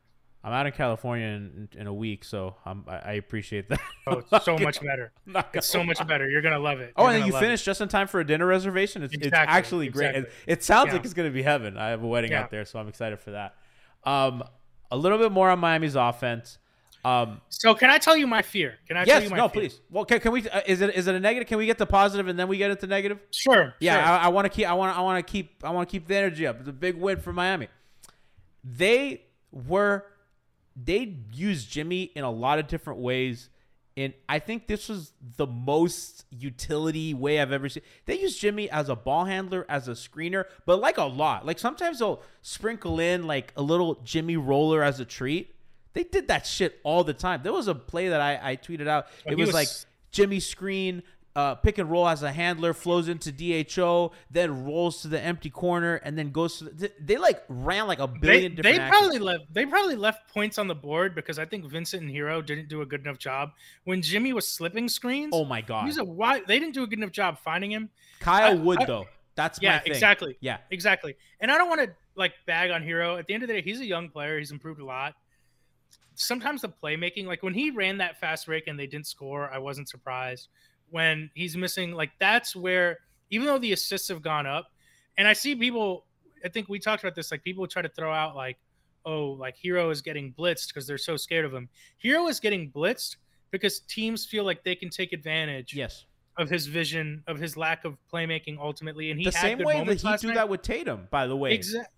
I'm 0.46 0.52
out 0.52 0.66
in 0.66 0.74
California 0.74 1.26
in, 1.28 1.70
in 1.78 1.88
a 1.88 1.94
week, 1.94 2.26
so 2.26 2.56
I'm, 2.66 2.84
I, 2.88 2.98
I 2.98 3.12
appreciate 3.14 3.70
that. 3.70 3.80
Oh, 4.08 4.22
it's 4.32 4.44
so 4.46 4.58
much 4.58 4.82
better. 4.82 5.14
It's 5.28 5.34
gonna 5.54 5.62
so 5.62 5.84
much 5.84 6.06
better. 6.06 6.30
You're 6.30 6.42
gonna 6.42 6.60
love 6.60 6.82
it. 6.82 6.92
Oh, 6.98 7.06
You're 7.08 7.18
and 7.20 7.26
you 7.28 7.38
it. 7.38 7.40
finished 7.40 7.64
just 7.64 7.80
in 7.80 7.88
time 7.88 8.08
for 8.08 8.20
a 8.20 8.26
dinner 8.28 8.46
reservation. 8.46 9.04
It's, 9.04 9.14
it's 9.14 9.26
Exactly, 9.28 9.54
actually 9.56 9.90
great. 9.90 10.16
It, 10.16 10.32
it 10.46 10.64
sounds 10.64 10.88
Yeah. 10.88 10.94
like 10.94 11.06
it's 11.06 11.14
going 11.14 11.30
to 11.30 11.34
be 11.34 11.44
heaven. 11.44 11.78
I 11.78 11.90
have 11.90 12.04
a 12.04 12.08
wedding 12.08 12.32
Yeah. 12.32 12.42
out 12.42 12.52
there, 12.52 12.66
so 12.66 12.78
I'm 12.78 12.90
excited 12.90 13.20
for 13.22 13.32
that. 13.32 13.56
Um, 14.04 14.44
a 14.92 14.98
little 14.98 15.18
bit 15.18 15.32
more 15.32 15.50
on 15.50 15.60
Miami's 15.60 15.96
offense. 15.96 16.58
Um, 17.06 17.40
So 17.50 17.74
can 17.74 17.90
I 17.90 17.98
tell 17.98 18.16
you 18.18 18.28
my 18.28 18.42
fear? 18.42 18.76
Can 18.88 18.98
I 18.98 19.06
tell 19.06 19.16
yes, 19.16 19.24
you 19.24 19.30
my 19.30 19.36
fear? 19.38 19.44
no, 19.44 19.48
fear? 19.50 19.62
please. 19.62 19.80
Well, 19.90 20.04
can, 20.06 20.20
can 20.20 20.32
we? 20.34 20.48
Uh, 20.50 20.62
is 20.66 20.82
it 20.82 20.94
is 20.96 21.08
it 21.08 21.16
a 21.16 21.20
negative? 21.22 21.48
Can 21.48 21.58
we 21.58 21.66
get 21.66 21.78
to 21.78 21.86
positive 21.86 22.28
and 22.28 22.38
then 22.38 22.48
we 22.50 22.58
get 22.58 22.70
into 22.72 22.86
negative? 22.88 23.20
Sure. 23.32 23.74
Yeah, 23.80 23.96
sure. 23.96 24.04
I, 24.14 24.18
I 24.26 24.28
want 24.28 24.46
to 24.46 24.50
keep. 24.50 24.68
I 24.68 24.74
want. 24.74 24.98
I 24.98 25.02
want 25.02 25.26
to 25.26 25.32
keep. 25.32 25.64
I 25.64 25.70
want 25.72 25.88
to 25.88 25.92
keep 25.92 26.08
the 26.08 26.16
energy 26.16 26.46
up. 26.48 26.60
It's 26.60 26.70
a 26.70 26.74
big 26.74 26.96
win 26.96 27.20
for 27.20 27.32
Miami. 27.34 27.68
They 28.64 29.24
were. 29.52 30.06
They 30.76 31.18
used 31.34 31.70
Jimmy 31.70 32.04
in 32.16 32.24
a 32.24 32.32
lot 32.32 32.60
of 32.60 32.68
different 32.68 33.00
ways, 33.00 33.50
and 33.96 34.14
I 34.28 34.40
think 34.40 34.66
this 34.68 34.90
was 34.90 35.14
the 35.38 35.46
most 35.46 36.26
utility 36.32 37.14
way 37.14 37.40
I've 37.40 37.52
ever 37.52 37.70
seen. 37.70 37.84
They 38.06 38.20
use 38.20 38.38
Jimmy 38.38 38.70
as 38.70 38.90
a 38.90 38.96
ball 38.96 39.26
handler, 39.26 39.66
as 39.70 39.88
a 39.88 39.92
screener, 39.92 40.46
but 40.66 40.80
like 40.80 40.98
a 40.98 41.04
lot. 41.04 41.46
Like 41.46 41.60
sometimes 41.60 42.00
they'll 42.00 42.22
sprinkle 42.42 43.00
in 43.00 43.28
like 43.28 43.54
a 43.56 43.62
little 43.62 43.96
Jimmy 44.04 44.36
roller 44.38 44.82
as 44.84 45.00
a 45.00 45.06
treat. 45.06 45.54
They 45.94 46.04
did 46.04 46.28
that 46.30 46.48
shit 46.48 46.80
all 46.84 47.04
the 47.04 47.14
time. 47.14 47.42
There 47.44 47.54
was 47.54 47.68
a 47.68 47.76
play 47.76 48.10
that 48.10 48.20
I, 48.20 48.40
I 48.52 48.56
tweeted 48.56 48.88
out. 48.88 49.06
Oh, 49.28 49.32
It 49.32 49.38
was, 49.38 49.48
was- 49.48 49.54
like 49.54 49.68
Jimmy 50.12 50.40
screen, 50.40 51.04
uh, 51.36 51.56
pick 51.56 51.80
and 51.80 51.90
roll 51.90 52.08
as 52.08 52.22
a 52.22 52.32
handler, 52.32 52.74
flows 52.74 53.08
into 53.08 53.32
DHO, 53.32 54.12
then 54.30 54.66
rolls 54.66 55.02
to 55.02 55.08
the 55.08 55.20
empty 55.20 55.50
corner, 55.50 55.96
and 55.96 56.16
then 56.18 56.32
goes 56.32 56.60
to. 56.60 56.66
The, 56.66 56.92
they 57.02 57.18
like 57.18 57.44
ran 57.50 57.88
like 57.88 58.00
a 58.00 58.08
billion 58.08 58.54
they 58.56 58.62
different. 58.62 58.80
actions. 58.82 59.00
probably 59.00 59.20
left 59.20 59.44
they 59.54 59.66
probably 59.66 59.96
left 59.96 60.32
points 60.32 60.58
on 60.60 60.68
the 60.68 60.76
board 60.76 61.16
because 61.16 61.40
I 61.40 61.46
think 61.46 61.66
Vincent 61.66 62.04
and 62.04 62.12
Herro 62.12 62.46
didn't 62.46 62.70
do 62.70 62.82
a 62.82 62.86
good 62.86 63.02
enough 63.02 63.18
job 63.18 63.50
when 63.86 64.02
Jimmy 64.02 64.32
was 64.34 64.48
slipping 64.48 64.88
screens. 64.88 65.32
Oh 65.34 65.44
my 65.46 65.62
god, 65.62 65.86
He's 65.86 65.98
a 65.98 66.04
why 66.04 66.42
they 66.48 66.60
didn't 66.60 66.76
do 66.76 66.84
a 66.84 66.88
good 66.88 67.00
enough 67.00 67.12
job 67.12 67.40
finding 67.44 67.72
him. 67.72 67.90
Kyle 68.20 68.52
I- 68.52 68.62
Wood 68.62 68.82
I- 68.82 68.86
though. 68.86 69.08
That's 69.36 69.60
yeah, 69.60 69.78
my 69.78 69.80
thing. 69.80 69.94
exactly. 69.94 70.38
Yeah, 70.42 70.58
Exactly. 70.70 71.16
And 71.40 71.50
I 71.52 71.58
don't 71.58 71.68
want 71.68 71.82
to 71.82 71.90
like 72.16 72.34
bag 72.46 72.70
on 72.70 72.84
Herro. 72.84 73.18
At 73.18 73.26
the 73.26 73.34
end 73.34 73.42
of 73.42 73.48
the 73.48 73.56
day, 73.56 73.62
he's 73.64 73.80
a 73.80 73.86
young 73.86 74.10
player. 74.10 74.38
He's 74.38 74.52
improved 74.52 74.80
a 74.80 74.86
lot. 74.86 75.16
Sometimes 76.16 76.62
the 76.62 76.70
playmaking, 76.70 77.26
like 77.26 77.42
when 77.42 77.56
he 77.56 77.72
ran 77.72 77.98
that 77.98 78.20
fast 78.20 78.46
break 78.46 78.68
and 78.68 78.80
they 78.80 78.86
didn't 78.86 79.08
score, 79.08 79.50
I 79.52 79.58
wasn't 79.58 79.90
surprised. 79.90 80.50
When 80.94 81.32
he's 81.34 81.58
missing, 81.58 81.94
like 81.94 82.12
that's 82.20 82.56
where 82.56 83.00
even 83.32 83.48
though 83.48 83.58
the 83.58 83.74
assists 83.74 84.10
have 84.10 84.22
gone 84.22 84.46
up, 84.46 84.68
and 85.18 85.28
I 85.28 85.34
see 85.34 85.56
people, 85.56 86.06
I 86.46 86.50
think 86.50 86.70
we 86.70 86.78
talked 86.78 87.04
about 87.04 87.16
this, 87.16 87.32
like 87.32 87.44
people 87.44 87.66
try 87.66 87.82
to 87.82 87.90
throw 87.90 88.14
out 88.14 88.36
like, 88.36 88.60
oh, 89.04 89.32
like 89.32 89.56
Herro 89.58 89.90
is 89.90 90.04
getting 90.04 90.32
blitzed 90.34 90.68
because 90.68 90.86
they're 90.86 91.00
so 91.00 91.18
scared 91.18 91.46
of 91.46 91.52
him. 91.52 91.68
Herro 92.04 92.30
is 92.30 92.40
getting 92.40 92.72
blitzed 92.72 93.16
because 93.50 93.80
teams 93.80 94.24
feel 94.24 94.44
like 94.44 94.64
they 94.64 94.76
can 94.76 94.92
take 94.92 95.14
advantage 95.14 95.74
yes. 95.74 96.06
of 96.38 96.48
his 96.48 96.68
vision, 96.68 97.24
of 97.26 97.40
his 97.40 97.58
lack 97.58 97.86
of 97.86 97.98
playmaking 98.14 98.60
ultimately. 98.60 99.10
And 99.10 99.20
he 99.20 99.26
The 99.26 99.36
had 99.36 99.42
same 99.42 99.66
way 99.66 99.84
that 99.84 100.00
he 100.00 100.18
do 100.18 100.28
night. 100.28 100.36
that 100.36 100.48
with 100.48 100.62
Tatum. 100.62 101.08
By 101.10 101.26
the 101.26 101.36
way, 101.36 101.56
Exactly. 101.56 101.90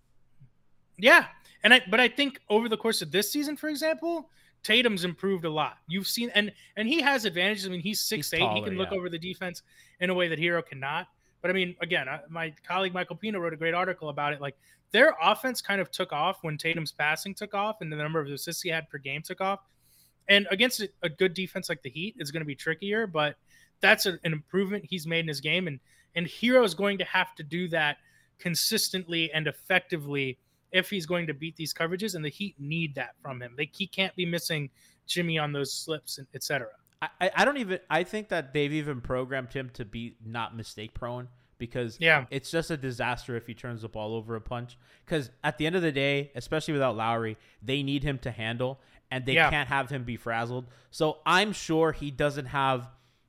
Yeah, 0.96 1.26
and 1.62 1.74
I 1.74 1.82
but 1.90 2.00
I 2.00 2.08
think 2.08 2.40
over 2.48 2.66
the 2.70 2.78
course 2.78 3.02
of 3.02 3.10
this 3.10 3.30
season, 3.30 3.58
for 3.58 3.68
example, 3.68 4.30
Tatum's 4.66 5.04
improved 5.04 5.44
a 5.44 5.50
lot. 5.50 5.78
You've 5.86 6.08
seen 6.08 6.28
and 6.34 6.52
and 6.76 6.88
he 6.88 7.00
has 7.00 7.24
advantages. 7.24 7.66
I 7.66 7.70
mean, 7.70 7.80
he's 7.80 8.00
six 8.00 8.34
eight. 8.34 8.50
He 8.52 8.62
can 8.62 8.76
look 8.76 8.90
yeah. 8.90 8.98
over 8.98 9.08
the 9.08 9.18
defense 9.18 9.62
in 10.00 10.10
a 10.10 10.14
way 10.14 10.26
that 10.26 10.40
Herro 10.40 10.66
cannot. 10.66 11.06
But 11.40 11.52
I 11.52 11.54
mean, 11.54 11.76
again, 11.80 12.08
I, 12.08 12.18
my 12.28 12.52
colleague 12.66 12.92
Michael 12.92 13.14
Pina 13.14 13.38
wrote 13.38 13.52
a 13.52 13.56
great 13.56 13.74
article 13.74 14.08
about 14.08 14.32
it. 14.32 14.40
Like 14.40 14.56
their 14.90 15.14
offense 15.22 15.62
kind 15.62 15.80
of 15.80 15.92
took 15.92 16.12
off 16.12 16.38
when 16.42 16.58
Tatum's 16.58 16.90
passing 16.90 17.32
took 17.32 17.54
off 17.54 17.80
and 17.80 17.92
the 17.92 17.96
number 17.96 18.18
of 18.18 18.26
assists 18.26 18.60
he 18.60 18.68
had 18.68 18.90
per 18.90 18.98
game 18.98 19.22
took 19.22 19.40
off. 19.40 19.60
And 20.28 20.48
against 20.50 20.82
a, 21.04 21.08
good 21.08 21.32
defense 21.32 21.68
like 21.68 21.82
the 21.82 21.90
Heat 21.90 22.16
is 22.18 22.32
going 22.32 22.40
to 22.40 22.46
be 22.46 22.56
trickier, 22.56 23.06
but 23.06 23.36
that's 23.80 24.06
a, 24.06 24.18
an 24.24 24.32
improvement 24.32 24.84
he's 24.84 25.06
made 25.06 25.20
in 25.20 25.28
his 25.28 25.40
game. 25.40 25.68
And 25.68 25.78
and 26.16 26.26
Herro 26.26 26.64
is 26.64 26.74
going 26.74 26.98
to 26.98 27.04
have 27.04 27.36
to 27.36 27.44
do 27.44 27.68
that 27.68 27.98
consistently 28.40 29.30
and 29.30 29.46
effectively 29.46 30.38
if 30.76 30.90
he's 30.90 31.06
going 31.06 31.26
to 31.26 31.34
beat 31.34 31.56
these 31.56 31.72
coverages. 31.74 32.14
And 32.14 32.24
the 32.24 32.28
Heat 32.28 32.54
need 32.58 32.94
that 32.96 33.14
from 33.22 33.40
him. 33.42 33.54
They 33.56 33.70
he 33.72 33.86
can't 33.86 34.14
be 34.16 34.26
missing 34.26 34.70
Jimmy 35.06 35.38
on 35.38 35.52
those 35.52 35.72
slips, 35.72 36.18
and 36.18 36.26
etc. 36.34 36.68
I, 37.02 37.30
I 37.36 37.44
don't 37.44 37.58
even 37.58 37.80
I 37.90 38.04
think 38.04 38.28
that 38.30 38.52
they've 38.54 38.72
even 38.72 39.00
programmed 39.00 39.52
him 39.52 39.70
to 39.74 39.84
be 39.84 40.16
not 40.24 40.56
mistake 40.56 40.94
prone 40.94 41.28
because 41.58 41.98
Yeah. 42.00 42.24
it's 42.30 42.50
just 42.50 42.70
a 42.70 42.76
disaster 42.76 43.36
if 43.36 43.46
he 43.46 43.54
turns 43.54 43.82
the 43.82 43.88
ball 43.88 44.14
over 44.14 44.34
a 44.36 44.40
punch. 44.40 44.76
Because 45.04 45.30
at 45.44 45.58
the 45.58 45.66
end 45.66 45.76
of 45.76 45.82
the 45.82 45.92
day, 45.92 46.30
especially 46.34 46.72
without 46.72 46.96
Lowry, 46.96 47.36
they 47.62 47.82
need 47.82 48.02
him 48.02 48.18
to 48.20 48.30
handle 48.30 48.80
and 49.10 49.24
they 49.26 49.34
Yeah. 49.34 49.50
can't 49.50 49.68
have 49.68 49.90
him 49.90 50.04
be 50.04 50.16
frazzled. 50.16 50.66
So 50.90 51.18
I'm 51.26 51.52
sure 51.52 51.92
he 51.92 52.10
doesn't 52.10 52.46
have 52.46 52.88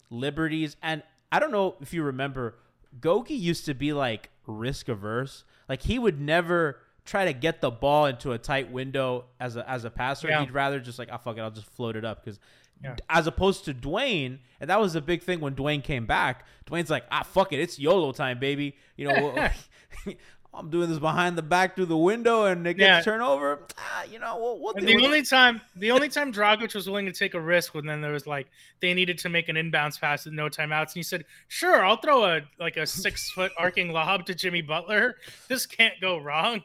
liberties. 0.10 0.76
And 0.82 1.04
I 1.32 1.40
don't 1.40 1.52
know 1.52 1.76
if 1.82 1.94
you 1.94 2.04
remember, 2.04 2.56
Gogi 3.00 3.40
used 3.40 3.66
to 3.66 3.74
be 3.74 3.94
like 3.94 4.30
risk 4.46 4.88
averse. 4.90 5.44
Like 5.70 5.84
he 5.84 6.00
would 6.00 6.20
never 6.20 6.80
try 7.08 7.26
to 7.26 7.34
get 7.34 7.62
the 7.62 7.72
ball 7.72 8.06
into 8.06 8.34
a 8.34 8.38
tight 8.38 8.72
window 8.72 9.26
as 9.40 9.56
a 9.56 9.68
as 9.68 9.84
a 9.86 9.90
passer. 9.90 10.28
Yeah. 10.28 10.42
He'd 10.42 10.52
rather 10.52 10.80
just 10.80 11.00
like, 11.00 11.10
oh 11.12 11.18
fuck 11.18 11.38
it, 11.38 11.42
I'll 11.42 11.50
just 11.50 11.66
float 11.72 11.96
it 11.96 12.06
up 12.06 12.24
because 12.24 12.40
Yeah. 12.84 12.96
as 13.10 13.26
opposed 13.26 13.66
to 13.66 13.74
Dwyane, 13.74 14.38
and 14.62 14.70
that 14.70 14.80
was 14.80 14.94
a 14.96 15.02
big 15.02 15.24
thing 15.24 15.40
when 15.40 15.56
Dwyane 15.56 15.84
came 15.84 16.06
back. 16.06 16.46
Dwyane's 16.68 16.90
like, 16.92 17.06
ah, 17.12 17.24
fuck 17.24 17.52
it, 17.54 17.60
it's 17.60 17.80
YOLO 17.80 18.12
time, 18.12 18.38
baby. 18.40 18.76
You 18.98 19.08
know, 19.08 19.50
I'm 20.54 20.70
doing 20.72 20.90
this 20.90 20.98
behind 20.98 21.38
the 21.38 21.44
back 21.44 21.76
through 21.76 21.86
the 21.86 21.98
window, 21.98 22.46
and 22.46 22.66
it 22.66 22.76
gets 22.76 22.88
Yeah. 22.88 23.02
turnover. 23.12 23.60
Ah, 23.78 24.04
you 24.06 24.18
know, 24.18 24.38
we'll, 24.40 24.60
we'll 24.60 24.74
the 24.74 24.96
only 25.06 25.20
it. 25.20 25.30
time 25.30 25.62
the 25.76 25.92
only 25.92 26.10
time 26.18 26.34
Dragic 26.34 26.74
was 26.74 26.88
willing 26.88 27.06
to 27.06 27.12
take 27.12 27.36
a 27.36 27.40
risk 27.40 27.76
when 27.76 27.86
then 27.86 28.02
there 28.02 28.12
was 28.14 28.26
like 28.26 28.48
they 28.80 28.94
needed 28.94 29.20
to 29.20 29.30
make 29.30 29.50
an 29.50 29.56
inbounds 29.56 30.00
pass 30.00 30.26
with 30.26 30.34
no 30.34 30.50
timeouts, 30.50 30.88
and 30.88 30.94
he 30.96 31.04
said, 31.04 31.26
"Sure, 31.48 31.86
I'll 31.86 31.98
throw 31.98 32.26
a 32.26 32.42
like 32.60 32.78
a 32.78 32.88
six 32.88 33.30
foot 33.30 33.52
arcing 33.58 33.92
lob 33.92 34.26
to 34.28 34.34
Jimmy 34.36 34.62
Butler. 34.62 35.16
This 35.48 35.66
can't 35.66 35.94
go 36.02 36.18
wrong." 36.18 36.64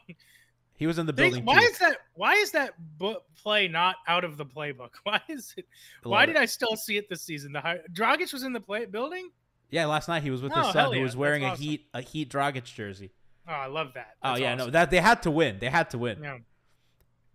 He 0.83 0.87
was 0.87 0.99
in 0.99 1.05
the 1.05 1.13
Think- 1.13 1.35
building. 1.35 1.45
why 1.45 1.59
too. 1.61 1.65
is 1.71 1.77
that? 1.79 1.97
Why 2.15 2.33
is 2.33 2.51
that 2.51 2.73
bu- 2.97 3.15
play 3.41 3.69
not 3.69 3.95
out 4.05 4.25
of 4.25 4.35
the 4.35 4.45
playbook? 4.45 4.89
Why 5.03 5.21
is 5.29 5.53
it? 5.55 5.65
Why 6.03 6.25
did 6.25 6.35
it. 6.35 6.39
I 6.41 6.45
still 6.45 6.75
see 6.75 6.97
it 6.97 7.07
this 7.09 7.21
season? 7.21 7.53
The 7.53 7.61
high, 7.61 7.79
Dragic 7.93 8.33
was 8.33 8.43
in 8.43 8.51
the 8.51 8.59
play 8.59 8.85
building. 8.85 9.29
Yeah, 9.69 9.85
last 9.85 10.09
night 10.09 10.23
he 10.23 10.29
was 10.29 10.41
with 10.41 10.51
Oh, 10.53 10.61
his 10.61 10.73
son, 10.73 10.93
who 10.93 11.01
was 11.01 11.15
wearing 11.15 11.43
that's 11.43 11.51
a 11.59 11.63
awesome. 11.63 11.69
Heat 11.69 11.85
a 11.93 12.01
Heat 12.01 12.29
Dragic 12.29 12.65
jersey. 12.65 13.11
Oh, 13.47 13.51
I 13.53 13.67
love 13.67 13.93
that. 13.95 14.15
oh 14.21 14.29
That's 14.31 14.41
yeah, 14.41 14.55
no, 14.55 14.69
that 14.71 14.91
they 14.91 14.99
had 14.99 15.23
to 15.23 15.31
win. 15.31 15.59
They 15.59 15.69
had 15.69 15.89
to 15.91 15.97
win. 15.97 16.19
Yeah. 16.21 16.39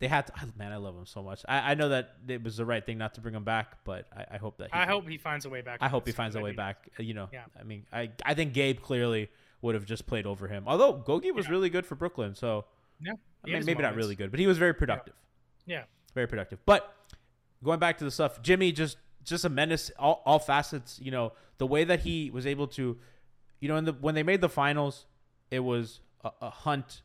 They 0.01 0.09
had 0.09 0.27
to. 0.29 0.33
oh, 0.43 0.49
man, 0.57 0.73
I 0.73 0.77
love 0.77 0.95
him 0.95 1.07
so 1.07 1.23
much. 1.23 1.43
I, 1.49 1.73
I 1.73 1.75
know 1.75 1.89
that 1.89 2.15
it 2.29 2.43
was 2.45 2.57
the 2.59 2.65
right 2.67 2.85
thing 2.85 2.99
not 2.99 3.15
to 3.15 3.21
bring 3.21 3.35
him 3.35 3.45
back, 3.45 3.79
but 3.85 4.07
I, 4.17 4.35
I 4.35 4.39
hope 4.39 4.59
that. 4.59 4.69
He 4.73 4.79
I 4.79 4.85
can- 4.85 4.89
hope 4.95 5.09
he 5.09 5.17
finds 5.19 5.45
a 5.47 5.49
way 5.49 5.61
back. 5.63 5.79
I 5.81 5.89
hope 5.89 6.07
he 6.07 6.13
finds 6.13 6.37
a 6.37 6.41
way 6.41 6.53
back. 6.53 6.89
uh, 7.01 7.03
You 7.03 7.15
know, 7.15 7.29
Yeah. 7.33 7.45
I 7.59 7.65
mean, 7.65 7.87
I 7.93 8.11
I 8.25 8.35
think 8.35 8.53
Gabe 8.53 8.81
clearly 8.81 9.29
would 9.63 9.75
have 9.75 9.87
just 9.87 10.07
played 10.07 10.25
over 10.27 10.47
him. 10.47 10.65
Although 10.69 11.03
Gogi 11.05 11.35
was 11.35 11.49
really 11.49 11.69
good 11.71 11.85
for 11.85 11.97
Brooklyn, 11.97 12.37
so 12.37 12.67
Yeah, 13.01 13.15
I 13.45 13.51
mean, 13.51 13.65
maybe 13.65 13.83
not 13.83 13.95
really 13.95 14.15
good, 14.15 14.31
but 14.31 14.41
he 14.41 14.47
was 14.47 14.59
very 14.59 14.75
productive. 14.75 15.15
Yeah. 15.67 15.85
Very 16.15 16.27
productive. 16.27 16.59
But 16.67 16.93
going 17.63 17.79
back 17.79 17.99
to 17.99 18.05
the 18.05 18.11
stuff, 18.11 18.43
Jimmy 18.43 18.73
just 18.73 18.99
just 19.25 19.45
a 19.45 19.49
menace, 19.49 19.91
all, 19.99 20.23
all 20.25 20.39
facets. 20.39 20.99
You 21.03 21.11
know, 21.11 21.33
the 21.59 21.67
way 21.67 21.85
that 21.85 22.01
he 22.01 22.31
was 22.31 22.47
able 22.47 22.67
to, 22.69 22.97
you 23.61 23.69
know, 23.69 23.77
in 23.77 23.85
the 23.85 23.93
when 23.93 24.15
they 24.15 24.23
made 24.23 24.41
the 24.41 24.49
finals, 24.49 25.07
it 25.51 25.61
was 25.61 26.01
a, 26.25 26.31
a 26.43 26.51
hunt 26.51 27.03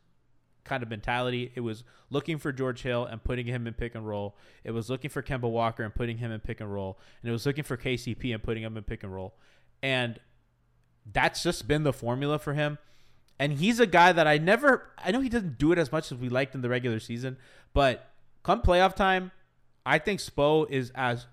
kind 0.64 0.82
of 0.82 0.90
mentality. 0.90 1.52
It 1.56 1.60
was 1.60 1.84
looking 2.10 2.38
for 2.38 2.52
George 2.52 2.82
Hill 2.82 3.06
and 3.06 3.24
putting 3.24 3.46
him 3.46 3.68
in 3.68 3.74
pick 3.74 3.96
and 3.96 4.08
roll. 4.08 4.36
It 4.64 4.72
was 4.72 4.90
looking 4.90 5.10
for 5.10 5.22
Kemba 5.22 5.50
Walker 5.50 5.84
and 5.84 5.94
putting 5.94 6.18
him 6.18 6.32
in 6.32 6.40
pick 6.40 6.62
and 6.62 6.74
roll. 6.74 7.00
And 7.22 7.30
it 7.30 7.34
was 7.34 7.46
looking 7.46 7.64
for 7.64 7.76
KCP 7.76 8.34
and 8.34 8.42
putting 8.42 8.64
him 8.64 8.78
in 8.78 8.84
pick 8.84 9.04
and 9.04 9.14
roll. 9.14 9.36
And 9.82 10.20
that's 11.12 11.44
just 11.44 11.68
been 11.68 11.84
the 11.84 11.94
formula 11.94 12.40
for 12.40 12.54
him. 12.54 12.78
And 13.40 13.54
he's 13.54 13.80
a 13.80 13.88
guy 13.88 14.12
that 14.12 14.28
I 14.28 14.38
never 14.38 14.92
I 15.04 15.12
know 15.12 15.20
he 15.20 15.30
doesn't 15.30 15.58
do 15.58 15.72
it 15.72 15.78
as 15.78 15.92
much 15.92 16.12
as 16.12 16.18
we 16.18 16.30
liked 16.30 16.56
in 16.56 16.62
the 16.62 16.70
regular 16.70 17.00
season, 17.00 17.38
but 17.74 18.10
come 18.44 18.62
playoff 18.62 18.96
time, 18.96 19.32
I 19.86 20.00
think 20.00 20.20
Spo 20.20 20.70
is 20.70 20.92
as 20.96 21.28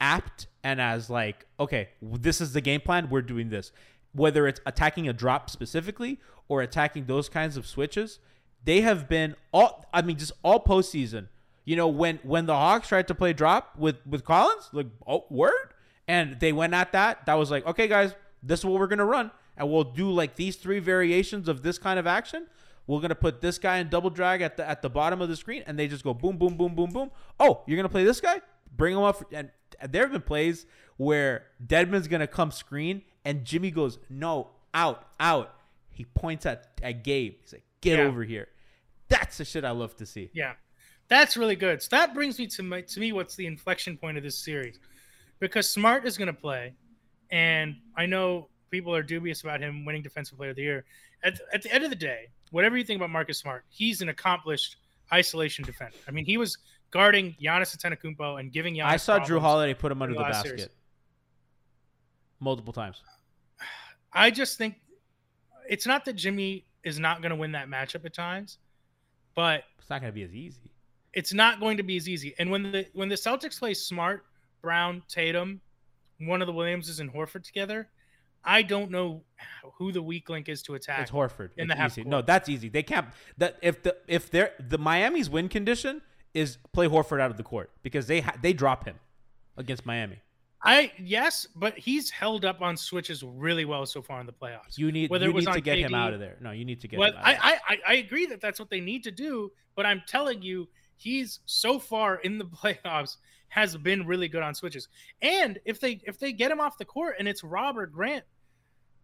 apt 0.00 0.46
and 0.62 0.80
as 0.80 1.10
like, 1.10 1.46
okay, 1.58 1.88
this 2.00 2.40
is 2.40 2.52
the 2.52 2.60
game 2.60 2.80
plan, 2.80 3.08
we're 3.10 3.22
doing 3.22 3.50
this. 3.50 3.72
Whether 4.12 4.46
it's 4.46 4.60
attacking 4.64 5.08
a 5.08 5.12
drop 5.12 5.50
specifically 5.50 6.20
or 6.48 6.62
attacking 6.62 7.06
those 7.06 7.28
kinds 7.28 7.56
of 7.56 7.66
switches, 7.66 8.20
they 8.64 8.80
have 8.82 9.08
been 9.08 9.34
all 9.52 9.86
I 9.92 10.02
mean, 10.02 10.16
just 10.16 10.32
all 10.42 10.62
postseason. 10.62 11.28
You 11.64 11.76
know, 11.76 11.88
when 11.88 12.20
when 12.22 12.46
the 12.46 12.54
Hawks 12.54 12.88
tried 12.88 13.08
to 13.08 13.14
play 13.14 13.32
drop 13.32 13.76
with 13.76 13.96
with 14.06 14.24
Collins, 14.24 14.68
like 14.72 14.86
oh 15.06 15.24
word, 15.30 15.74
and 16.06 16.38
they 16.40 16.52
went 16.52 16.74
at 16.74 16.92
that, 16.92 17.26
that 17.26 17.34
was 17.34 17.50
like, 17.50 17.66
okay, 17.66 17.88
guys, 17.88 18.14
this 18.46 18.60
is 18.60 18.66
what 18.66 18.78
we're 18.78 18.86
gonna 18.86 19.04
run, 19.04 19.30
and 19.56 19.70
we'll 19.70 19.84
do 19.84 20.10
like 20.10 20.36
these 20.36 20.56
three 20.56 20.78
variations 20.78 21.48
of 21.48 21.62
this 21.62 21.78
kind 21.78 21.98
of 21.98 22.06
action. 22.06 22.46
We're 22.86 23.00
gonna 23.00 23.14
put 23.14 23.40
this 23.40 23.58
guy 23.58 23.78
in 23.78 23.88
double 23.88 24.10
drag 24.10 24.42
at 24.42 24.56
the 24.56 24.68
at 24.68 24.82
the 24.82 24.90
bottom 24.90 25.22
of 25.22 25.28
the 25.28 25.36
screen, 25.36 25.62
and 25.66 25.78
they 25.78 25.88
just 25.88 26.04
go 26.04 26.12
boom, 26.12 26.36
boom, 26.36 26.56
boom, 26.56 26.74
boom, 26.74 26.90
boom. 26.90 27.10
Oh, 27.40 27.62
you're 27.66 27.76
gonna 27.76 27.88
play 27.88 28.04
this 28.04 28.20
guy? 28.20 28.40
Bring 28.76 28.94
him 28.94 29.02
up, 29.02 29.24
and 29.32 29.50
there 29.88 30.02
have 30.02 30.12
been 30.12 30.22
plays 30.22 30.66
where 30.96 31.46
Dedmon's 31.66 32.08
gonna 32.08 32.26
come 32.26 32.50
screen, 32.50 33.02
and 33.24 33.44
Jimmy 33.44 33.70
goes 33.70 33.98
no, 34.10 34.50
out, 34.74 35.08
out. 35.18 35.54
He 35.90 36.04
points 36.04 36.44
at 36.44 36.78
at 36.82 37.04
Gabe. 37.04 37.36
He's 37.40 37.52
like, 37.54 37.64
get 37.80 37.98
Yeah. 37.98 38.04
over 38.06 38.24
here. 38.24 38.48
That's 39.08 39.38
the 39.38 39.44
shit 39.44 39.64
I 39.64 39.70
love 39.70 39.96
to 39.96 40.06
see. 40.06 40.30
Yeah, 40.34 40.54
that's 41.08 41.36
really 41.36 41.56
good. 41.56 41.82
So 41.82 41.88
that 41.92 42.14
brings 42.14 42.38
me 42.38 42.46
to 42.48 42.62
my 42.62 42.80
to 42.82 43.00
me 43.00 43.12
what's 43.12 43.36
the 43.36 43.46
inflection 43.46 43.96
point 43.96 44.16
of 44.16 44.22
this 44.22 44.36
series, 44.36 44.78
because 45.40 45.68
Smart 45.70 46.04
is 46.04 46.18
going 46.18 46.26
to 46.26 46.32
play, 46.32 46.74
and 47.34 47.74
I 47.96 48.06
know 48.06 48.48
people 48.70 48.94
are 48.94 49.02
dubious 49.02 49.42
about 49.42 49.60
him 49.60 49.84
winning 49.84 50.02
Defensive 50.02 50.38
Player 50.38 50.50
of 50.50 50.56
the 50.56 50.62
Year. 50.62 50.84
At, 51.24 51.40
at 51.52 51.62
the 51.62 51.74
end 51.74 51.82
of 51.82 51.90
the 51.90 51.96
day, 51.96 52.28
whatever 52.52 52.76
you 52.76 52.84
think 52.84 52.98
about 52.98 53.10
Marcus 53.10 53.38
Smart, 53.38 53.64
he's 53.68 54.00
an 54.02 54.08
accomplished 54.08 54.76
isolation 55.12 55.64
defender. 55.64 55.96
I 56.06 56.12
mean, 56.12 56.24
he 56.24 56.36
was 56.36 56.56
guarding 56.92 57.34
Giannis 57.42 57.76
Antetokounmpo 57.76 58.38
and 58.38 58.52
giving 58.52 58.74
Giannis. 58.76 58.84
I 58.84 58.96
saw 58.98 59.18
Jrue. 59.18 59.40
Holiday 59.40 59.74
put 59.74 59.90
him 59.90 60.00
under 60.00 60.14
the 60.14 60.20
basket 60.20 60.60
series. 60.60 60.68
multiple 62.38 62.72
times. 62.72 63.02
I 64.12 64.30
just 64.30 64.56
think 64.56 64.76
it's 65.68 65.86
not 65.88 66.04
that 66.04 66.12
Jimmy 66.14 66.66
is 66.84 67.00
not 67.00 67.20
going 67.20 67.30
to 67.30 67.36
win 67.36 67.50
that 67.52 67.68
matchup 67.68 68.04
at 68.04 68.14
times, 68.14 68.58
but 69.34 69.64
It's 69.80 69.90
not 69.90 70.00
gonna 70.02 70.12
be 70.12 70.22
as 70.22 70.32
easy. 70.32 70.70
it's 71.14 71.32
not 71.32 71.58
going 71.58 71.78
to 71.78 71.82
be 71.82 71.96
as 71.96 72.08
easy. 72.08 72.34
And 72.38 72.48
when 72.50 72.62
the 72.70 72.86
when 72.92 73.08
the 73.08 73.16
Celtics 73.16 73.58
play 73.58 73.74
Smart, 73.74 74.24
Brown, 74.62 75.02
Tatum, 75.08 75.60
one 76.18 76.42
of 76.42 76.46
the 76.46 76.52
Williamses 76.52 77.00
and 77.00 77.12
Horford 77.12 77.42
together, 77.44 77.88
I 78.44 78.62
don't 78.62 78.90
know 78.90 79.22
who 79.78 79.90
the 79.92 80.02
weak 80.02 80.28
link 80.28 80.48
is 80.48 80.62
to 80.64 80.74
attack. 80.74 81.00
It's 81.02 81.10
Horford. 81.10 81.50
in 81.56 81.64
It's 81.64 81.68
the 81.68 81.76
half 81.76 81.92
easy. 81.92 82.02
court. 82.02 82.10
No, 82.10 82.22
that's 82.22 82.48
easy. 82.48 82.68
They 82.68 82.82
can't. 82.82 83.06
That 83.38 83.58
if 83.62 83.82
the 83.82 83.96
if 84.06 84.30
they're 84.30 84.52
the 84.60 84.78
Miami's 84.78 85.30
win 85.30 85.48
condition 85.48 86.02
is 86.34 86.58
play 86.72 86.86
Horford 86.88 87.20
out 87.20 87.30
of 87.30 87.36
the 87.36 87.42
court 87.42 87.70
because 87.82 88.06
they 88.06 88.20
ha- 88.20 88.36
they 88.42 88.52
drop 88.52 88.84
him 88.84 88.96
against 89.56 89.86
Miami. 89.86 90.18
I 90.66 90.92
yes, 90.98 91.46
but 91.54 91.76
he's 91.78 92.10
held 92.10 92.44
up 92.44 92.62
on 92.62 92.76
switches 92.76 93.22
really 93.22 93.64
well 93.66 93.84
so 93.86 94.00
far 94.02 94.20
in 94.20 94.26
the 94.26 94.32
playoffs. 94.32 94.76
You 94.78 94.90
need 94.92 95.10
Whether 95.10 95.26
you 95.26 95.30
it 95.30 95.34
was 95.34 95.46
need 95.46 95.52
to 95.54 95.60
get 95.60 95.78
him 95.78 95.94
out 95.94 96.12
of 96.14 96.20
there. 96.20 96.36
No, 96.40 96.52
you 96.52 96.64
need 96.64 96.80
to 96.80 96.88
get 96.88 96.98
Well, 96.98 97.10
him 97.12 97.18
out. 97.18 97.24
I, 97.26 97.32
of 97.32 97.38
there. 97.40 97.60
I 97.68 97.74
I 97.74 97.78
I 97.86 97.94
agree 97.96 98.26
that 98.26 98.40
that's 98.40 98.58
what 98.58 98.70
they 98.70 98.80
need 98.80 99.04
to 99.04 99.10
do, 99.10 99.52
but 99.76 99.84
I'm 99.86 100.02
telling 100.08 100.42
you, 100.42 100.68
he's 100.96 101.40
so 101.44 101.78
far 101.78 102.16
in 102.16 102.38
the 102.38 102.44
playoffs 102.62 103.16
has 103.48 103.76
been 103.76 104.06
really 104.06 104.28
good 104.28 104.42
on 104.42 104.54
switches. 104.54 104.88
And 105.22 105.58
if 105.64 105.80
they 105.80 106.00
if 106.06 106.18
they 106.18 106.32
get 106.32 106.50
him 106.50 106.60
off 106.60 106.78
the 106.78 106.84
court 106.84 107.16
and 107.18 107.28
it's 107.28 107.44
Rob 107.44 107.78
or 107.78 107.86
Grant, 107.86 108.24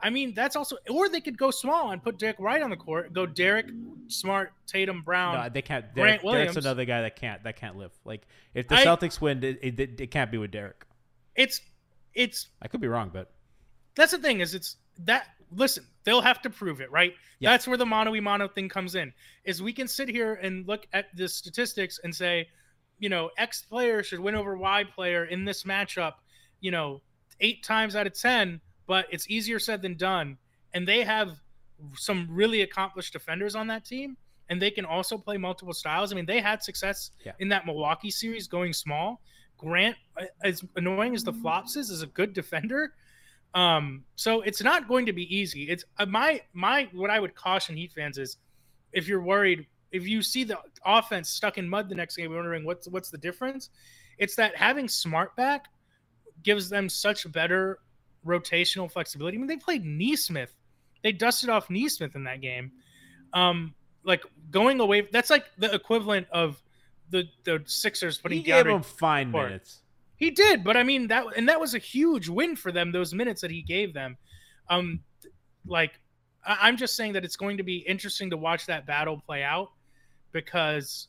I 0.01 0.11
mean 0.11 0.35
that's 0.35 0.57
also 0.57 0.77
or 0.89 1.09
they 1.09 1.21
could 1.21 1.39
go 1.39 1.51
small 1.51 1.91
and 1.93 2.03
put 2.03 2.19
Derrick 2.19 2.41
White 2.41 2.63
on 2.63 2.71
the 2.71 2.77
court, 2.77 3.13
go 3.13 3.27
Derrick, 3.27 3.67
Smart, 4.09 4.53
Tatum, 4.67 5.03
Brown. 5.03 5.35
no, 5.35 5.49
they 5.49 5.63
can't. 5.63 5.85
Grant 5.95 6.23
Derrick, 6.23 6.35
Derrick's 6.51 6.57
another 6.57 6.85
guy 6.85 7.03
that 7.03 7.17
can't 7.17 7.43
that 7.45 7.57
can't 7.57 7.77
live. 7.77 7.93
Like 8.05 8.23
if 8.55 8.67
the 8.69 8.77
I- 8.77 8.85
Celtics 8.85 9.21
win, 9.21 9.43
it, 9.45 9.59
it, 9.63 10.01
it 10.01 10.11
can't 10.11 10.31
be 10.31 10.39
with 10.39 10.51
Derrick. 10.51 10.85
It's 11.37 11.61
it's 12.15 12.49
I 12.61 12.69
could 12.69 12.81
be 12.81 12.89
wrong, 12.89 13.11
but 13.13 13.33
that's 13.95 14.13
the 14.13 14.19
thing 14.19 14.41
is 14.41 14.55
it's 14.55 14.77
that 15.05 15.27
listen 15.53 15.85
they'll 16.05 16.21
have 16.23 16.41
to 16.43 16.49
prove 16.49 16.81
it 16.81 16.91
right 16.93 17.13
Yeah. 17.41 17.51
that's 17.51 17.67
where 17.67 17.77
the 17.77 17.85
mono 17.87 18.19
mono 18.21 18.47
thing 18.47 18.69
comes 18.69 18.95
in 18.95 19.13
is 19.45 19.61
we 19.63 19.73
can 19.73 19.89
sit 19.89 20.09
here 20.09 20.35
and 20.35 20.67
look 20.67 20.87
at 20.93 21.07
the 21.17 21.29
statistics 21.29 21.99
and 22.05 22.15
say 22.15 22.49
you 23.01 23.09
know 23.09 23.31
x 23.37 23.63
player 23.63 24.03
should 24.05 24.21
win 24.21 24.35
over 24.37 24.57
y 24.57 24.85
player 24.85 25.25
in 25.25 25.45
this 25.45 25.65
matchup 25.65 26.15
you 26.61 26.71
know 26.71 27.01
eight 27.41 27.63
times 27.65 27.97
out 27.97 28.07
of 28.07 28.15
ten 28.15 28.61
but 28.87 29.07
it's 29.11 29.29
easier 29.29 29.59
said 29.59 29.83
than 29.83 29.97
done 29.97 30.37
and 30.75 30.87
they 30.87 31.03
have 31.03 31.31
some 31.97 32.29
really 32.31 32.61
accomplished 32.63 33.13
defenders 33.13 33.55
on 33.57 33.67
that 33.67 33.85
team 33.85 34.17
and 34.51 34.61
they 34.61 34.71
can 34.71 34.85
also 34.85 35.17
play 35.19 35.37
multiple 35.39 35.73
styles 35.75 36.13
i 36.13 36.15
mean 36.17 36.27
they 36.27 36.41
had 36.41 36.63
success 36.63 37.11
Yeah. 37.25 37.33
in 37.41 37.49
that 37.49 37.67
milwaukee 37.67 38.11
series 38.11 38.47
going 38.47 38.73
small 38.73 39.21
grant 39.57 39.97
uh, 40.21 40.25
as 40.45 40.63
annoying 40.77 41.15
as 41.15 41.25
the 41.25 41.33
flops 41.33 41.77
is 41.77 41.91
is 41.91 42.03
a 42.03 42.07
good 42.07 42.33
defender 42.35 42.93
Um, 43.55 44.05
so 44.15 44.43
it's 44.43 44.63
not 44.63 44.87
going 44.87 45.07
to 45.07 45.13
be 45.13 45.27
easy. 45.37 45.63
It's 45.69 45.85
uh, 45.99 46.07
my 46.07 46.41
my 46.53 46.89
what 46.93 47.11
I 47.11 47.19
would 47.19 47.35
caution 47.35 47.77
Heat 47.77 47.91
fans 47.93 48.17
is 48.17 48.37
if 48.93 49.09
you're 49.09 49.25
worried, 49.25 49.67
if 49.93 50.07
you 50.07 50.23
see 50.23 50.45
the 50.45 50.59
offense 50.85 51.29
stuck 51.29 51.59
in 51.59 51.69
mud 51.69 51.89
the 51.89 51.95
next 51.95 52.17
game, 52.17 52.31
you're 52.31 52.37
wondering 52.41 52.65
what's 52.65 52.89
what's 52.89 53.11
the 53.11 53.19
difference, 53.19 53.71
it's 54.19 54.37
that 54.37 54.57
having 54.57 54.89
Smart 54.89 55.35
back 55.37 55.67
gives 56.43 56.69
them 56.69 56.89
such 56.89 57.31
better 57.33 57.79
rotational 58.27 58.91
flexibility. 58.91 59.37
I 59.37 59.41
mean, 59.41 59.47
they 59.49 59.57
played 59.57 59.85
Nesmith, 59.85 60.55
they 61.03 61.13
dusted 61.13 61.49
off 61.51 61.71
Nesmith 61.71 62.15
in 62.15 62.25
that 62.25 62.41
game. 62.41 62.73
Um, 63.33 63.75
like 64.05 64.23
going 64.51 64.81
away, 64.81 65.09
that's 65.13 65.31
like 65.31 65.47
the 65.59 65.73
equivalent 65.75 66.27
of 66.31 66.63
the 67.11 67.25
the 67.45 67.63
Sixers 67.67 68.19
putting 68.19 68.39
He 68.39 68.45
gave 68.45 68.67
him 68.67 68.83
fine 68.83 69.33
Court. 69.33 69.49
minutes. 69.49 69.81
He 70.17 70.31
did, 70.31 70.63
but 70.65 70.77
I 70.77 70.83
mean 70.83 71.07
that, 71.09 71.25
and 71.37 71.49
that 71.49 71.59
was 71.59 71.75
a 71.75 71.79
huge 71.79 72.29
win 72.29 72.55
for 72.55 72.73
them. 72.73 72.93
Those 72.93 73.15
minutes 73.15 73.41
that 73.41 73.51
he 73.51 73.63
gave 73.63 73.95
them, 73.95 74.19
um, 74.69 75.01
like 75.67 75.99
I'm 76.45 76.77
just 76.77 76.95
saying 76.95 77.15
that 77.15 77.25
it's 77.25 77.37
going 77.37 77.57
to 77.57 77.63
be 77.63 77.79
interesting 77.79 78.31
to 78.31 78.37
watch 78.37 78.67
that 78.67 78.87
battle 78.87 79.23
play 79.27 79.43
out 79.43 79.71
because 80.33 81.09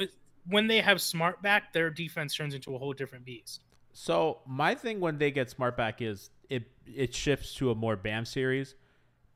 uh, 0.00 0.06
when 0.46 0.66
they 0.66 0.80
have 0.80 1.00
Smart 1.00 1.42
back, 1.42 1.72
their 1.72 1.90
defense 1.90 2.34
turns 2.34 2.54
into 2.54 2.74
a 2.74 2.78
whole 2.78 2.92
different 2.92 3.24
beast. 3.24 3.62
So 3.92 4.38
my 4.46 4.76
thing 4.76 5.00
when 5.00 5.18
they 5.18 5.32
get 5.32 5.50
smart 5.50 5.76
back 5.76 6.00
is 6.00 6.30
it 6.48 6.70
it 6.86 7.12
shifts 7.12 7.54
to 7.56 7.72
a 7.72 7.74
more 7.74 7.96
Bam 7.96 8.24
series 8.24 8.76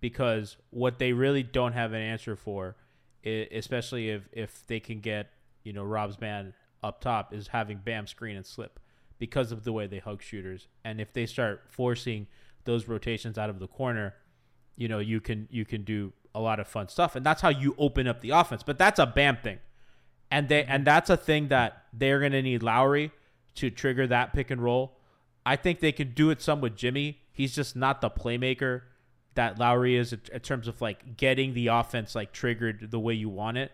because 0.00 0.56
what 0.70 0.98
they 1.00 1.12
really 1.12 1.42
don't 1.42 1.72
have 1.72 1.92
an 1.92 2.00
answer 2.00 2.36
for, 2.36 2.76
especially 3.24 4.10
if 4.10 4.28
if 4.32 4.64
they 4.68 4.78
can 4.78 5.00
get 5.00 5.30
you 5.64 5.72
know 5.72 5.82
Rob's 5.82 6.20
man 6.20 6.54
up 6.82 7.00
top, 7.00 7.34
is 7.34 7.48
having 7.48 7.78
Bam 7.78 8.06
screen 8.06 8.36
and 8.36 8.46
slip 8.46 8.78
because 9.18 9.50
of 9.50 9.64
the 9.64 9.72
way 9.72 9.88
they 9.88 9.98
hug 9.98 10.22
shooters, 10.22 10.68
and 10.84 11.00
if 11.00 11.12
they 11.12 11.26
start 11.26 11.64
forcing 11.68 12.28
those 12.64 12.86
rotations 12.86 13.38
out 13.38 13.50
of 13.50 13.58
the 13.58 13.66
corner, 13.66 14.14
you 14.76 14.86
know 14.86 15.00
you 15.00 15.20
can 15.20 15.48
you 15.50 15.64
can 15.64 15.82
do 15.82 16.12
a 16.34 16.40
lot 16.40 16.58
of 16.60 16.66
fun 16.68 16.88
stuff, 16.88 17.14
and 17.16 17.24
that's 17.26 17.42
how 17.42 17.48
you 17.48 17.74
open 17.78 18.06
up 18.06 18.20
the 18.20 18.30
offense. 18.30 18.62
But 18.62 18.78
that's 18.78 18.98
a 18.98 19.06
Bam 19.06 19.36
thing 19.36 19.58
and 20.32 20.48
they 20.48 20.64
and 20.64 20.84
that's 20.86 21.10
a 21.10 21.16
thing 21.16 21.48
that 21.48 21.84
they're 21.92 22.18
going 22.18 22.32
to 22.32 22.40
need 22.42 22.62
Lowry 22.62 23.12
to 23.56 23.68
trigger 23.68 24.06
that 24.06 24.32
pick 24.32 24.50
and 24.50 24.62
roll. 24.62 24.96
I 25.44 25.56
think 25.56 25.80
they 25.80 25.92
can 25.92 26.12
do 26.14 26.30
it 26.30 26.40
some 26.40 26.60
with 26.62 26.74
Jimmy. 26.74 27.20
He's 27.32 27.54
just 27.54 27.76
not 27.76 28.00
the 28.00 28.08
playmaker 28.08 28.82
that 29.34 29.58
Lowry 29.58 29.94
is 29.96 30.12
in 30.12 30.40
terms 30.40 30.68
of 30.68 30.80
like 30.80 31.18
getting 31.18 31.52
the 31.52 31.66
offense 31.66 32.14
like 32.14 32.32
triggered 32.32 32.90
the 32.90 32.98
way 32.98 33.12
you 33.12 33.28
want 33.28 33.58
it. 33.58 33.72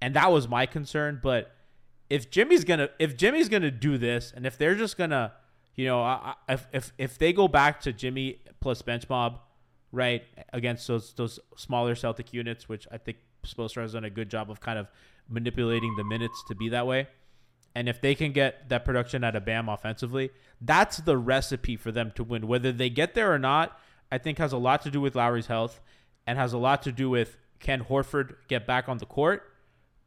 And 0.00 0.14
that 0.14 0.32
was 0.32 0.48
my 0.48 0.64
concern, 0.64 1.20
but 1.22 1.54
if 2.08 2.30
Jimmy's 2.30 2.64
to 2.78 2.90
if 2.98 3.16
Jimmy's 3.18 3.50
to 3.62 3.70
do 3.70 3.98
this 3.98 4.32
and 4.34 4.46
if 4.46 4.56
they're 4.56 4.74
just 4.74 4.96
to, 5.10 5.32
you 5.76 5.86
know, 5.86 6.00
I- 6.02 6.34
if 6.48 6.66
if 6.72 6.92
if 6.96 7.18
they 7.18 7.34
go 7.34 7.46
back 7.46 7.82
to 7.82 7.92
Jimmy 7.92 8.40
plus 8.60 8.80
bench 8.80 9.06
mob, 9.10 9.38
right, 9.92 10.22
against 10.52 10.86
those 10.86 11.12
those 11.14 11.40
smaller 11.56 11.94
Celtic 11.94 12.32
units, 12.32 12.68
which 12.68 12.86
I 12.90 12.98
think 12.98 13.18
Spoelstra 13.46 13.82
has 13.82 13.92
done 13.92 14.04
a 14.04 14.10
good 14.10 14.30
job 14.30 14.50
of 14.50 14.60
kind 14.60 14.78
of 14.78 14.88
manipulating 15.28 15.94
the 15.96 16.04
minutes 16.04 16.42
to 16.48 16.54
be 16.54 16.68
that 16.70 16.86
way. 16.86 17.08
And 17.74 17.88
if 17.88 18.00
they 18.00 18.14
can 18.14 18.32
get 18.32 18.68
that 18.68 18.84
production 18.84 19.22
out 19.22 19.36
of 19.36 19.44
Bam 19.44 19.68
offensively, 19.68 20.30
that's 20.60 20.98
the 20.98 21.16
recipe 21.16 21.76
for 21.76 21.92
them 21.92 22.12
to 22.16 22.24
win. 22.24 22.48
Whether 22.48 22.72
they 22.72 22.90
get 22.90 23.14
there 23.14 23.32
or 23.32 23.38
not, 23.38 23.78
I 24.10 24.18
think 24.18 24.38
has 24.38 24.52
a 24.52 24.58
lot 24.58 24.82
to 24.82 24.90
do 24.90 25.00
with 25.00 25.14
Lowry's 25.14 25.46
health 25.46 25.80
and 26.26 26.36
has 26.36 26.52
a 26.52 26.58
lot 26.58 26.82
to 26.82 26.92
do 26.92 27.08
with 27.08 27.36
can 27.60 27.84
Horford 27.84 28.34
get 28.48 28.66
back 28.66 28.88
on 28.88 28.98
the 28.98 29.06
court 29.06 29.44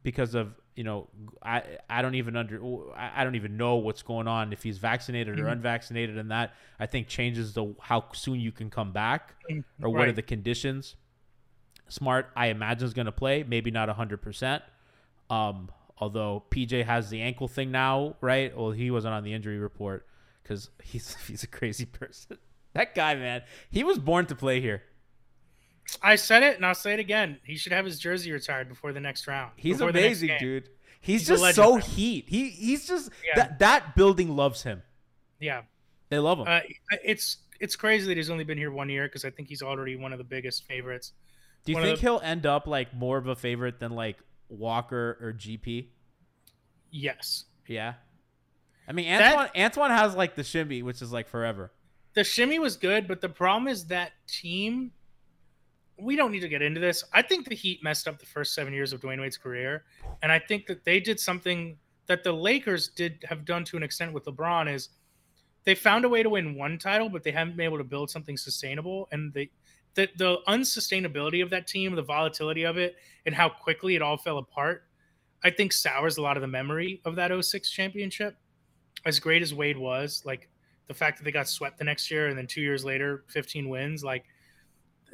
because 0.02 0.34
of 0.34 0.54
you 0.76 0.84
know 0.84 1.08
I 1.42 1.62
I 1.88 2.02
don't 2.02 2.14
even 2.16 2.36
under 2.36 2.60
I 2.96 3.22
don't 3.24 3.34
even 3.36 3.56
know 3.56 3.76
what's 3.76 4.02
going 4.02 4.26
on 4.28 4.52
if 4.52 4.62
he's 4.62 4.78
vaccinated 4.78 5.38
or 5.38 5.44
Mhm. 5.44 5.52
unvaccinated, 5.52 6.18
and 6.18 6.30
that 6.30 6.54
I 6.80 6.86
think 6.86 7.08
changes 7.08 7.54
the 7.54 7.74
how 7.80 8.10
soon 8.12 8.40
you 8.40 8.52
can 8.52 8.70
come 8.70 8.92
back 8.92 9.34
or 9.82 9.90
what 9.90 10.08
are 10.08 10.12
the 10.12 10.22
conditions. 10.22 10.96
Smart, 11.88 12.30
I 12.34 12.46
imagine, 12.46 12.86
is 12.86 12.94
going 12.94 13.06
to 13.06 13.12
play. 13.12 13.42
Maybe 13.44 13.70
not 13.70 13.88
100%. 13.88 14.62
Um, 15.30 15.70
although 15.98 16.44
PJ 16.50 16.84
has 16.84 17.10
the 17.10 17.20
ankle 17.20 17.46
thing 17.46 17.70
now, 17.70 18.16
right? 18.20 18.56
Well, 18.56 18.70
he 18.70 18.90
wasn't 18.90 19.14
on 19.14 19.22
the 19.22 19.32
injury 19.34 19.58
report 19.58 20.06
because 20.42 20.70
he's, 20.82 21.14
he's 21.26 21.42
a 21.42 21.46
crazy 21.46 21.84
person. 21.86 22.38
That 22.72 22.94
guy, 22.94 23.14
man, 23.14 23.42
he 23.70 23.84
was 23.84 23.98
born 23.98 24.26
to 24.26 24.34
play 24.34 24.60
here. 24.60 24.82
I 26.02 26.16
said 26.16 26.42
it, 26.42 26.56
and 26.56 26.64
I'll 26.66 26.74
say 26.74 26.94
it 26.94 27.00
again. 27.00 27.38
He 27.44 27.56
should 27.56 27.72
have 27.72 27.84
his 27.84 27.98
jersey 27.98 28.32
retired 28.32 28.68
before 28.68 28.92
the 28.92 29.00
next 29.00 29.26
round. 29.26 29.52
He's 29.56 29.76
before 29.78 29.92
the 29.92 30.00
next 30.00 30.20
amazing, 30.22 30.36
dude. 30.40 30.68
He's, 31.00 31.28
He's 31.28 31.28
just 31.40 31.54
so 31.54 31.76
heat. 31.76 32.24
He 32.28 32.48
he's 32.50 32.86
just 32.88 33.10
Yeah. 33.26 33.34
that 33.36 33.58
that 33.58 33.94
building 33.96 34.34
loves 34.34 34.62
him. 34.62 34.82
Yeah. 35.38 35.62
They 36.08 36.18
love 36.18 36.38
him. 36.38 36.46
Uh, 36.48 36.60
it's 37.04 37.38
it's 37.60 37.76
crazy 37.76 38.06
that 38.08 38.16
he's 38.16 38.30
only 38.30 38.44
been 38.44 38.56
here 38.58 38.70
one 38.70 38.88
year 38.88 39.04
because 39.06 39.24
I 39.24 39.30
think 39.30 39.48
he's 39.48 39.62
already 39.62 39.96
one 39.96 40.12
of 40.12 40.18
the 40.18 40.24
biggest 40.24 40.64
favorites. 40.66 41.12
Do 41.64 41.72
you 41.72 41.76
one 41.76 41.84
think 41.84 41.98
the- 41.98 42.02
he'll 42.02 42.20
end 42.24 42.46
up 42.46 42.66
like 42.66 42.94
more 42.94 43.18
of 43.18 43.26
a 43.26 43.36
favorite 43.36 43.78
than 43.80 43.92
like 43.92 44.16
Walker 44.48 45.18
or 45.20 45.32
GP? 45.34 45.88
Yes. 46.90 47.44
Yeah. 47.66 47.94
I 48.88 48.92
mean, 48.92 49.06
That- 49.10 49.34
Antoine 49.34 49.50
Antoine 49.62 49.90
has 49.90 50.14
like 50.14 50.34
the 50.36 50.44
shimmy, 50.44 50.82
which 50.82 51.02
is 51.02 51.12
like 51.12 51.28
forever. 51.28 51.72
The 52.14 52.24
shimmy 52.24 52.58
was 52.58 52.76
good, 52.76 53.08
but 53.08 53.20
the 53.20 53.28
problem 53.28 53.68
is 53.68 53.86
that 53.86 54.12
team. 54.26 54.92
We 55.96 56.16
don't 56.16 56.32
need 56.32 56.40
to 56.40 56.48
get 56.48 56.62
into 56.62 56.80
this. 56.80 57.04
I 57.12 57.22
think 57.22 57.48
the 57.48 57.54
Heat 57.54 57.82
messed 57.82 58.08
up 58.08 58.18
the 58.18 58.26
first 58.26 58.54
seven 58.54 58.72
years 58.72 58.92
of 58.92 59.00
Dwyane 59.00 59.20
Wade's 59.20 59.36
career, 59.36 59.84
and 60.22 60.32
I 60.32 60.38
think 60.38 60.66
that 60.66 60.84
they 60.84 61.00
did 61.00 61.20
something 61.20 61.78
that 62.06 62.24
the 62.24 62.32
Lakers 62.32 62.88
did 62.88 63.24
have 63.28 63.44
done 63.44 63.64
to 63.64 63.76
an 63.76 63.82
extent 63.82 64.12
with 64.12 64.24
LeBron 64.24 64.72
is 64.72 64.90
they 65.64 65.74
found 65.74 66.04
a 66.04 66.08
way 66.08 66.22
to 66.22 66.28
win 66.28 66.54
one 66.54 66.78
title, 66.78 67.08
but 67.08 67.22
they 67.22 67.30
haven't 67.30 67.56
been 67.56 67.64
able 67.64 67.78
to 67.78 67.84
build 67.84 68.10
something 68.10 68.36
sustainable. 68.36 69.08
And 69.12 69.32
the 69.32 69.50
the 69.94 70.38
unsustainability 70.48 71.42
of 71.42 71.50
that 71.50 71.66
team, 71.66 71.94
the 71.94 72.02
volatility 72.02 72.64
of 72.64 72.76
it, 72.76 72.96
and 73.26 73.34
how 73.34 73.48
quickly 73.48 73.94
it 73.94 74.02
all 74.02 74.16
fell 74.16 74.38
apart, 74.38 74.82
I 75.44 75.50
think 75.50 75.72
sours 75.72 76.16
a 76.16 76.22
lot 76.22 76.36
of 76.36 76.40
the 76.40 76.48
memory 76.48 77.00
of 77.04 77.14
that 77.16 77.30
06 77.44 77.70
championship. 77.70 78.36
As 79.06 79.20
great 79.20 79.42
as 79.42 79.54
Wade 79.54 79.78
was, 79.78 80.22
like 80.24 80.48
the 80.88 80.94
fact 80.94 81.18
that 81.18 81.24
they 81.24 81.30
got 81.30 81.48
swept 81.48 81.78
the 81.78 81.84
next 81.84 82.10
year 82.10 82.28
and 82.28 82.36
then 82.36 82.46
two 82.46 82.60
years 82.60 82.84
later, 82.84 83.24
15 83.28 83.68
wins, 83.68 84.02
like 84.02 84.24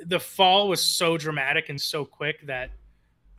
the 0.07 0.21
fall 0.21 0.69
was 0.69 0.81
so 0.83 1.17
dramatic 1.17 1.69
and 1.69 1.81
so 1.81 2.05
quick 2.05 2.47
that 2.47 2.71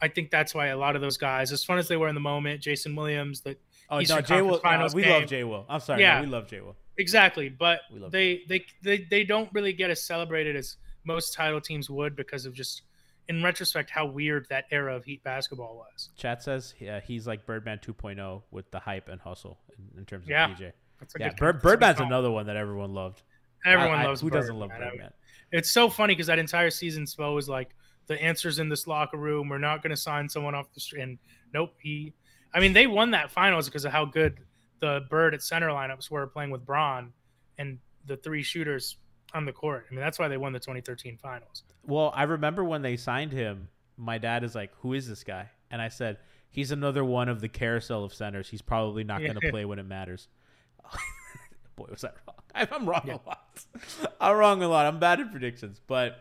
I 0.02 0.08
think 0.08 0.32
that's 0.32 0.54
why 0.56 0.68
a 0.68 0.78
lot 0.78 0.96
of 0.96 1.02
those 1.02 1.18
guys, 1.18 1.52
as 1.52 1.64
fun 1.64 1.78
as 1.78 1.88
they 1.88 1.98
were 1.98 2.08
in 2.08 2.16
the 2.16 2.22
moment, 2.22 2.62
Jason 2.62 2.96
Williams, 2.96 3.42
that 3.42 3.60
Oh 3.90 4.00
Eastern 4.00 4.18
no, 4.18 4.22
Jay 4.22 4.42
Will. 4.42 4.56
uh, 4.56 4.60
Finals 4.60 4.96
we 4.96 5.04
game. 5.04 5.12
love 5.12 5.30
Jay 5.30 5.44
Will. 5.44 5.66
I'm 5.70 5.80
sorry, 5.82 6.02
Yeah. 6.02 6.16
no, 6.18 6.22
we 6.22 6.28
love 6.28 6.48
Jay 6.48 6.62
Will. 6.62 6.76
Exactly, 6.98 7.50
but 7.50 7.82
they, 8.10 8.42
they 8.48 8.66
they 8.84 9.06
they 9.10 9.24
don't 9.24 9.50
really 9.54 9.74
get 9.74 9.90
as 9.92 10.04
celebrated 10.04 10.56
as 10.56 10.78
most 11.04 11.34
title 11.34 11.60
teams 11.62 11.90
would 11.90 12.16
because 12.16 12.46
of 12.46 12.54
just 12.54 12.84
in 13.28 13.44
retrospect 13.44 13.90
how 13.90 14.06
weird 14.06 14.46
that 14.50 14.66
era 14.72 14.96
of 14.96 15.04
Heat 15.06 15.24
basketball 15.24 15.76
was. 15.78 16.10
Chat 16.18 16.42
says 16.44 16.74
yeah, 16.80 17.00
he's 17.00 17.28
like 17.28 17.46
Birdman 17.46 17.80
2.0 17.80 18.44
with 18.52 18.70
the 18.72 18.80
hype 18.80 19.08
and 19.10 19.20
hustle 19.22 19.58
in, 19.78 20.00
in 20.00 20.06
terms 20.06 20.26
of 20.26 20.30
Yeah, 20.30 20.46
a 20.46 20.50
yeah, 20.50 20.56
Bird, 20.56 20.74
that's 21.00 21.16
a 21.16 21.20
good 21.20 21.62
Birdman's 21.62 22.00
another 22.00 22.32
one 22.32 22.46
that 22.48 22.56
everyone 22.56 22.94
loved. 22.94 23.24
Everyone 23.66 24.00
I- 24.00 24.04
I- 24.04 24.06
loves 24.08 24.22
who 24.22 24.30
doesn't 24.30 24.56
love 24.56 24.70
man. 24.70 24.82
I- 24.84 24.90
Birdman. 24.90 25.14
It's 25.52 25.72
so 25.72 25.90
funny 25.90 26.14
because 26.14 26.28
that 26.28 26.40
entire 26.40 26.70
season, 26.70 27.06
Spo 27.06 27.36
was 27.36 27.50
like, 27.50 27.76
the 28.08 28.22
answer's 28.22 28.60
in 28.60 28.70
this 28.70 28.88
locker 28.88 29.18
room. 29.18 29.50
We're 29.50 29.58
not 29.58 29.82
going 29.82 29.92
to 29.92 29.98
sign 29.98 30.28
someone 30.28 30.56
off 30.56 30.74
the 30.74 30.80
street. 30.80 31.02
And 31.02 31.18
nope, 31.54 31.74
he. 31.82 32.14
I 32.54 32.60
mean, 32.60 32.74
they 32.74 32.88
won 32.88 33.12
that 33.12 33.32
finals 33.32 33.68
because 33.68 33.86
of 33.86 33.92
how 33.92 34.06
good 34.06 34.40
the 34.82 35.06
Bird 35.10 35.34
at 35.34 35.42
center 35.42 35.70
lineups 35.70 36.12
were 36.12 36.28
playing 36.28 36.50
with 36.50 36.66
Braun 36.66 37.14
and 37.58 37.80
the 38.06 38.18
three 38.18 38.44
shooters 38.44 38.98
on 39.34 39.46
the 39.46 39.54
court. 39.54 39.86
I 39.90 39.94
mean, 39.94 40.02
that's 40.02 40.20
why 40.20 40.28
they 40.28 40.38
won 40.38 40.52
the 40.52 40.60
2013 40.60 41.18
finals. 41.22 41.64
Well, 41.86 42.12
I 42.16 42.24
remember 42.24 42.64
when 42.64 42.82
they 42.82 42.98
signed 42.98 43.32
him, 43.32 43.70
my 43.98 44.18
dad 44.18 44.44
is 44.44 44.56
like, 44.56 44.72
"Who 44.80 44.94
is 44.94 45.08
this 45.08 45.24
guy?" 45.24 45.50
And 45.70 45.82
I 45.82 45.88
said, 45.88 46.18
"He's 46.50 46.72
another 46.72 47.06
one 47.06 47.30
of 47.30 47.40
the 47.40 47.48
carousel 47.48 48.04
of 48.04 48.14
centers. 48.14 48.50
He's 48.50 48.62
probably 48.62 49.04
not 49.04 49.22
going 49.22 49.36
to 49.40 49.52
play 49.52 49.64
when 49.64 49.80
it 49.80 49.86
matters." 49.86 50.28
Boy, 51.82 51.88
was 51.92 52.02
that 52.02 52.16
wrong? 52.28 52.38
I'm 52.72 52.86
wrong 52.88 53.10
a 53.10 53.20
lot. 53.28 53.66
I'm 54.20 54.36
wrong 54.36 54.62
a 54.64 54.68
lot. 54.68 54.86
I'm 54.86 55.00
bad 55.00 55.20
at 55.20 55.32
predictions, 55.32 55.80
but 55.88 56.20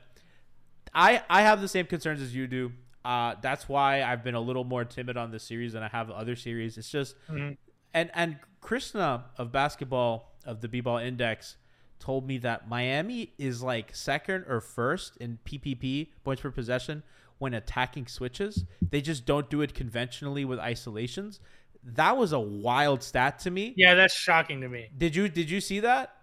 I 0.94 1.22
I 1.28 1.42
have 1.42 1.61
the 1.61 1.68
same 1.68 1.86
concerns 1.86 2.20
as 2.20 2.34
you 2.34 2.46
do. 2.46 2.72
Uh, 3.04 3.34
that's 3.40 3.68
why 3.68 4.02
I've 4.02 4.22
been 4.22 4.34
a 4.34 4.40
little 4.40 4.64
more 4.64 4.84
timid 4.84 5.16
on 5.16 5.30
this 5.30 5.42
series 5.42 5.72
than 5.72 5.82
I 5.82 5.88
have 5.88 6.11
other 6.11 6.36
series. 6.36 6.76
It's 6.78 6.90
just 6.90 7.14
Mhm. 7.28 7.56
and 7.94 8.11
and 8.14 8.36
Krishna 8.61 9.24
of 9.38 9.52
basketball 9.52 10.36
of 10.44 10.61
the 10.61 10.68
B-ball 10.68 10.98
index 10.98 11.56
told 11.98 12.26
me 12.26 12.38
that 12.38 12.68
Miami 12.68 13.32
is 13.38 13.62
like 13.62 13.94
second 13.94 14.44
or 14.48 14.61
first 14.61 15.16
in 15.18 15.38
PPP 15.44 16.12
points 16.24 16.42
per 16.42 16.50
possession 16.50 17.02
when 17.38 17.54
attacking 17.54 18.06
switches. 18.06 18.64
They 18.90 19.00
just 19.00 19.24
don't 19.26 19.48
do 19.50 19.61
it 19.62 19.74
conventionally 19.74 20.44
with 20.44 20.58
isolations. 20.58 21.40
That 21.83 22.16
was 22.16 22.33
a 22.33 22.41
wild 22.41 23.03
stat 23.03 23.39
to 23.41 23.51
me. 23.51 23.72
Yeah, 23.76 23.95
that's 23.95 24.14
shocking 24.14 24.61
to 24.61 24.68
me. 24.68 24.89
Did 24.97 25.16
you 25.16 25.28
did 25.28 25.51
you 25.51 25.61
see 25.61 25.81
that? 25.81 26.14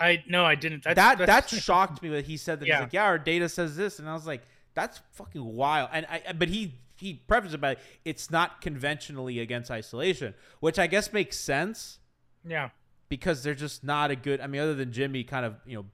I 0.00 0.22
no, 0.28 0.44
I 0.44 0.54
didn't. 0.54 0.84
That's, 0.84 0.96
that 0.96 1.18
that's, 1.18 1.50
that 1.52 1.60
shocked 1.62 2.02
me 2.02 2.08
that 2.10 2.26
he 2.26 2.36
said 2.36 2.60
that 2.60 2.66
Yeah. 2.66 2.76
he's 2.76 2.82
like, 2.82 2.92
yeah, 2.92 3.04
our 3.04 3.18
data 3.18 3.48
says 3.48 3.76
this, 3.76 3.98
and 3.98 4.08
I 4.08 4.12
was 4.12 4.26
like, 4.26 4.42
that's 4.74 5.00
fucking 5.12 5.44
wild. 5.44 5.90
And 5.92 6.06
I, 6.10 6.32
but 6.34 6.48
he 6.48 6.74
he 6.96 7.14
prefaced 7.14 7.54
it 7.54 7.60
by 7.60 7.76
it's 8.04 8.30
not 8.30 8.60
conventionally 8.60 9.40
against 9.40 9.70
isolation, 9.70 10.34
which 10.60 10.78
I 10.78 10.86
guess 10.86 11.12
makes 11.12 11.38
sense 11.38 11.98
Yeah. 12.46 12.70
because 13.08 13.42
they're 13.42 13.54
just 13.54 13.82
not 13.84 14.10
a 14.10 14.16
good. 14.16 14.40
I 14.40 14.46
mean, 14.46 14.60
other 14.60 14.74
than 14.74 14.92
Jimmy, 14.92 15.24
kind 15.24 15.46
of 15.46 15.56
you 15.66 15.76
know 15.78 15.86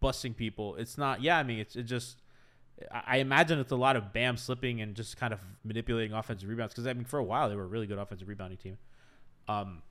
busting 0.00 0.34
people. 0.34 0.76
It's 0.76 0.96
not. 0.98 1.22
Yeah, 1.22 1.38
I 1.38 1.42
mean, 1.42 1.58
it's 1.60 1.76
it 1.76 1.84
just. 1.84 2.19
I 2.90 3.18
imagine 3.18 3.58
it's 3.58 3.72
a 3.72 3.76
lot 3.76 3.96
of 3.96 4.12
Bam 4.12 4.36
slipping 4.36 4.80
and 4.80 4.94
just 4.94 5.16
kind 5.16 5.32
of 5.32 5.40
manipulating 5.64 6.12
offensive 6.12 6.48
rebounds 6.48 6.74
because 6.74 6.86
I 6.86 6.92
mean, 6.92 7.04
for 7.04 7.18
a 7.18 7.24
while 7.24 7.48
they 7.48 7.56
were 7.56 7.64
a 7.64 7.66
really 7.66 7.86
good 7.86 7.98
offensive 7.98 8.28
rebounding 8.28 8.58
team. 8.58 8.78
Um, 9.48 9.82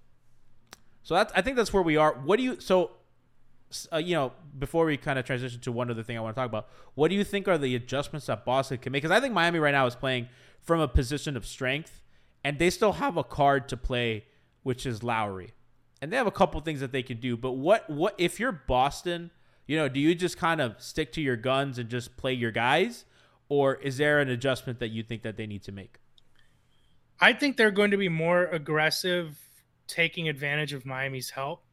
so 1.04 1.16
that's 1.16 1.32
I 1.36 1.42
think 1.42 1.58
that's 1.58 1.74
where 1.74 1.84
we 1.84 1.98
are. 1.98 2.14
What 2.14 2.38
do 2.38 2.44
you 2.44 2.60
so? 2.60 2.92
Uh, 3.94 3.98
you 3.98 4.16
know, 4.16 4.32
before 4.58 4.86
we 4.86 4.98
kind 4.98 5.20
of 5.20 5.26
transition 5.26 5.60
to 5.62 5.72
one 5.72 5.92
other 5.92 6.02
thing 6.02 6.18
I 6.18 6.22
want 6.22 6.36
to 6.36 6.40
talk 6.40 6.50
about, 6.50 6.70
what 6.96 7.10
do 7.10 7.16
you 7.16 7.24
think 7.24 7.48
are 7.48 7.58
the 7.58 7.76
adjustments 7.76 8.26
that 8.26 8.44
Boston 8.44 8.80
can 8.80 8.92
make? 8.92 9.04
Because 9.04 9.16
I 9.16 9.20
think 9.20 9.34
Miami 9.34 9.60
right 9.60 9.72
now 9.72 9.86
is 9.86 9.96
playing 9.96 10.28
from 10.62 10.80
a 10.80 10.88
position 10.88 11.38
of 11.38 11.46
strength, 11.46 12.02
and 12.44 12.58
they 12.58 12.72
still 12.72 12.94
have 12.94 13.16
a 13.16 13.24
card 13.24 13.70
to 13.70 13.78
play, 13.78 14.26
which 14.64 14.88
is 14.88 15.04
Lowry, 15.04 15.54
and 16.02 16.12
they 16.12 16.18
have 16.18 16.26
a 16.26 16.32
couple 16.32 16.60
things 16.62 16.80
that 16.80 16.92
they 16.92 17.04
can 17.04 17.20
do. 17.20 17.38
But 17.38 17.52
what 17.54 17.88
what 17.90 18.16
if 18.18 18.40
you're 18.40 18.52
Boston? 18.52 19.32
You 19.70 19.78
know, 19.78 19.88
do 19.88 20.00
you 20.00 20.16
just 20.16 20.36
kind 20.36 20.62
of 20.62 20.82
stick 20.82 21.12
to 21.12 21.22
your 21.22 21.36
guns 21.36 21.78
and 21.78 21.88
just 21.90 22.18
play 22.18 22.34
your 22.34 22.50
guys, 22.50 23.06
or 23.50 23.76
is 23.76 24.00
there 24.00 24.20
an 24.20 24.28
adjustment 24.28 24.80
that 24.80 24.88
you 24.88 25.04
think 25.04 25.22
that 25.22 25.38
they 25.38 25.46
need 25.46 25.62
to 25.66 25.72
make? 25.72 26.00
I 27.20 27.34
think 27.34 27.56
they're 27.56 27.70
going 27.70 27.92
to 27.92 27.98
be 27.98 28.10
more 28.10 28.46
aggressive, 28.46 29.38
taking 29.86 30.28
advantage 30.28 30.74
of 30.74 30.88
Miami's 30.88 31.30
help. 31.30 31.66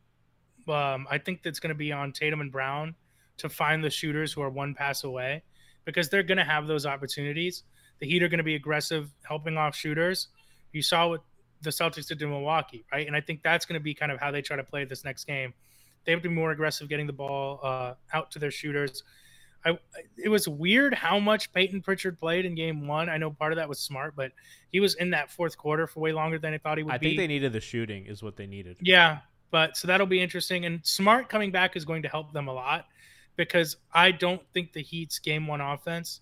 Um, 0.69 1.09
I 1.11 1.17
think 1.17 1.43
that's 1.43 1.59
going 1.59 1.71
to 1.71 1.75
be 1.75 1.91
on 1.91 2.13
Tatum 2.13 2.43
and 2.43 2.53
Brown 2.53 2.95
to 3.39 3.49
find 3.49 3.83
the 3.83 3.89
shooters 3.89 4.31
who 4.31 4.43
are 4.43 4.51
one 4.51 4.75
pass 4.75 5.05
away 5.05 5.43
because 5.87 6.11
they're 6.11 6.23
going 6.23 6.37
to 6.37 6.45
have 6.45 6.67
those 6.67 6.85
opportunities. 6.85 7.63
The 8.01 8.07
Heat 8.07 8.23
are 8.23 8.29
going 8.29 8.37
to 8.37 8.45
be 8.45 8.57
aggressive, 8.57 9.09
helping 9.23 9.57
off 9.57 9.75
shooters. 9.75 10.29
You 10.71 10.83
saw 10.83 11.09
what 11.09 11.23
the 11.63 11.71
Celtics 11.71 12.09
did 12.09 12.19
to 12.19 12.27
Milwaukee, 12.27 12.85
right? 12.93 13.07
And 13.07 13.17
I 13.17 13.23
think 13.23 13.43
that's 13.43 13.65
going 13.65 13.81
to 13.81 13.83
be 13.83 13.95
kind 13.95 14.13
of 14.13 14.21
how 14.21 14.31
they 14.31 14.43
try 14.43 14.59
to 14.59 14.65
play 14.65 14.85
this 14.85 15.03
next 15.03 15.25
game. 15.25 15.55
They 16.07 16.13
have 16.13 16.23
to 16.23 16.29
be 16.29 16.35
more 16.35 16.53
aggressive 16.53 16.89
getting 16.89 17.07
the 17.07 17.13
ball 17.13 17.61
uh, 17.63 17.95
out 18.15 18.31
to 18.31 18.39
their 18.39 18.51
shooters. 18.51 19.03
I, 19.65 19.77
it 20.17 20.29
was 20.29 20.47
weird 20.47 20.95
how 20.95 21.19
much 21.19 21.53
Payton 21.53 21.83
Pritchard 21.83 22.19
played 22.19 22.45
in 22.45 22.55
game 22.55 22.87
one. 22.87 23.09
I 23.09 23.17
know 23.17 23.33
part 23.33 23.53
of 23.53 23.57
that 23.57 23.69
was 23.69 23.81
smart, 23.81 24.15
but 24.15 24.31
he 24.71 24.79
was 24.79 24.95
in 24.95 25.11
that 25.11 25.31
fourth 25.31 25.59
quarter 25.59 25.89
for 25.89 25.99
way 25.99 26.13
longer 26.13 26.39
than 26.39 26.55
I 26.55 26.59
thought 26.59 26.79
he 26.79 26.85
would 26.85 26.95
I 26.95 26.99
be. 26.99 27.09
I 27.09 27.11
think 27.11 27.19
they 27.19 27.27
needed 27.27 27.53
the 27.53 27.61
shooting, 27.61 28.07
is 28.07 28.23
what 28.23 28.37
they 28.37 28.47
needed. 28.47 28.77
Yeah, 28.81 29.19
but 29.51 29.77
so 29.77 29.89
that'll 29.89 30.07
be 30.07 30.23
interesting. 30.23 30.67
And 30.67 30.87
Smart 30.87 31.29
coming 31.29 31.51
back 31.51 31.77
is 31.77 31.85
going 31.85 32.03
to 32.03 32.09
help 32.09 32.33
them 32.33 32.47
a 32.47 32.53
lot 32.53 32.87
because 33.35 33.77
I 33.93 34.13
don't 34.13 34.43
think 34.55 34.73
the 34.73 34.83
Heat's 34.83 35.19
game 35.19 35.49
one 35.49 35.61
offense 35.61 36.21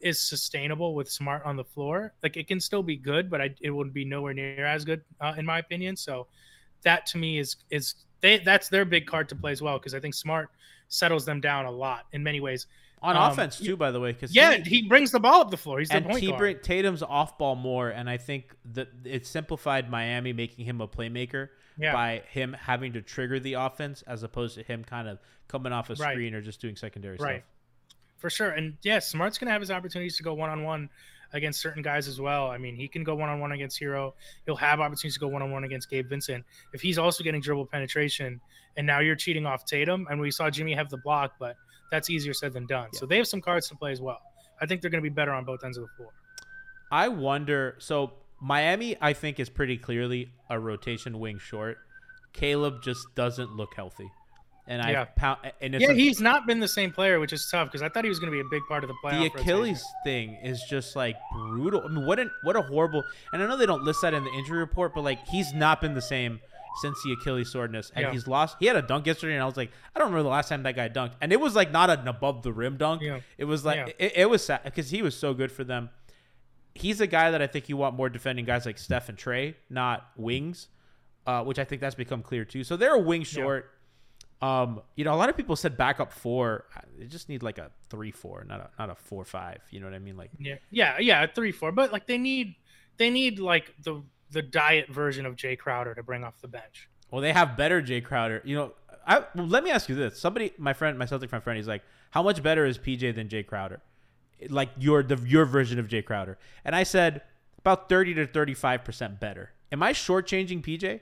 is 0.00 0.20
sustainable 0.20 0.94
with 0.94 1.10
Smart 1.10 1.44
on 1.44 1.56
the 1.56 1.64
floor. 1.64 2.14
Like 2.22 2.36
it 2.36 2.48
can 2.48 2.60
still 2.60 2.82
be 2.82 2.96
good, 2.96 3.30
but 3.30 3.40
I, 3.42 3.54
it 3.60 3.70
would 3.70 3.92
be 3.92 4.04
nowhere 4.04 4.32
near 4.32 4.64
as 4.64 4.84
good 4.84 5.02
uh, 5.20 5.34
in 5.36 5.44
my 5.44 5.58
opinion. 5.58 5.96
So 5.96 6.28
that 6.82 7.06
to 7.06 7.18
me 7.18 7.38
is 7.38 7.56
is 7.70 7.94
they 8.20 8.38
that's 8.38 8.68
their 8.68 8.84
big 8.84 9.06
card 9.06 9.28
to 9.30 9.34
play 9.36 9.52
as 9.52 9.60
well 9.62 9.78
because 9.78 9.94
I 9.94 10.00
think 10.00 10.14
Smart 10.14 10.50
settles 10.88 11.24
them 11.24 11.40
down 11.40 11.66
a 11.66 11.70
lot 11.70 12.06
in 12.12 12.22
many 12.22 12.40
ways. 12.40 12.66
On 13.02 13.14
Um, 13.16 13.30
offense 13.30 13.58
too, 13.58 13.76
by 13.76 13.90
the 13.90 14.00
way, 14.00 14.12
because 14.12 14.34
Yeah, 14.34 14.56
he 14.64 14.82
brings 14.88 15.10
the 15.10 15.20
ball 15.20 15.42
up 15.42 15.50
the 15.50 15.56
floor. 15.58 15.78
He's 15.80 15.90
the 15.90 16.00
point 16.00 16.20
he 16.20 16.28
guard. 16.28 16.38
bring 16.38 16.58
Tatum's 16.60 17.02
off 17.02 17.36
ball 17.36 17.54
more, 17.54 17.90
and 17.90 18.08
I 18.08 18.16
think 18.16 18.54
that 18.72 18.88
it 19.04 19.26
simplified 19.26 19.90
Miami, 19.90 20.32
making 20.32 20.64
him 20.64 20.80
a 20.80 20.88
playmaker 20.88 21.50
Yeah. 21.78 21.92
by 21.92 22.22
him 22.30 22.54
having 22.54 22.94
to 22.94 23.02
trigger 23.02 23.38
the 23.38 23.52
offense 23.54 24.00
as 24.02 24.22
opposed 24.22 24.54
to 24.56 24.62
him 24.62 24.82
kind 24.82 25.08
of 25.08 25.18
coming 25.46 25.72
off 25.72 25.90
a 25.90 25.94
Right. 25.94 26.12
screen 26.14 26.34
or 26.34 26.40
just 26.40 26.60
doing 26.60 26.74
secondary 26.74 27.16
Right. 27.18 27.42
stuff. 27.42 27.96
For 28.16 28.30
sure. 28.30 28.48
And 28.50 28.78
yeah, 28.82 28.98
Smart's 28.98 29.36
going 29.36 29.46
to 29.48 29.52
have 29.52 29.60
his 29.60 29.70
opportunities 29.70 30.16
to 30.16 30.22
go 30.22 30.32
one 30.32 30.48
on 30.48 30.62
one 30.62 30.88
against 31.32 31.60
certain 31.60 31.82
guys 31.82 32.08
as 32.08 32.20
well. 32.20 32.48
I 32.48 32.58
mean, 32.58 32.76
he 32.76 32.88
can 32.88 33.04
go 33.04 33.14
one 33.14 33.28
on 33.28 33.40
one 33.40 33.52
against 33.52 33.80
Herro. 33.80 34.12
He'll 34.44 34.56
have 34.56 34.80
opportunities 34.80 35.14
to 35.14 35.20
go 35.20 35.28
one 35.28 35.42
on 35.42 35.50
one 35.50 35.64
against 35.64 35.90
Gabe 35.90 36.08
Vincent. 36.08 36.44
If 36.72 36.80
he's 36.80 36.98
also 36.98 37.24
getting 37.24 37.40
dribble 37.40 37.66
penetration 37.66 38.40
and 38.76 38.86
now 38.86 39.00
you're 39.00 39.16
cheating 39.16 39.46
off 39.46 39.64
Tatum, 39.64 40.06
and 40.10 40.20
we 40.20 40.30
saw 40.30 40.50
Jimmy 40.50 40.74
have 40.74 40.90
the 40.90 40.98
block, 40.98 41.32
but 41.38 41.56
that's 41.90 42.10
easier 42.10 42.34
said 42.34 42.52
than 42.52 42.66
done. 42.66 42.88
So 42.92 43.06
they 43.06 43.16
have 43.16 43.28
some 43.28 43.40
cards 43.40 43.68
to 43.68 43.76
play 43.76 43.92
as 43.92 44.00
well. 44.00 44.20
I 44.60 44.66
think 44.66 44.80
they're 44.80 44.90
going 44.90 45.02
to 45.02 45.08
be 45.08 45.14
better 45.14 45.32
on 45.32 45.44
both 45.44 45.64
ends 45.64 45.76
of 45.76 45.84
the 45.84 45.90
floor. 45.96 46.10
I 46.90 47.08
wonder. 47.08 47.76
So 47.78 48.12
Miami, 48.40 48.96
I 49.00 49.12
think, 49.12 49.40
is 49.40 49.48
pretty 49.48 49.76
clearly 49.76 50.30
a 50.50 50.58
rotation 50.58 51.18
wing 51.18 51.38
short. 51.38 51.78
Caleb 52.32 52.82
just 52.82 53.06
doesn't 53.14 53.56
look 53.56 53.74
healthy, 53.74 54.10
and 54.68 54.82
I 54.82 54.90
Yeah. 54.92 55.04
pound. 55.16 55.38
And 55.60 55.74
it's 55.74 55.82
yeah, 55.82 55.90
a- 55.90 55.94
he's 55.94 56.20
not 56.20 56.46
been 56.46 56.60
the 56.60 56.68
same 56.68 56.92
player, 56.92 57.20
which 57.20 57.32
is 57.32 57.48
tough 57.50 57.68
because 57.68 57.82
I 57.82 57.88
thought 57.88 58.04
he 58.04 58.08
was 58.08 58.18
going 58.18 58.32
to 58.32 58.36
be 58.36 58.40
a 58.40 58.50
big 58.50 58.62
part 58.68 58.82
of 58.84 58.88
the 58.88 58.94
playoff. 59.02 59.12
the 59.12 59.28
rotation. 59.30 59.40
Achilles 59.40 59.84
thing 60.04 60.34
is 60.42 60.62
just 60.68 60.96
like 60.96 61.16
brutal. 61.32 61.82
I 61.84 61.88
mean, 61.88 62.04
what 62.06 62.18
an 62.18 62.30
what 62.42 62.56
a 62.56 62.62
horrible. 62.62 63.04
And 63.32 63.42
I 63.42 63.46
know 63.46 63.56
they 63.56 63.66
don't 63.66 63.82
list 63.84 64.02
that 64.02 64.14
in 64.14 64.24
the 64.24 64.30
injury 64.32 64.58
report, 64.58 64.94
but 64.94 65.02
like 65.02 65.26
he's 65.28 65.52
not 65.54 65.80
been 65.80 65.94
the 65.94 66.02
same 66.02 66.40
since 66.82 67.02
the 67.04 67.12
Achilles 67.12 67.50
soreness, 67.50 67.90
and 67.94 68.02
Yeah. 68.02 68.12
he's 68.12 68.26
lost. 68.28 68.56
He 68.60 68.66
had 68.66 68.76
a 68.76 68.82
dunk 68.82 69.06
yesterday, 69.06 69.32
and 69.32 69.42
I 69.42 69.46
was 69.46 69.56
like, 69.56 69.70
I 69.94 69.98
don't 69.98 70.08
remember 70.08 70.24
the 70.24 70.28
last 70.28 70.50
time 70.50 70.62
that 70.64 70.76
guy 70.76 70.90
dunked, 70.90 71.12
and 71.22 71.32
it 71.32 71.40
was 71.40 71.54
like 71.56 71.70
not 71.72 71.88
an 71.88 72.06
above 72.06 72.42
the 72.42 72.52
rim 72.52 72.76
dunk. 72.76 73.00
Yeah. 73.00 73.20
It 73.38 73.46
was 73.46 73.64
like 73.64 73.96
it, 73.98 74.12
it 74.16 74.28
was 74.28 74.44
sad 74.44 74.62
because 74.64 74.90
he 74.90 75.00
was 75.00 75.16
so 75.16 75.32
good 75.32 75.50
for 75.50 75.64
them. 75.64 75.88
He's 76.74 77.00
a 77.00 77.06
guy 77.06 77.30
that 77.30 77.40
I 77.40 77.46
think 77.46 77.70
you 77.70 77.78
want 77.78 77.96
more 77.96 78.10
defending 78.10 78.44
guys 78.44 78.66
like 78.66 78.76
Steph 78.76 79.08
and 79.08 79.16
Trae, 79.16 79.54
not 79.70 80.10
wings, 80.16 80.68
uh, 81.26 81.42
which 81.44 81.58
I 81.58 81.64
think 81.64 81.80
that's 81.80 81.94
become 81.94 82.20
clear 82.22 82.44
too. 82.44 82.62
So 82.62 82.76
they're 82.76 82.94
a 82.94 82.98
wing 83.00 83.22
short. 83.22 83.70
Um, 84.42 84.82
you 84.96 85.04
know, 85.04 85.14
a 85.14 85.16
lot 85.16 85.30
of 85.30 85.36
people 85.36 85.56
said 85.56 85.76
backup 85.76 86.12
four. 86.12 86.66
They 86.98 87.06
just 87.06 87.28
need 87.28 87.42
like 87.42 87.58
a 87.58 87.70
three 87.88 88.10
four, 88.10 88.44
not 88.44 88.60
a 88.60 88.70
not 88.78 88.90
a 88.90 88.94
four 88.94 89.24
five. 89.24 89.60
You 89.70 89.80
know 89.80 89.86
what 89.86 89.94
I 89.94 89.98
mean? 89.98 90.16
Like 90.16 90.30
Yeah, 90.38 90.56
yeah, 90.70 90.98
yeah, 90.98 91.22
a 91.24 91.28
three 91.28 91.52
four. 91.52 91.72
But 91.72 91.92
like 91.92 92.06
they 92.06 92.18
need, 92.18 92.54
they 92.98 93.10
need 93.10 93.38
like 93.38 93.74
the 93.82 94.02
the 94.30 94.42
diet 94.42 94.88
version 94.88 95.24
of 95.24 95.36
Jae 95.36 95.58
Crowder 95.58 95.94
to 95.94 96.02
bring 96.02 96.24
off 96.24 96.40
the 96.40 96.48
bench. 96.48 96.88
Well, 97.10 97.22
they 97.22 97.32
have 97.32 97.56
better 97.56 97.80
Jae 97.80 98.04
Crowder. 98.04 98.42
You 98.44 98.56
know, 98.56 98.72
I 99.06 99.24
well, 99.34 99.46
let 99.46 99.64
me 99.64 99.70
ask 99.70 99.88
you 99.88 99.94
this: 99.94 100.20
somebody, 100.20 100.52
my 100.58 100.72
friend, 100.72 100.98
my 100.98 101.06
Celtic 101.06 101.30
friend, 101.30 101.42
friend, 101.42 101.56
he's 101.56 101.68
like, 101.68 101.82
how 102.10 102.22
much 102.22 102.42
better 102.42 102.66
is 102.66 102.78
PJ 102.78 103.14
than 103.14 103.28
Jae 103.28 103.46
Crowder? 103.46 103.80
Like 104.50 104.68
your 104.78 105.02
the 105.02 105.16
your 105.26 105.46
version 105.46 105.78
of 105.78 105.88
Jae 105.88 106.04
Crowder, 106.04 106.38
and 106.64 106.74
I 106.74 106.82
said 106.82 107.22
about 107.58 107.88
thirty 107.88 108.12
to 108.14 108.26
thirty 108.26 108.54
five 108.54 108.84
percent 108.84 109.18
better. 109.18 109.52
Am 109.72 109.82
I 109.82 109.92
shortchanging 109.92 110.62
PJ? 110.62 111.00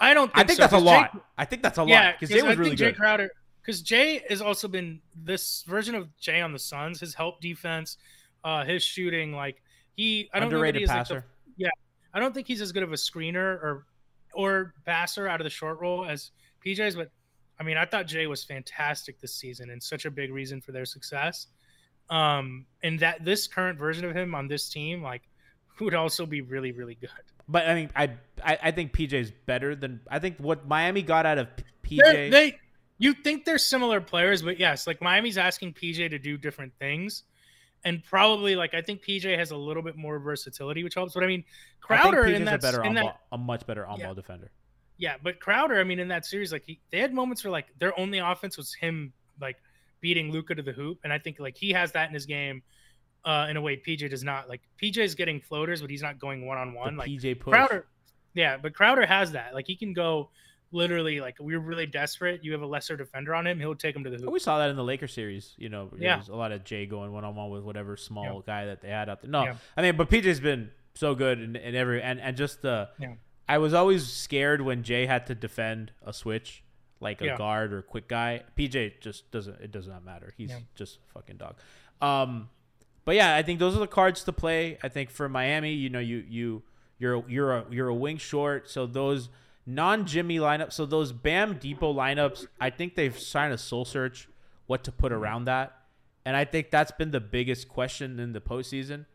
I 0.00 0.14
don't. 0.14 0.28
Think 0.28 0.38
I 0.38 0.44
think 0.44 0.56
so, 0.56 0.62
that's 0.62 0.72
a 0.72 0.78
Jay- 0.78 0.84
lot. 0.84 1.20
I 1.36 1.44
think 1.44 1.62
that's 1.62 1.78
a 1.78 1.84
yeah, 1.84 2.04
lot 2.04 2.14
because 2.20 2.34
Jae 2.34 2.42
was 2.42 2.56
I 2.56 2.58
really 2.58 2.70
think 2.70 2.80
Jae 2.80 2.84
good. 2.84 2.96
Crowder, 2.96 3.30
because 3.60 3.82
Jae 3.82 4.22
has 4.28 4.40
also 4.40 4.68
been 4.68 5.00
this 5.16 5.64
version 5.66 5.94
of 5.94 6.08
Jae 6.22 6.44
on 6.44 6.52
the 6.52 6.58
Suns. 6.58 7.00
His 7.00 7.14
help 7.14 7.40
defense, 7.40 7.96
uh, 8.44 8.64
his 8.64 8.82
shooting, 8.82 9.32
like 9.32 9.62
he, 9.96 10.28
I 10.32 10.40
don't 10.40 10.46
Underrated 10.52 10.82
know 10.82 10.86
that 10.86 10.94
passer. 10.94 11.14
Like 11.14 11.24
the, 11.24 11.64
yeah, 11.64 11.70
I 12.14 12.20
don't 12.20 12.32
think 12.32 12.46
he's 12.46 12.60
as 12.60 12.72
good 12.72 12.82
of 12.82 12.92
a 12.92 12.96
screener 12.96 13.36
or 13.62 13.86
or 14.34 14.74
passer 14.84 15.26
out 15.26 15.40
of 15.40 15.44
the 15.44 15.50
short 15.50 15.80
roll 15.80 16.04
as 16.04 16.30
PJ's. 16.64 16.94
But 16.94 17.10
I 17.58 17.64
mean, 17.64 17.76
I 17.76 17.84
thought 17.84 18.06
Jae 18.06 18.28
was 18.28 18.44
fantastic 18.44 19.20
this 19.20 19.34
season 19.34 19.70
and 19.70 19.82
such 19.82 20.04
a 20.04 20.10
big 20.10 20.32
reason 20.32 20.60
for 20.60 20.72
their 20.72 20.84
success. 20.84 21.48
Um, 22.10 22.66
and 22.82 22.98
that 23.00 23.24
this 23.24 23.46
current 23.46 23.78
version 23.78 24.04
of 24.04 24.16
him 24.16 24.34
on 24.34 24.48
this 24.48 24.68
team, 24.68 25.02
like, 25.02 25.22
would 25.80 25.94
also 25.94 26.26
be 26.26 26.40
really, 26.40 26.72
really 26.72 26.94
good. 26.94 27.10
But 27.48 27.66
I 27.66 27.74
mean, 27.74 27.90
I 27.96 28.10
I, 28.44 28.58
I 28.64 28.70
think 28.70 28.92
PJ's 28.92 29.32
better 29.46 29.74
than 29.74 30.00
I 30.10 30.18
think 30.18 30.36
what 30.38 30.66
Miami 30.68 31.02
got 31.02 31.26
out 31.26 31.38
of 31.38 31.48
P- 31.82 31.96
They're- 32.02 32.14
PJ. 32.14 32.30
They, 32.30 32.58
you 33.00 33.14
think 33.14 33.44
they're 33.44 33.58
similar 33.58 34.00
players, 34.00 34.42
but 34.42 34.58
yes, 34.58 34.86
like 34.86 35.00
Miami's 35.00 35.38
asking 35.38 35.74
PJ 35.74 36.10
to 36.10 36.18
do 36.18 36.36
different 36.36 36.72
things, 36.80 37.22
and 37.84 38.02
probably 38.04 38.56
like 38.56 38.74
I 38.74 38.82
think 38.82 39.02
PJ 39.04 39.38
has 39.38 39.50
a 39.52 39.56
little 39.56 39.82
bit 39.84 39.96
more 39.96 40.18
versatility, 40.18 40.82
which 40.84 40.94
helps. 40.94 41.14
But 41.14 41.22
I 41.22 41.28
mean, 41.28 41.44
Crowder 41.80 42.26
I 42.26 42.30
in 42.32 42.44
that, 42.46 42.56
a 42.56 42.58
better 42.58 42.82
in 42.84 42.94
that 42.94 43.02
ball, 43.04 43.20
a 43.32 43.38
much 43.38 43.66
better 43.66 43.86
on 43.86 43.98
ball 44.00 44.08
Yeah. 44.08 44.14
defender. 44.14 44.50
yeah, 44.98 45.14
but 45.22 45.38
Crowder, 45.40 45.78
I 45.78 45.84
mean, 45.84 46.00
in 46.00 46.08
that 46.08 46.26
series, 46.26 46.50
like 46.52 46.64
he, 46.66 46.80
they 46.90 46.98
had 46.98 47.14
moments 47.14 47.44
where 47.44 47.52
like 47.52 47.66
their 47.78 47.98
only 47.98 48.18
offense 48.18 48.56
was 48.58 48.74
him 48.74 49.12
like 49.40 49.56
beating 50.00 50.32
Luka 50.32 50.56
to 50.56 50.62
the 50.62 50.72
hoop, 50.72 50.98
and 51.04 51.12
I 51.12 51.18
think 51.18 51.38
like 51.38 51.56
he 51.56 51.70
has 51.72 51.92
that 51.92 52.08
in 52.08 52.14
his 52.14 52.26
game. 52.26 52.62
Uh, 53.28 53.46
in 53.50 53.56
a 53.58 53.60
way, 53.60 53.76
PJ 53.76 54.08
does 54.08 54.24
not. 54.24 54.48
Like 54.48 54.62
PJ 54.82 54.96
is 54.98 55.14
getting 55.14 55.38
floaters, 55.40 55.80
but 55.82 55.90
he's 55.90 56.00
not 56.02 56.18
going 56.18 56.46
one 56.46 56.56
on 56.56 56.72
one. 56.72 56.96
Like 56.96 57.08
PJ 57.10 57.40
push. 57.40 57.52
Crowder, 57.52 57.86
yeah, 58.34 58.56
but 58.56 58.72
Crowder 58.74 59.04
has 59.04 59.32
that. 59.32 59.52
Like 59.52 59.66
he 59.66 59.76
can 59.76 59.92
go 59.92 60.30
literally 60.72 61.20
like 61.20 61.36
we're 61.40 61.58
really 61.60 61.86
desperate. 61.86 62.42
You 62.42 62.52
have 62.52 62.62
a 62.62 62.66
lesser 62.66 62.96
defender 62.96 63.34
on 63.34 63.46
him, 63.46 63.58
he'll 63.58 63.74
take 63.74 63.94
him 63.96 64.04
to 64.04 64.10
the 64.10 64.16
hoop. 64.16 64.32
We 64.32 64.38
saw 64.38 64.58
that 64.58 64.70
in 64.70 64.76
the 64.76 64.84
Lakers 64.84 65.12
series. 65.12 65.54
You 65.58 65.68
know, 65.68 65.90
Yeah. 65.98 66.18
was 66.18 66.28
a 66.28 66.34
lot 66.34 66.52
of 66.52 66.64
Jae 66.64 66.88
going 66.88 67.12
one 67.12 67.24
on 67.24 67.34
one 67.36 67.50
with 67.50 67.62
whatever 67.64 67.96
small 67.96 68.24
Yeah. 68.24 68.40
guy 68.46 68.64
that 68.66 68.80
they 68.80 68.88
had 68.88 69.08
out 69.10 69.20
there. 69.22 69.30
No, 69.30 69.44
Yeah. 69.44 69.56
I 69.76 69.82
mean, 69.82 69.96
but 69.96 70.08
PJ's 70.10 70.40
been 70.40 70.70
so 70.94 71.14
good 71.14 71.40
in, 71.40 71.54
in 71.56 71.74
every 71.74 72.02
and 72.02 72.20
and 72.20 72.36
just 72.36 72.62
the. 72.62 72.88
Yeah. 72.98 73.14
I 73.48 73.58
was 73.58 73.72
always 73.74 74.06
scared 74.06 74.60
when 74.62 74.82
Jae 74.82 75.06
had 75.06 75.26
to 75.26 75.34
defend 75.34 75.92
a 76.02 76.12
switch, 76.12 76.62
like 77.00 77.20
a 77.22 77.26
Yeah. 77.26 77.36
guard 77.38 77.72
or 77.72 77.80
quick 77.82 78.08
guy. 78.08 78.42
PJ 78.56 79.00
just 79.00 79.30
doesn't. 79.30 79.60
It 79.60 79.70
does 79.70 79.86
not 79.86 80.04
matter. 80.04 80.32
He's 80.36 80.50
Yeah. 80.50 80.60
just 80.74 80.98
a 81.08 81.12
fucking 81.12 81.36
dog. 81.38 81.56
Um, 82.02 82.48
but 83.08 83.16
yeah, 83.16 83.34
I 83.34 83.42
think 83.42 83.58
those 83.58 83.74
are 83.74 83.80
the 83.80 83.86
cards 83.86 84.22
to 84.24 84.34
play. 84.34 84.76
I 84.82 84.90
think 84.90 85.08
for 85.08 85.30
Miami, 85.30 85.72
you 85.72 85.88
know, 85.88 85.98
you 85.98 86.24
you 86.28 86.62
you're 86.98 87.24
you're 87.26 87.56
a 87.56 87.64
you're 87.70 87.88
a 87.88 87.94
wing 87.94 88.18
short, 88.18 88.68
so 88.68 88.84
those 88.84 89.30
non 89.64 90.04
Jimmy 90.04 90.36
lineups, 90.36 90.74
so 90.74 90.84
those 90.84 91.10
Bam 91.12 91.54
Dipo 91.54 91.94
lineups, 91.94 92.46
I 92.60 92.68
think 92.68 92.96
they've 92.96 93.18
trying 93.18 93.50
to 93.50 93.56
soul 93.56 93.86
search 93.86 94.28
what 94.66 94.84
to 94.84 94.92
put 94.92 95.10
mm-hmm. 95.10 95.22
around 95.22 95.46
that, 95.46 95.74
and 96.26 96.36
I 96.36 96.44
think 96.44 96.70
that's 96.70 96.90
been 96.90 97.10
the 97.10 97.18
biggest 97.18 97.66
question 97.66 98.20
in 98.20 98.34
the 98.34 98.42
postseason. 98.42 99.06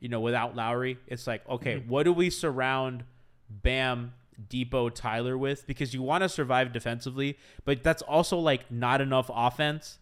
You 0.00 0.08
know, 0.08 0.20
without 0.20 0.56
Lowry, 0.56 0.96
it's 1.06 1.26
like 1.26 1.46
okay, 1.46 1.74
mm-hmm. 1.74 1.90
what 1.90 2.04
do 2.04 2.14
we 2.14 2.30
surround 2.30 3.04
Bam, 3.50 4.14
Dipo, 4.48 4.90
Tyler 4.90 5.36
with? 5.36 5.66
Because 5.66 5.92
you 5.92 6.00
want 6.00 6.22
to 6.22 6.30
survive 6.30 6.72
defensively, 6.72 7.36
but 7.66 7.82
that's 7.82 8.00
also 8.00 8.38
like 8.38 8.72
not 8.72 9.02
enough 9.02 9.30
offense 9.30 9.98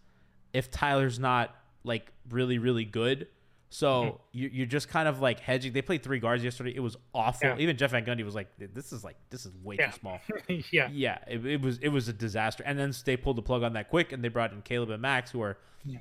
if 0.53 0.71
Tyler's 0.71 1.19
not 1.19 1.53
like 1.83 2.13
really 2.29 2.57
really 2.57 2.85
good. 2.85 3.27
So 3.73 4.03
Mhm. 4.03 4.19
you, 4.33 4.49
you're 4.51 4.65
just 4.65 4.89
kind 4.89 5.07
of 5.07 5.21
like 5.21 5.39
hedging. 5.39 5.71
They 5.71 5.81
played 5.81 6.03
three 6.03 6.19
guards 6.19 6.43
yesterday. 6.43 6.73
It 6.75 6.81
was 6.81 6.97
awful. 7.13 7.47
Yeah. 7.47 7.57
Even 7.57 7.77
Jeff 7.77 7.91
Van 7.91 8.03
Gundy 8.03 8.25
was 8.25 8.35
like, 8.35 8.49
"This 8.57 8.91
is 8.91 9.01
like 9.01 9.15
this 9.29 9.45
is 9.45 9.53
way 9.63 9.77
Yeah. 9.79 9.91
too 9.91 9.97
small." 9.99 10.19
yeah. 10.71 10.89
yeah, 10.91 11.19
it, 11.25 11.45
it 11.45 11.61
was 11.61 11.77
it 11.77 11.87
was 11.87 12.09
a 12.09 12.13
disaster. 12.13 12.63
And 12.65 12.77
then 12.77 12.93
they 13.05 13.15
pulled 13.15 13.37
the 13.37 13.41
plug 13.41 13.63
on 13.63 13.71
that 13.73 13.89
quick, 13.89 14.11
and 14.11 14.21
they 14.21 14.27
brought 14.27 14.51
in 14.51 14.61
Caleb 14.61 14.89
and 14.89 15.01
Max, 15.01 15.31
who 15.31 15.41
are 15.41 15.57
Yeah. 15.85 15.99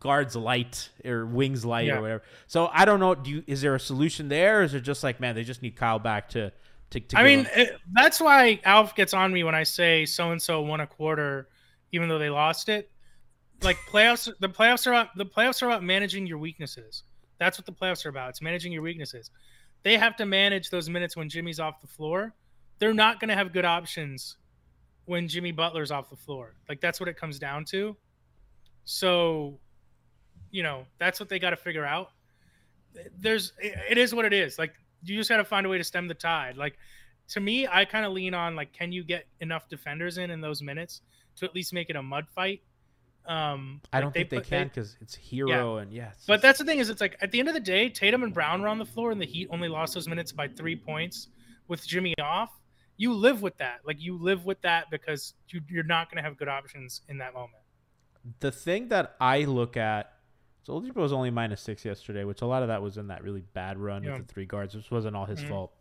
guards 0.00 0.34
light 0.36 0.88
or 1.04 1.26
wings 1.26 1.66
light 1.66 1.90
or 1.90 2.00
whatever. 2.00 2.22
So 2.46 2.70
I 2.72 2.86
don't 2.86 2.98
know. 2.98 3.14
Do 3.14 3.30
you 3.30 3.44
is 3.46 3.60
there 3.60 3.74
a 3.74 3.80
solution 3.80 4.28
there, 4.30 4.60
or 4.60 4.62
is 4.62 4.72
it 4.72 4.80
just 4.80 5.02
like, 5.04 5.20
man, 5.20 5.34
they 5.34 5.44
just 5.44 5.60
need 5.60 5.76
Kyle 5.76 5.98
back 5.98 6.30
to 6.30 6.50
to? 6.90 7.00
to 7.00 7.18
I 7.18 7.24
mean, 7.24 7.46
it, 7.54 7.76
that's 7.92 8.22
why 8.22 8.58
Alf 8.64 8.94
gets 8.94 9.12
on 9.12 9.34
me 9.34 9.44
when 9.44 9.54
I 9.54 9.64
say 9.64 10.06
so 10.06 10.30
and 10.32 10.40
so 10.40 10.62
won 10.62 10.80
a 10.80 10.86
quarter, 10.86 11.48
even 11.92 12.08
though 12.08 12.18
they 12.18 12.30
lost 12.30 12.70
it. 12.70 12.88
Like 13.62 13.78
playoffs, 13.88 14.28
the 14.40 14.48
playoffs 14.48 14.88
are 14.88 14.90
about 14.90 15.16
the 15.16 15.24
playoffs 15.24 15.62
are 15.62 15.66
about 15.66 15.84
managing 15.84 16.26
your 16.26 16.38
weaknesses. 16.38 17.04
That's 17.38 17.58
what 17.58 17.66
the 17.66 17.72
playoffs 17.72 18.04
are 18.04 18.08
about. 18.08 18.30
It's 18.30 18.42
managing 18.42 18.72
your 18.72 18.82
weaknesses. 18.82 19.30
They 19.84 19.96
have 19.96 20.16
to 20.16 20.26
manage 20.26 20.70
those 20.70 20.88
minutes 20.88 21.16
when 21.16 21.28
Jimmy's 21.28 21.60
off 21.60 21.80
the 21.80 21.86
floor. 21.86 22.34
They're 22.78 22.94
not 22.94 23.20
going 23.20 23.28
to 23.28 23.34
have 23.34 23.52
good 23.52 23.64
options 23.64 24.36
when 25.04 25.28
Jimmy 25.28 25.52
Butler's 25.52 25.92
off 25.92 26.10
the 26.10 26.16
floor. 26.16 26.54
Like 26.68 26.80
that's 26.80 26.98
what 26.98 27.08
it 27.08 27.16
comes 27.16 27.38
down 27.38 27.64
to. 27.66 27.96
So, 28.84 29.58
you 30.50 30.64
know, 30.64 30.84
that's 30.98 31.20
what 31.20 31.28
they 31.28 31.38
got 31.38 31.50
to 31.50 31.56
figure 31.56 31.84
out. 31.84 32.10
There's, 33.16 33.52
it 33.60 33.96
is 33.96 34.12
what 34.12 34.24
it 34.24 34.32
is. 34.32 34.58
Like 34.58 34.74
you 35.04 35.16
just 35.16 35.28
got 35.28 35.36
to 35.36 35.44
find 35.44 35.66
a 35.66 35.68
way 35.68 35.78
to 35.78 35.84
stem 35.84 36.08
the 36.08 36.14
tide. 36.14 36.56
Like 36.56 36.78
to 37.28 37.40
me, 37.40 37.68
I 37.68 37.84
kind 37.84 38.04
of 38.04 38.12
lean 38.12 38.34
on 38.34 38.56
like, 38.56 38.72
can 38.72 38.90
you 38.90 39.04
get 39.04 39.26
enough 39.40 39.68
defenders 39.68 40.18
in 40.18 40.30
in 40.30 40.40
those 40.40 40.62
minutes 40.62 41.00
to 41.36 41.44
at 41.44 41.54
least 41.54 41.72
make 41.72 41.90
it 41.90 41.96
a 41.96 42.02
mud 42.02 42.26
fight? 42.34 42.60
Um, 43.26 43.80
I 43.92 43.98
like, 43.98 44.02
don't 44.04 44.12
think 44.12 44.30
they 44.30 44.36
put- 44.38 44.46
can 44.46 44.68
because 44.68 44.96
it's 45.00 45.16
Herro 45.16 45.80
and 45.80 45.92
yeah. 45.92 46.12
but 46.26 46.42
that's 46.42 46.58
the 46.58 46.64
thing 46.64 46.80
is, 46.80 46.90
it's 46.90 47.00
like 47.00 47.16
at 47.20 47.30
the 47.30 47.38
end 47.38 47.48
of 47.48 47.54
the 47.54 47.60
day, 47.60 47.88
Tatum 47.88 48.22
and 48.24 48.34
Brown 48.34 48.62
were 48.62 48.68
on 48.68 48.78
the 48.78 48.84
floor, 48.84 49.12
and 49.12 49.20
the 49.20 49.26
Heat 49.26 49.48
only 49.50 49.68
lost 49.68 49.94
those 49.94 50.08
minutes 50.08 50.32
by 50.32 50.48
three 50.48 50.74
points 50.76 51.28
with 51.68 51.86
Jimmy 51.86 52.14
off. 52.20 52.50
You 52.96 53.12
live 53.14 53.40
with 53.40 53.56
that, 53.58 53.80
like 53.86 54.00
you 54.00 54.16
live 54.18 54.44
with 54.44 54.60
that 54.62 54.90
because 54.90 55.34
you, 55.48 55.60
you're 55.68 55.84
not 55.84 56.10
going 56.10 56.22
to 56.22 56.28
have 56.28 56.36
good 56.36 56.48
options 56.48 57.02
in 57.08 57.18
that 57.18 57.32
moment. 57.34 57.58
the 58.40 58.52
thing 58.52 58.88
that 58.88 59.16
I 59.20 59.40
look 59.44 59.76
at. 59.76 60.12
So 60.64 60.74
Oladipo 60.80 60.96
was 60.96 61.12
only 61.12 61.30
minus 61.30 61.60
six 61.60 61.84
yesterday, 61.84 62.22
which 62.22 62.40
a 62.42 62.46
lot 62.46 62.62
of 62.62 62.68
that 62.68 62.80
was 62.82 62.96
in 62.96 63.08
that 63.08 63.24
really 63.24 63.40
bad 63.52 63.78
run 63.78 64.04
Yeah. 64.04 64.12
with 64.16 64.28
the 64.28 64.32
three 64.32 64.46
guards, 64.46 64.76
which 64.76 64.90
wasn't 64.92 65.16
all 65.16 65.26
his 65.26 65.40
Mhm. 65.42 65.48
fault. 65.48 65.72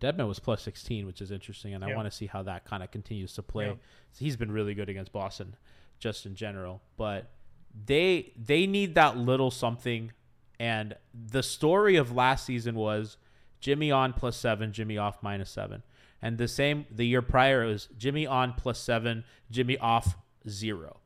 Dedmon 0.00 0.28
was 0.28 0.38
plus 0.38 0.62
16, 0.62 1.06
which 1.06 1.20
is 1.20 1.30
interesting, 1.30 1.74
and 1.74 1.84
I 1.84 1.94
want 1.94 2.06
to 2.10 2.16
see 2.16 2.26
how 2.26 2.42
that 2.44 2.64
kind 2.64 2.82
of 2.82 2.90
continues 2.90 3.32
to 3.34 3.42
play. 3.42 3.66
Yeah. 3.66 3.72
So 4.12 4.24
he's 4.24 4.36
been 4.36 4.52
really 4.52 4.74
good 4.74 4.88
against 4.88 5.12
Boston, 5.12 5.56
just 5.98 6.24
in 6.26 6.34
general. 6.34 6.80
But 6.96 7.30
they 7.86 8.32
they 8.36 8.66
need 8.66 8.94
that 8.94 9.16
little 9.16 9.50
something. 9.50 10.12
And 10.60 10.96
the 11.14 11.42
story 11.42 11.96
of 11.96 12.12
last 12.14 12.44
season 12.46 12.74
was 12.74 13.16
Jimmy 13.60 13.90
on 13.90 14.12
plus 14.12 14.36
seven, 14.36 14.72
Jimmy 14.72 14.98
off 14.98 15.22
minus 15.22 15.50
seven. 15.50 15.82
And 16.22 16.38
the 16.38 16.48
same 16.48 16.86
the 16.90 17.06
year 17.06 17.22
prior 17.22 17.62
it 17.64 17.68
was 17.68 17.88
Jimmy 17.96 18.26
on 18.26 18.52
plus 18.54 18.78
seven, 18.78 19.24
Jimmy 19.50 19.78
off 19.78 20.16
zero. 20.48 21.00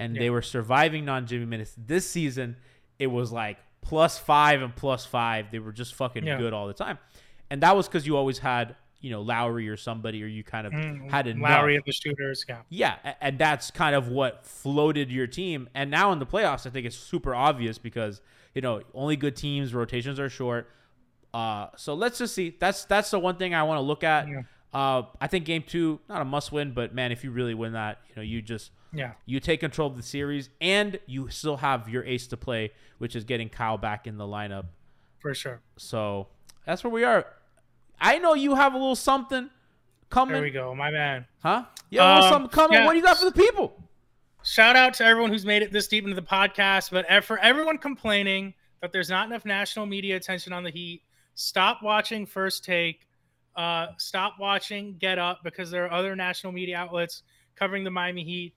And 0.00 0.14
they 0.16 0.30
were 0.30 0.42
surviving 0.42 1.04
non 1.04 1.26
Jimmy 1.26 1.44
minutes. 1.46 1.74
This 1.76 2.08
season, 2.08 2.56
it 3.00 3.08
was 3.08 3.32
like 3.32 3.58
plus 3.80 4.18
five 4.18 4.62
and 4.62 4.74
plus 4.74 5.04
five. 5.04 5.50
They 5.50 5.58
were 5.58 5.72
just 5.72 5.94
fucking 5.94 6.24
Yeah. 6.24 6.38
good 6.38 6.52
all 6.52 6.66
the 6.68 6.74
time. 6.74 6.98
And 7.50 7.62
that 7.62 7.74
was 7.76 7.88
because 7.88 8.06
you 8.06 8.16
always 8.16 8.38
had, 8.38 8.76
you 9.00 9.10
know, 9.10 9.22
Lowry 9.22 9.68
or 9.68 9.76
somebody, 9.76 10.22
or 10.22 10.26
you 10.26 10.42
kind 10.44 10.66
of 10.66 10.72
Mm, 10.72 11.10
had 11.10 11.26
enough. 11.26 11.42
Lowry 11.50 11.76
and 11.76 11.84
the 11.86 11.92
shooters, 11.92 12.44
yeah. 12.48 12.62
Yeah, 12.68 13.14
and 13.20 13.38
that's 13.38 13.70
kind 13.70 13.94
of 13.94 14.08
what 14.08 14.44
floated 14.44 15.10
your 15.10 15.26
team. 15.26 15.68
And 15.74 15.90
now 15.90 16.12
in 16.12 16.18
the 16.18 16.26
playoffs, 16.26 16.66
I 16.66 16.70
think 16.70 16.86
it's 16.86 16.96
super 16.96 17.34
obvious 17.34 17.78
because 17.78 18.20
you 18.54 18.60
know 18.62 18.82
only 18.94 19.16
good 19.16 19.36
teams 19.36 19.72
rotations 19.74 20.18
are 20.20 20.28
short. 20.28 20.68
Uh, 21.32 21.68
so 21.76 21.94
let's 21.94 22.18
just 22.18 22.34
see. 22.34 22.56
That's 22.58 22.84
that's 22.86 23.10
the 23.10 23.18
one 23.18 23.36
thing 23.36 23.54
I 23.54 23.62
want 23.62 23.78
to 23.78 23.82
look 23.82 24.02
at. 24.04 24.28
Yeah. 24.28 24.42
Uh, 24.74 25.02
I 25.20 25.28
think 25.28 25.44
game 25.46 25.62
two 25.66 26.00
not 26.08 26.20
a 26.20 26.24
must 26.24 26.52
win, 26.52 26.72
but 26.72 26.94
man, 26.94 27.12
if 27.12 27.24
you 27.24 27.30
really 27.30 27.54
win 27.54 27.72
that, 27.72 27.98
you 28.08 28.16
know 28.16 28.22
you 28.22 28.42
just 28.42 28.70
Yeah. 28.92 29.12
you 29.26 29.40
take 29.40 29.60
control 29.60 29.88
of 29.90 29.96
the 29.96 30.02
series, 30.02 30.50
and 30.60 30.98
you 31.06 31.28
still 31.30 31.58
have 31.58 31.88
your 31.88 32.04
ace 32.04 32.26
to 32.28 32.36
play, 32.36 32.72
which 32.98 33.14
is 33.16 33.24
getting 33.24 33.48
Kyle 33.48 33.78
back 33.78 34.06
in 34.06 34.18
the 34.18 34.24
lineup. 34.26 34.66
For 35.20 35.34
sure. 35.34 35.60
So 35.76 36.28
that's 36.66 36.82
where 36.84 36.92
we 36.92 37.04
are. 37.04 37.26
I 38.00 38.18
know 38.18 38.34
you 38.34 38.54
have 38.54 38.74
a 38.74 38.78
little 38.78 38.96
something 38.96 39.50
coming. 40.10 40.34
There 40.34 40.42
we 40.42 40.50
go, 40.50 40.74
my 40.74 40.90
man. 40.90 41.26
Huh? 41.42 41.64
Yeah, 41.90 42.02
a 42.02 42.14
little 42.14 42.24
Um, 42.24 42.32
something 42.32 42.50
coming. 42.50 42.78
yeah. 42.78 42.86
What 42.86 42.92
do 42.92 42.98
you 42.98 43.04
got 43.04 43.18
for 43.18 43.24
the 43.24 43.32
people? 43.32 43.82
Shout 44.44 44.76
out 44.76 44.94
to 44.94 45.04
everyone 45.04 45.30
who's 45.30 45.44
made 45.44 45.62
it 45.62 45.72
this 45.72 45.88
deep 45.88 46.04
into 46.04 46.14
the 46.14 46.22
podcast, 46.22 46.90
but 46.90 47.24
for 47.24 47.38
everyone 47.38 47.76
complaining 47.78 48.54
that 48.80 48.92
there's 48.92 49.10
not 49.10 49.26
enough 49.26 49.44
national 49.44 49.84
media 49.86 50.16
attention 50.16 50.52
on 50.52 50.62
the 50.62 50.70
Heat, 50.70 51.02
stop 51.34 51.82
watching 51.82 52.24
First 52.24 52.64
Take. 52.64 53.06
Uh, 53.56 53.88
stop 53.98 54.34
watching 54.38 54.96
Get 54.98 55.18
Up 55.18 55.40
because 55.42 55.70
there 55.70 55.84
are 55.84 55.92
other 55.92 56.14
national 56.14 56.52
media 56.52 56.76
outlets 56.76 57.24
covering 57.56 57.82
the 57.82 57.90
Miami 57.90 58.22
Heat. 58.22 58.54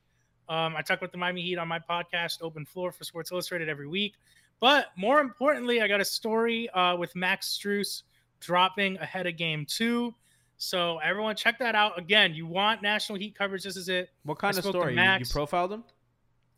Um, 0.48 0.76
I 0.76 0.82
talk 0.84 1.00
about 1.00 1.12
the 1.12 1.18
Miami 1.18 1.42
Heat 1.42 1.58
on 1.58 1.68
my 1.68 1.80
podcast, 1.80 2.38
Open 2.42 2.66
Floor 2.66 2.92
for 2.92 3.04
Sports 3.04 3.32
Illustrated, 3.32 3.68
every 3.68 3.88
week. 3.88 4.14
But 4.60 4.88
more 4.96 5.20
importantly, 5.20 5.82
I 5.82 5.88
got 5.88 6.02
a 6.02 6.06
story 6.06 6.70
uh, 6.70 6.96
with 6.98 7.16
Max 7.16 7.58
Strus 7.60 8.04
dropping 8.42 8.98
ahead 8.98 9.28
of 9.28 9.38
Game 9.38 9.66
Two. 9.66 10.14
So 10.58 11.00
everyone, 11.00 11.36
check 11.36 11.58
that 11.60 11.74
out. 11.74 11.98
Again, 11.98 12.36
you 12.36 12.46
want 12.46 12.82
national 12.84 13.18
Heat 13.18 13.36
coverage? 13.36 13.64
This 13.64 13.78
is 13.78 13.90
it. 13.90 14.10
What 14.24 14.38
kind 14.38 14.56
I 14.56 14.60
of 14.60 14.66
story? 14.66 14.96
You, 14.96 15.02
you 15.02 15.26
profiled 15.26 15.72
him? 15.72 15.84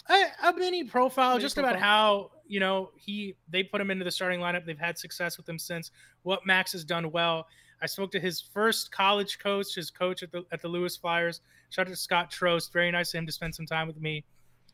a, 0.09 0.25
a 0.43 0.53
mini 0.53 0.83
profile 0.83 1.31
Mini 1.31 1.41
just 1.41 1.57
about 1.57 1.79
how 1.79 2.31
you 2.47 2.59
know 2.59 2.91
he 2.95 3.35
they 3.49 3.63
put 3.63 3.79
him 3.79 3.91
into 3.91 4.03
the 4.03 4.11
starting 4.11 4.39
lineup 4.39 4.65
they've 4.65 4.77
had 4.77 4.97
success 4.97 5.37
with 5.37 5.47
him 5.47 5.57
since 5.57 5.91
what 6.23 6.45
max 6.45 6.71
has 6.73 6.83
done 6.83 7.11
well 7.11 7.47
i 7.81 7.85
spoke 7.85 8.11
to 8.11 8.19
his 8.19 8.41
first 8.41 8.91
college 8.91 9.39
coach 9.39 9.75
his 9.75 9.89
coach 9.89 10.23
at 10.23 10.31
the 10.31 10.43
at 10.51 10.61
the 10.61 10.67
lewis 10.67 10.97
flyers 10.97 11.41
shout 11.69 11.87
out 11.87 11.91
to 11.91 11.95
scott 11.95 12.31
trost 12.31 12.73
very 12.73 12.91
nice 12.91 13.13
of 13.13 13.19
him 13.19 13.25
to 13.25 13.31
spend 13.31 13.53
some 13.53 13.65
time 13.65 13.87
with 13.87 13.99
me 13.99 14.23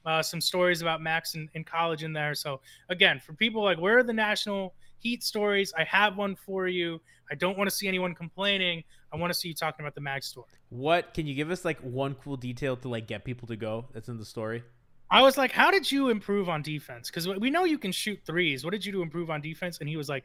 uh, 0.05 0.23
some 0.23 0.39
stories 0.39 0.81
about 0.81 1.01
max 1.01 1.35
in, 1.35 1.49
in 1.53 1.63
college 1.63 2.03
in 2.03 2.13
there 2.13 2.33
so 2.33 2.61
again 2.87 3.19
for 3.19 3.33
people 3.33 3.61
like 3.61 3.79
where 3.79 3.97
are 3.97 4.03
the 4.03 4.13
national 4.13 4.73
heat 4.99 5.23
stories 5.23 5.73
i 5.77 5.83
have 5.83 6.17
one 6.17 6.35
for 6.35 6.67
you 6.67 6.99
i 7.31 7.35
don't 7.35 7.57
want 7.57 7.69
to 7.69 7.75
see 7.75 7.87
anyone 7.87 8.13
complaining 8.13 8.83
i 9.13 9.17
want 9.17 9.31
to 9.33 9.37
see 9.37 9.47
you 9.47 9.53
talking 9.53 9.83
about 9.85 9.95
the 9.95 10.01
Mag 10.01 10.23
story 10.23 10.47
What 10.69 11.13
can 11.13 11.25
you 11.25 11.33
give 11.33 11.49
us 11.51 11.65
like 11.65 11.79
one 11.79 12.15
cool 12.15 12.37
detail 12.37 12.75
to 12.77 12.87
like 12.89 13.07
get 13.07 13.23
people 13.25 13.47
to 13.47 13.55
go 13.55 13.85
that's 13.93 14.07
in 14.09 14.17
the 14.17 14.25
story? 14.25 14.63
I 15.11 15.23
was 15.23 15.35
like, 15.35 15.51
"How 15.51 15.71
did 15.71 15.91
you 15.91 16.09
improve 16.09 16.47
on 16.49 16.61
defense? 16.61 17.09
Because 17.09 17.27
we 17.27 17.49
know 17.49 17.63
you 17.63 17.79
can 17.79 17.91
shoot 17.91 18.19
threes. 18.23 18.63
What 18.63 18.69
did 18.71 18.85
you 18.85 18.91
do 18.91 18.99
to 18.99 19.01
improve 19.01 19.31
on 19.31 19.41
defense?" 19.41 19.79
And 19.79 19.89
he 19.89 19.97
was 19.97 20.07
like, 20.07 20.23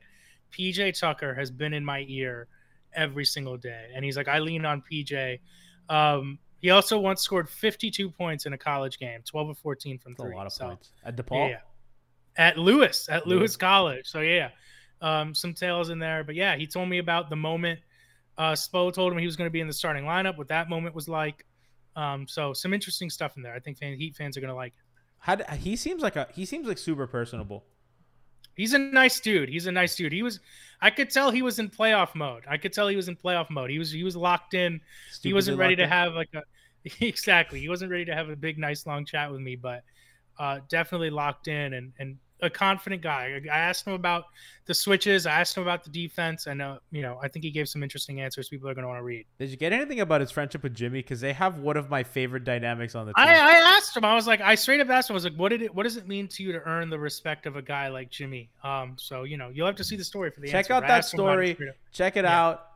"PJ 0.52 1.00
Tucker 1.00 1.32
has 1.34 1.50
been 1.50 1.72
in 1.72 1.82
my 1.82 2.04
ear 2.06 2.48
every 2.92 3.24
single 3.24 3.56
day." 3.56 3.88
And 3.94 4.04
he's 4.04 4.18
like, 4.18 4.28
"I 4.28 4.40
lean 4.40 4.66
on 4.66 4.82
PJ." 4.82 5.40
Um, 5.88 6.38
he 6.60 6.68
also 6.68 6.98
once 6.98 7.22
scored 7.22 7.48
52 7.48 8.10
points 8.10 8.44
in 8.44 8.52
a 8.52 8.58
college 8.58 8.98
game, 8.98 9.20
12 9.24 9.48
of 9.48 9.58
14 9.58 9.98
from 9.98 10.12
That's 10.12 10.22
three. 10.22 10.34
a 10.34 10.36
lot 10.36 10.46
of 10.46 10.52
So, 10.52 10.66
points. 10.66 10.92
At 11.02 11.16
DePaul? 11.16 11.48
Yeah, 11.48 11.60
at 12.36 12.58
Lewis, 12.58 13.08
at 13.08 13.26
Lewis. 13.26 13.56
College. 13.56 14.06
So 14.06 14.20
yeah, 14.20 14.50
um, 15.00 15.34
some 15.34 15.54
tales 15.54 15.90
in 15.90 15.98
there. 15.98 16.24
But 16.24 16.34
yeah, 16.34 16.56
he 16.56 16.66
told 16.66 16.88
me 16.88 16.98
about 16.98 17.30
the 17.30 17.36
moment. 17.36 17.80
Uh, 18.36 18.52
Spo 18.52 18.92
told 18.92 19.12
him 19.12 19.18
he 19.18 19.26
was 19.26 19.36
going 19.36 19.46
to 19.48 19.52
be 19.52 19.60
in 19.60 19.66
the 19.66 19.72
starting 19.72 20.04
lineup. 20.04 20.36
What 20.36 20.48
that 20.48 20.68
moment 20.68 20.94
was 20.94 21.08
like. 21.08 21.46
Um, 21.96 22.26
so 22.26 22.52
some 22.52 22.74
interesting 22.74 23.08
stuff 23.08 23.36
in 23.36 23.42
there. 23.42 23.54
I 23.54 23.60
think 23.60 23.78
fan, 23.78 23.96
Heat 23.96 24.16
fans 24.16 24.36
are 24.36 24.40
going 24.40 24.50
to 24.50 24.54
like. 24.56 24.72
it. 24.72 24.82
How 25.18 25.36
d 25.36 25.44
he 25.56 25.76
seems 25.76 26.02
like 26.02 26.16
a 26.16 26.28
he 26.34 26.44
seems 26.44 26.66
like 26.66 26.78
super 26.78 27.06
personable. 27.06 27.64
He's 28.56 28.72
a 28.72 28.78
nice 28.78 29.18
dude. 29.20 29.48
He's 29.48 29.66
a 29.66 29.72
nice 29.72 29.96
dude. 29.96 30.12
He 30.12 30.22
was, 30.22 30.38
I 30.80 30.90
could 30.90 31.10
tell 31.10 31.32
he 31.32 31.42
was 31.42 31.58
in 31.58 31.68
playoff 31.68 32.14
mode. 32.14 32.44
I 32.48 32.56
could 32.56 32.72
tell 32.72 32.86
he 32.86 32.94
was 32.94 33.08
in 33.08 33.16
playoff 33.16 33.50
mode. 33.50 33.70
He 33.70 33.78
was 33.78 33.90
he 33.90 34.04
was 34.04 34.16
locked 34.16 34.54
in. 34.54 34.80
he 35.22 35.32
wasn't 35.32 35.58
ready 35.58 35.74
to 35.76 35.82
in. 35.82 35.88
have 35.88 36.14
like 36.14 36.30
a 36.34 36.42
exactly. 37.00 37.60
He 37.60 37.68
wasn't 37.68 37.90
ready 37.90 38.04
to 38.06 38.14
have 38.14 38.28
a 38.28 38.36
big, 38.36 38.58
nice, 38.58 38.86
long 38.86 39.04
chat 39.04 39.30
with 39.30 39.40
me, 39.40 39.56
but 39.56 39.82
uh, 40.38 40.60
definitely 40.68 41.10
locked 41.10 41.48
in 41.48 41.74
and 41.74 41.92
and 41.98 42.18
a 42.42 42.50
confident 42.50 43.00
guy. 43.00 43.40
I 43.50 43.56
asked 43.56 43.86
him 43.86 43.94
about 43.94 44.24
the 44.66 44.74
switches. 44.74 45.24
I 45.26 45.40
asked 45.40 45.56
him 45.56 45.62
about 45.62 45.82
the 45.84 45.90
defense, 45.90 46.46
and 46.46 46.60
uh, 46.60 46.78
you 46.90 47.00
know, 47.02 47.18
I 47.22 47.28
think 47.28 47.44
he 47.44 47.50
gave 47.50 47.68
some 47.68 47.82
interesting 47.82 48.20
answers. 48.20 48.48
People 48.48 48.68
are 48.68 48.74
going 48.74 48.82
to 48.82 48.88
want 48.88 48.98
to 48.98 49.04
read. 49.04 49.24
Did 49.38 49.50
you 49.50 49.56
get 49.56 49.72
anything 49.72 50.00
about 50.00 50.20
his 50.20 50.30
friendship 50.30 50.62
with 50.62 50.74
Jimmy? 50.74 50.98
Because 51.00 51.20
they 51.20 51.32
have 51.32 51.58
one 51.58 51.76
of 51.76 51.88
my 51.88 52.02
favorite 52.02 52.44
dynamics 52.44 52.94
on 52.94 53.06
the 53.06 53.12
team. 53.14 53.24
I, 53.26 53.34
I 53.34 53.76
asked 53.76 53.96
him. 53.96 54.04
I 54.04 54.14
was 54.14 54.26
like, 54.26 54.40
I 54.40 54.54
straight 54.56 54.80
up 54.80 54.90
asked 54.90 55.10
him. 55.10 55.14
I 55.14 55.16
was 55.16 55.24
like, 55.24 55.36
what 55.36 55.50
did 55.50 55.62
it? 55.62 55.74
What 55.74 55.84
does 55.84 55.96
it 55.96 56.06
mean 56.06 56.28
to 56.28 56.42
you 56.42 56.52
to 56.52 56.60
earn 56.62 56.90
the 56.90 56.98
respect 56.98 57.46
of 57.46 57.56
a 57.56 57.62
guy 57.62 57.88
like 57.88 58.10
Jimmy? 58.10 58.50
Um, 58.62 58.96
so 58.98 59.22
you 59.22 59.36
know, 59.36 59.50
you'll 59.52 59.66
have 59.66 59.76
to 59.76 59.84
see 59.84 59.96
the 59.96 60.04
story 60.04 60.30
for 60.30 60.40
the 60.40 60.48
Check 60.48 60.66
answer, 60.66 60.72
out 60.74 60.80
that 60.82 60.90
asked 60.90 61.14
him 61.14 61.20
about 61.20 61.38
it 61.42 61.56
story. 61.56 61.70
Check 61.92 62.16
it 62.16 62.24
Yeah. 62.24 62.40
out. 62.44 62.66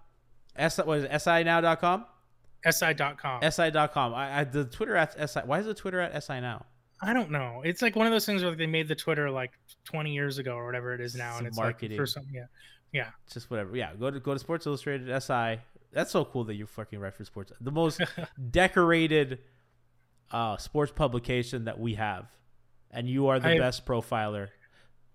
S 0.57 0.79
it, 0.79 0.87
SINow.com? 0.87 2.07
si.com. 2.69 3.43
SI.com. 3.43 4.15
I, 4.15 4.41
I 4.41 4.45
the 4.45 4.65
Twitter 4.65 4.97
at 4.97 5.31
SI. 5.31 5.41
Why 5.45 5.61
is 5.61 5.67
the 5.67 5.75
Twitter 5.75 6.01
at 6.01 6.23
SI 6.25 6.41
now? 6.41 6.67
I 7.01 7.13
don't 7.13 7.31
know. 7.31 7.63
It's 7.65 7.83
like 7.83 7.95
one 7.97 8.07
of 8.07 8.13
those 8.13 8.27
things 8.27 8.43
where 8.43 8.55
they 8.55 8.67
made 8.67 8.89
the 8.89 8.95
Twitter 8.95 9.31
like 9.31 9.53
20 9.85 10.13
years 10.13 10.39
ago 10.39 10.55
or 10.55 10.67
whatever 10.67 10.95
it 10.95 11.01
is 11.01 11.15
now, 11.15 11.33
Some 11.33 11.39
and 11.39 11.47
it's 11.49 11.57
marketing. 11.57 11.97
like 11.97 12.03
for 12.03 12.07
some 12.07 12.25
yeah, 12.33 12.47
yeah. 12.93 13.09
It's 13.25 13.35
just 13.35 13.51
whatever. 13.51 13.77
Yeah, 13.77 13.95
go 13.95 14.11
to 14.11 14.19
go 14.21 14.33
to 14.33 14.39
Sports 14.39 14.67
Illustrated 14.67 15.07
SI. 15.23 15.61
That's 15.93 16.11
so 16.11 16.25
cool 16.25 16.45
that 16.45 16.55
you 16.55 16.67
fucking 16.67 16.99
write 16.99 17.15
for 17.15 17.25
sports. 17.25 17.53
The 17.61 17.71
most 17.71 18.01
decorated 18.51 19.39
uh, 20.31 20.57
sports 20.57 20.93
publication 20.93 21.65
that 21.65 21.79
we 21.79 21.95
have, 21.95 22.27
and 22.91 23.09
you 23.09 23.29
are 23.29 23.39
the 23.39 23.51
I- 23.51 23.59
best 23.59 23.87
profiler. 23.87 24.49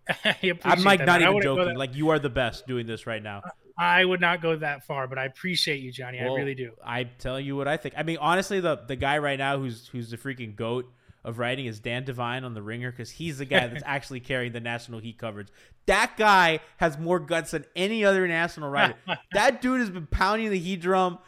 I'm 0.26 0.84
like 0.84 1.00
that, 1.00 1.06
not 1.06 1.22
even 1.22 1.42
joking. 1.42 1.78
Like 1.78 1.96
you 1.96 2.10
are 2.10 2.20
the 2.20 2.30
best 2.30 2.68
doing 2.68 2.86
this 2.86 3.08
right 3.08 3.24
now. 3.24 3.42
I 3.78 4.04
would 4.04 4.22
not 4.22 4.42
go 4.42 4.56
that 4.58 4.86
far, 4.86 5.08
but 5.08 5.18
I 5.18 5.26
appreciate 5.26 5.82
you, 5.82 5.92
Johnny. 5.92 6.20
I 6.20 6.26
really 6.26 6.56
do. 6.56 6.72
I'm 6.86 7.10
telling 7.20 7.46
you 7.46 7.56
what 7.56 7.68
I 7.68 7.78
think. 7.78 7.96
I 7.98 8.04
mean, 8.04 8.18
honestly, 8.20 8.60
the 8.60 8.82
the 8.88 8.96
guy 8.96 9.18
right 9.20 9.40
now 9.40 9.58
who's 9.58 9.88
who's 9.88 10.10
the 10.12 10.18
freaking 10.18 10.56
goat 10.56 10.92
of 11.24 11.40
writing 11.40 11.66
is 11.66 11.80
Dan 11.80 12.04
Devine 12.04 12.44
on 12.44 12.54
the 12.54 12.62
Ringer 12.62 12.92
because 12.92 13.12
he's 13.12 13.38
the 13.38 13.46
guy 13.46 13.68
that's 13.68 13.84
actually 13.88 14.20
carrying 14.20 14.52
the 14.52 14.60
national 14.60 15.00
heat 15.00 15.18
coverage. 15.18 15.48
That 15.86 16.14
guy 16.18 16.60
has 16.78 16.98
more 16.98 17.20
guts 17.20 17.52
than 17.52 17.66
any 17.76 18.04
other 18.06 18.28
national 18.28 18.70
writer. 18.70 18.96
that 19.34 19.62
dude 19.62 19.80
has 19.80 19.90
been 19.90 20.06
pounding 20.08 20.50
the 20.50 20.60
heat 20.60 20.82
drum. 20.82 21.20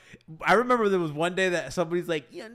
I 0.42 0.54
remember 0.54 0.90
there 0.90 1.00
was 1.00 1.12
one 1.12 1.36
day 1.36 1.50
that 1.50 1.72
somebody's 1.74 2.08
like, 2.08 2.28
"Yeah, 2.32 2.48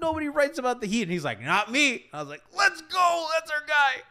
nobody 0.00 0.28
writes 0.28 0.58
about 0.58 0.80
the 0.80 0.86
heat," 0.86 1.02
and 1.02 1.10
he's 1.12 1.24
like, 1.24 1.40
"Not 1.42 1.70
me." 1.70 2.06
I 2.12 2.20
was 2.20 2.28
like, 2.28 2.42
"Let's 2.56 2.80
go, 2.82 3.26
that's 3.34 3.50
our 3.50 3.62
guy." 3.66 4.02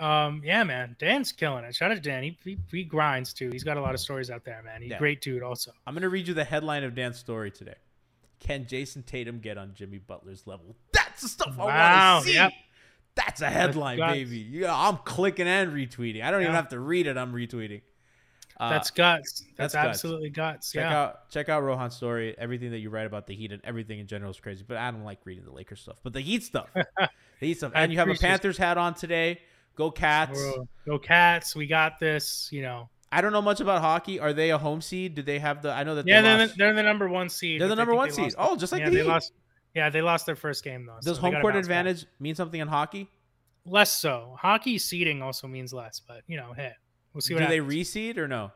Um, 0.00 0.42
yeah, 0.44 0.64
man, 0.64 0.96
Dan's 0.98 1.30
killing 1.32 1.64
it. 1.64 1.74
Shout 1.74 1.90
out 1.92 1.94
to 1.94 2.00
Dan. 2.00 2.22
He, 2.24 2.36
he 2.44 2.58
he 2.70 2.84
grinds 2.84 3.32
too. 3.32 3.50
He's 3.52 3.62
got 3.64 3.76
a 3.76 3.80
lot 3.80 3.94
of 3.94 4.00
stories 4.00 4.30
out 4.30 4.44
there, 4.44 4.60
man. 4.64 4.82
He's 4.82 4.90
Yeah. 4.90 4.96
a 4.96 4.98
great 4.98 5.20
dude, 5.20 5.42
also. 5.42 5.70
I'm 5.86 5.94
gonna 5.94 6.08
read 6.08 6.26
you 6.26 6.34
the 6.34 6.44
headline 6.44 6.82
of 6.82 6.94
Dan's 6.94 7.18
story 7.18 7.50
today. 7.52 7.76
Can 8.40 8.66
Jayson 8.66 9.04
Tatum 9.06 9.38
get 9.38 9.56
on 9.56 9.72
Jimmy 9.74 9.98
Butler's 9.98 10.46
level? 10.46 10.74
That's 11.14 11.22
the 11.22 11.28
stuff 11.28 11.54
I 11.58 11.64
Wow, 11.64 12.14
want 12.14 12.24
to 12.24 12.30
see. 12.30 12.34
yep. 12.36 12.52
That's 13.14 13.40
a 13.42 13.48
headline, 13.48 13.98
guts. 13.98 14.12
baby. 14.12 14.38
Yeah, 14.38 14.74
I'm 14.74 14.96
clicking 14.98 15.46
and 15.46 15.72
retweeting. 15.72 16.22
I 16.24 16.30
don't 16.32 16.42
even 16.42 16.54
have 16.54 16.68
to 16.70 16.80
read 16.80 17.06
it. 17.06 17.16
I'm 17.16 17.32
retweeting. 17.32 17.82
Uh, 18.58 18.70
That's 18.70 18.90
guts. 18.90 19.42
That's, 19.56 19.72
that's 19.72 19.74
absolutely 19.74 20.30
guts. 20.30 20.70
check 20.72 20.82
yeah. 20.82 20.96
out 21.00 21.30
check 21.30 21.48
out 21.48 21.62
Rohan's 21.64 21.96
story. 21.96 22.36
Everything 22.38 22.70
that 22.70 22.78
you 22.78 22.88
write 22.90 23.06
about 23.06 23.26
the 23.26 23.34
Heat 23.34 23.50
and 23.50 23.60
everything 23.64 23.98
in 23.98 24.06
general 24.06 24.30
is 24.30 24.38
crazy. 24.38 24.64
But 24.66 24.76
I 24.76 24.90
don't 24.92 25.02
like 25.04 25.18
reading 25.24 25.44
the 25.44 25.50
Lakers 25.52 25.80
stuff. 25.80 25.96
But 26.04 26.12
the 26.12 26.20
Heat 26.20 26.44
stuff, 26.44 26.68
the 26.74 27.08
Heat 27.40 27.58
stuff. 27.58 27.72
And 27.74 27.90
you 27.92 27.98
have 27.98 28.08
a 28.08 28.14
Panthers 28.14 28.56
hat 28.56 28.78
on 28.78 28.94
today. 28.94 29.40
Go 29.76 29.90
Cats! 29.90 30.38
Bro, 30.40 30.68
Go 30.86 30.98
Cats. 31.00 31.56
We 31.56 31.66
got 31.66 31.98
this. 31.98 32.48
You 32.52 32.62
know. 32.62 32.88
I 33.10 33.20
don't 33.20 33.32
know 33.32 33.42
much 33.42 33.60
about 33.60 33.80
hockey. 33.80 34.18
Are 34.20 34.32
they 34.32 34.50
a 34.50 34.58
home 34.58 34.80
seed? 34.80 35.14
Do 35.16 35.22
they 35.22 35.38
have 35.40 35.62
the? 35.62 35.72
I 35.72 35.82
know 35.84 35.96
that 35.96 36.06
Yeah, 36.06 36.20
they 36.22 36.28
they're 36.28 36.38
lost. 36.38 36.52
the, 36.52 36.58
they're 36.58 36.74
the 36.74 36.82
number 36.84 37.08
one 37.08 37.28
seed. 37.28 37.60
They're 37.60 37.68
the 37.68 37.76
number 37.76 37.94
one 37.94 38.10
seed. 38.12 38.34
Oh, 38.38 38.56
just 38.56 38.72
like 38.72 38.80
yeah, 38.80 38.90
the 38.90 38.96
they 38.96 39.02
Heat. 39.02 39.08
lost. 39.08 39.32
Yeah, 39.74 39.90
they 39.90 40.02
lost 40.02 40.26
their 40.26 40.36
first 40.36 40.62
game 40.62 40.86
though. 40.86 40.98
Does 41.02 41.16
so 41.16 41.22
home 41.22 41.32
court 41.40 41.54
bounce 41.54 41.68
back. 41.68 41.80
advantage 41.80 42.06
mean 42.20 42.34
something 42.34 42.60
in 42.60 42.68
hockey? 42.68 43.08
Less 43.66 43.92
so. 43.92 44.36
Hockey 44.38 44.78
seeding 44.78 45.22
also 45.22 45.48
means 45.48 45.72
less, 45.72 46.00
but 46.00 46.22
you 46.26 46.36
know, 46.36 46.52
hey, 46.52 46.72
we'll 47.12 47.22
see 47.22 47.34
Do 47.34 47.40
what 47.40 47.48
they 47.48 47.58
reseed 47.58 48.18
or 48.18 48.28
no? 48.28 48.52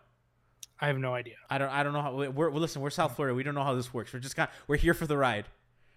I 0.80 0.86
have 0.86 0.98
no 0.98 1.14
idea. 1.14 1.34
I 1.50 1.58
don't. 1.58 1.70
I 1.70 1.82
don't 1.82 1.92
know 1.92 2.02
how. 2.02 2.14
We're, 2.14 2.30
we're 2.30 2.50
listen. 2.50 2.82
We're 2.82 2.90
South 2.90 3.16
Florida. 3.16 3.34
We 3.34 3.42
don't 3.42 3.54
know 3.54 3.64
how 3.64 3.74
this 3.74 3.92
works. 3.92 4.12
We're 4.12 4.20
just 4.20 4.36
kind. 4.36 4.48
We're 4.68 4.76
here 4.76 4.94
for 4.94 5.06
the 5.06 5.16
ride. 5.16 5.46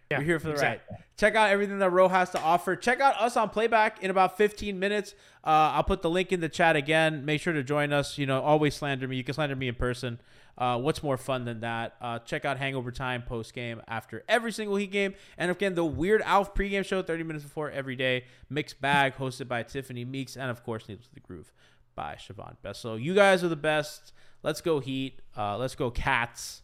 Yeah, 0.09 0.17
we're 0.17 0.25
here 0.25 0.39
for 0.39 0.47
the 0.47 0.53
exactly. 0.53 0.95
ride. 0.95 1.03
Check 1.17 1.35
out 1.35 1.49
everything 1.51 1.79
that 1.79 1.91
Row 1.91 2.07
has 2.07 2.31
to 2.31 2.41
offer. 2.41 2.75
Check 2.75 2.99
out 2.99 3.15
us 3.21 3.37
on 3.37 3.49
playback 3.49 4.03
in 4.03 4.09
about 4.09 4.37
15 4.37 4.77
minutes. 4.77 5.13
Uh, 5.43 5.71
I'll 5.73 5.83
put 5.83 6.01
the 6.01 6.09
link 6.09 6.31
in 6.31 6.41
the 6.41 6.49
chat 6.49 6.75
again. 6.75 7.23
Make 7.23 7.41
sure 7.41 7.53
to 7.53 7.63
join 7.63 7.93
us. 7.93 8.17
You 8.17 8.25
know, 8.25 8.41
always 8.41 8.75
slander 8.75 9.07
me. 9.07 9.17
You 9.17 9.23
can 9.23 9.35
slander 9.35 9.55
me 9.55 9.67
in 9.67 9.75
person. 9.75 10.19
Uh, 10.61 10.77
what's 10.77 11.01
more 11.01 11.17
fun 11.17 11.43
than 11.43 11.61
that? 11.61 11.95
Uh, 11.99 12.19
check 12.19 12.45
out 12.45 12.59
Hangover 12.59 12.91
Time 12.91 13.23
post 13.23 13.55
game 13.55 13.81
after 13.87 14.23
every 14.29 14.51
single 14.51 14.75
Heat 14.75 14.91
game, 14.91 15.15
and 15.35 15.49
again 15.49 15.73
the 15.73 15.83
Weird 15.83 16.21
Alf 16.21 16.53
pregame 16.53 16.85
show 16.85 17.01
30 17.01 17.23
minutes 17.23 17.43
before 17.43 17.71
every 17.71 17.95
day. 17.95 18.25
Mixed 18.47 18.79
bag 18.79 19.15
hosted 19.15 19.47
by 19.47 19.63
Tiffany 19.63 20.05
Meeks, 20.05 20.37
and 20.37 20.51
of 20.51 20.63
course 20.63 20.87
Needles 20.87 21.07
to 21.07 21.15
the 21.15 21.19
Groove 21.19 21.51
by 21.95 22.15
Siobhan 22.15 22.57
Best. 22.61 22.79
So 22.79 22.93
you 22.93 23.15
guys 23.15 23.43
are 23.43 23.47
the 23.47 23.55
best. 23.55 24.13
Let's 24.43 24.61
go 24.61 24.79
Heat. 24.79 25.23
Uh, 25.35 25.57
let's 25.57 25.73
go 25.73 25.89
Cats. 25.89 26.61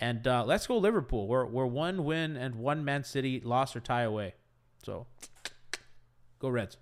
And 0.00 0.28
uh, 0.28 0.44
let's 0.44 0.68
go 0.68 0.78
Liverpool. 0.78 1.26
We're, 1.26 1.44
we're 1.44 1.66
one 1.66 2.04
win 2.04 2.36
and 2.36 2.54
one 2.54 2.84
Man 2.84 3.02
City 3.02 3.40
loss 3.40 3.74
or 3.74 3.80
tie 3.80 4.02
away. 4.02 4.34
So 4.84 5.08
go 6.38 6.48
Reds. 6.48 6.76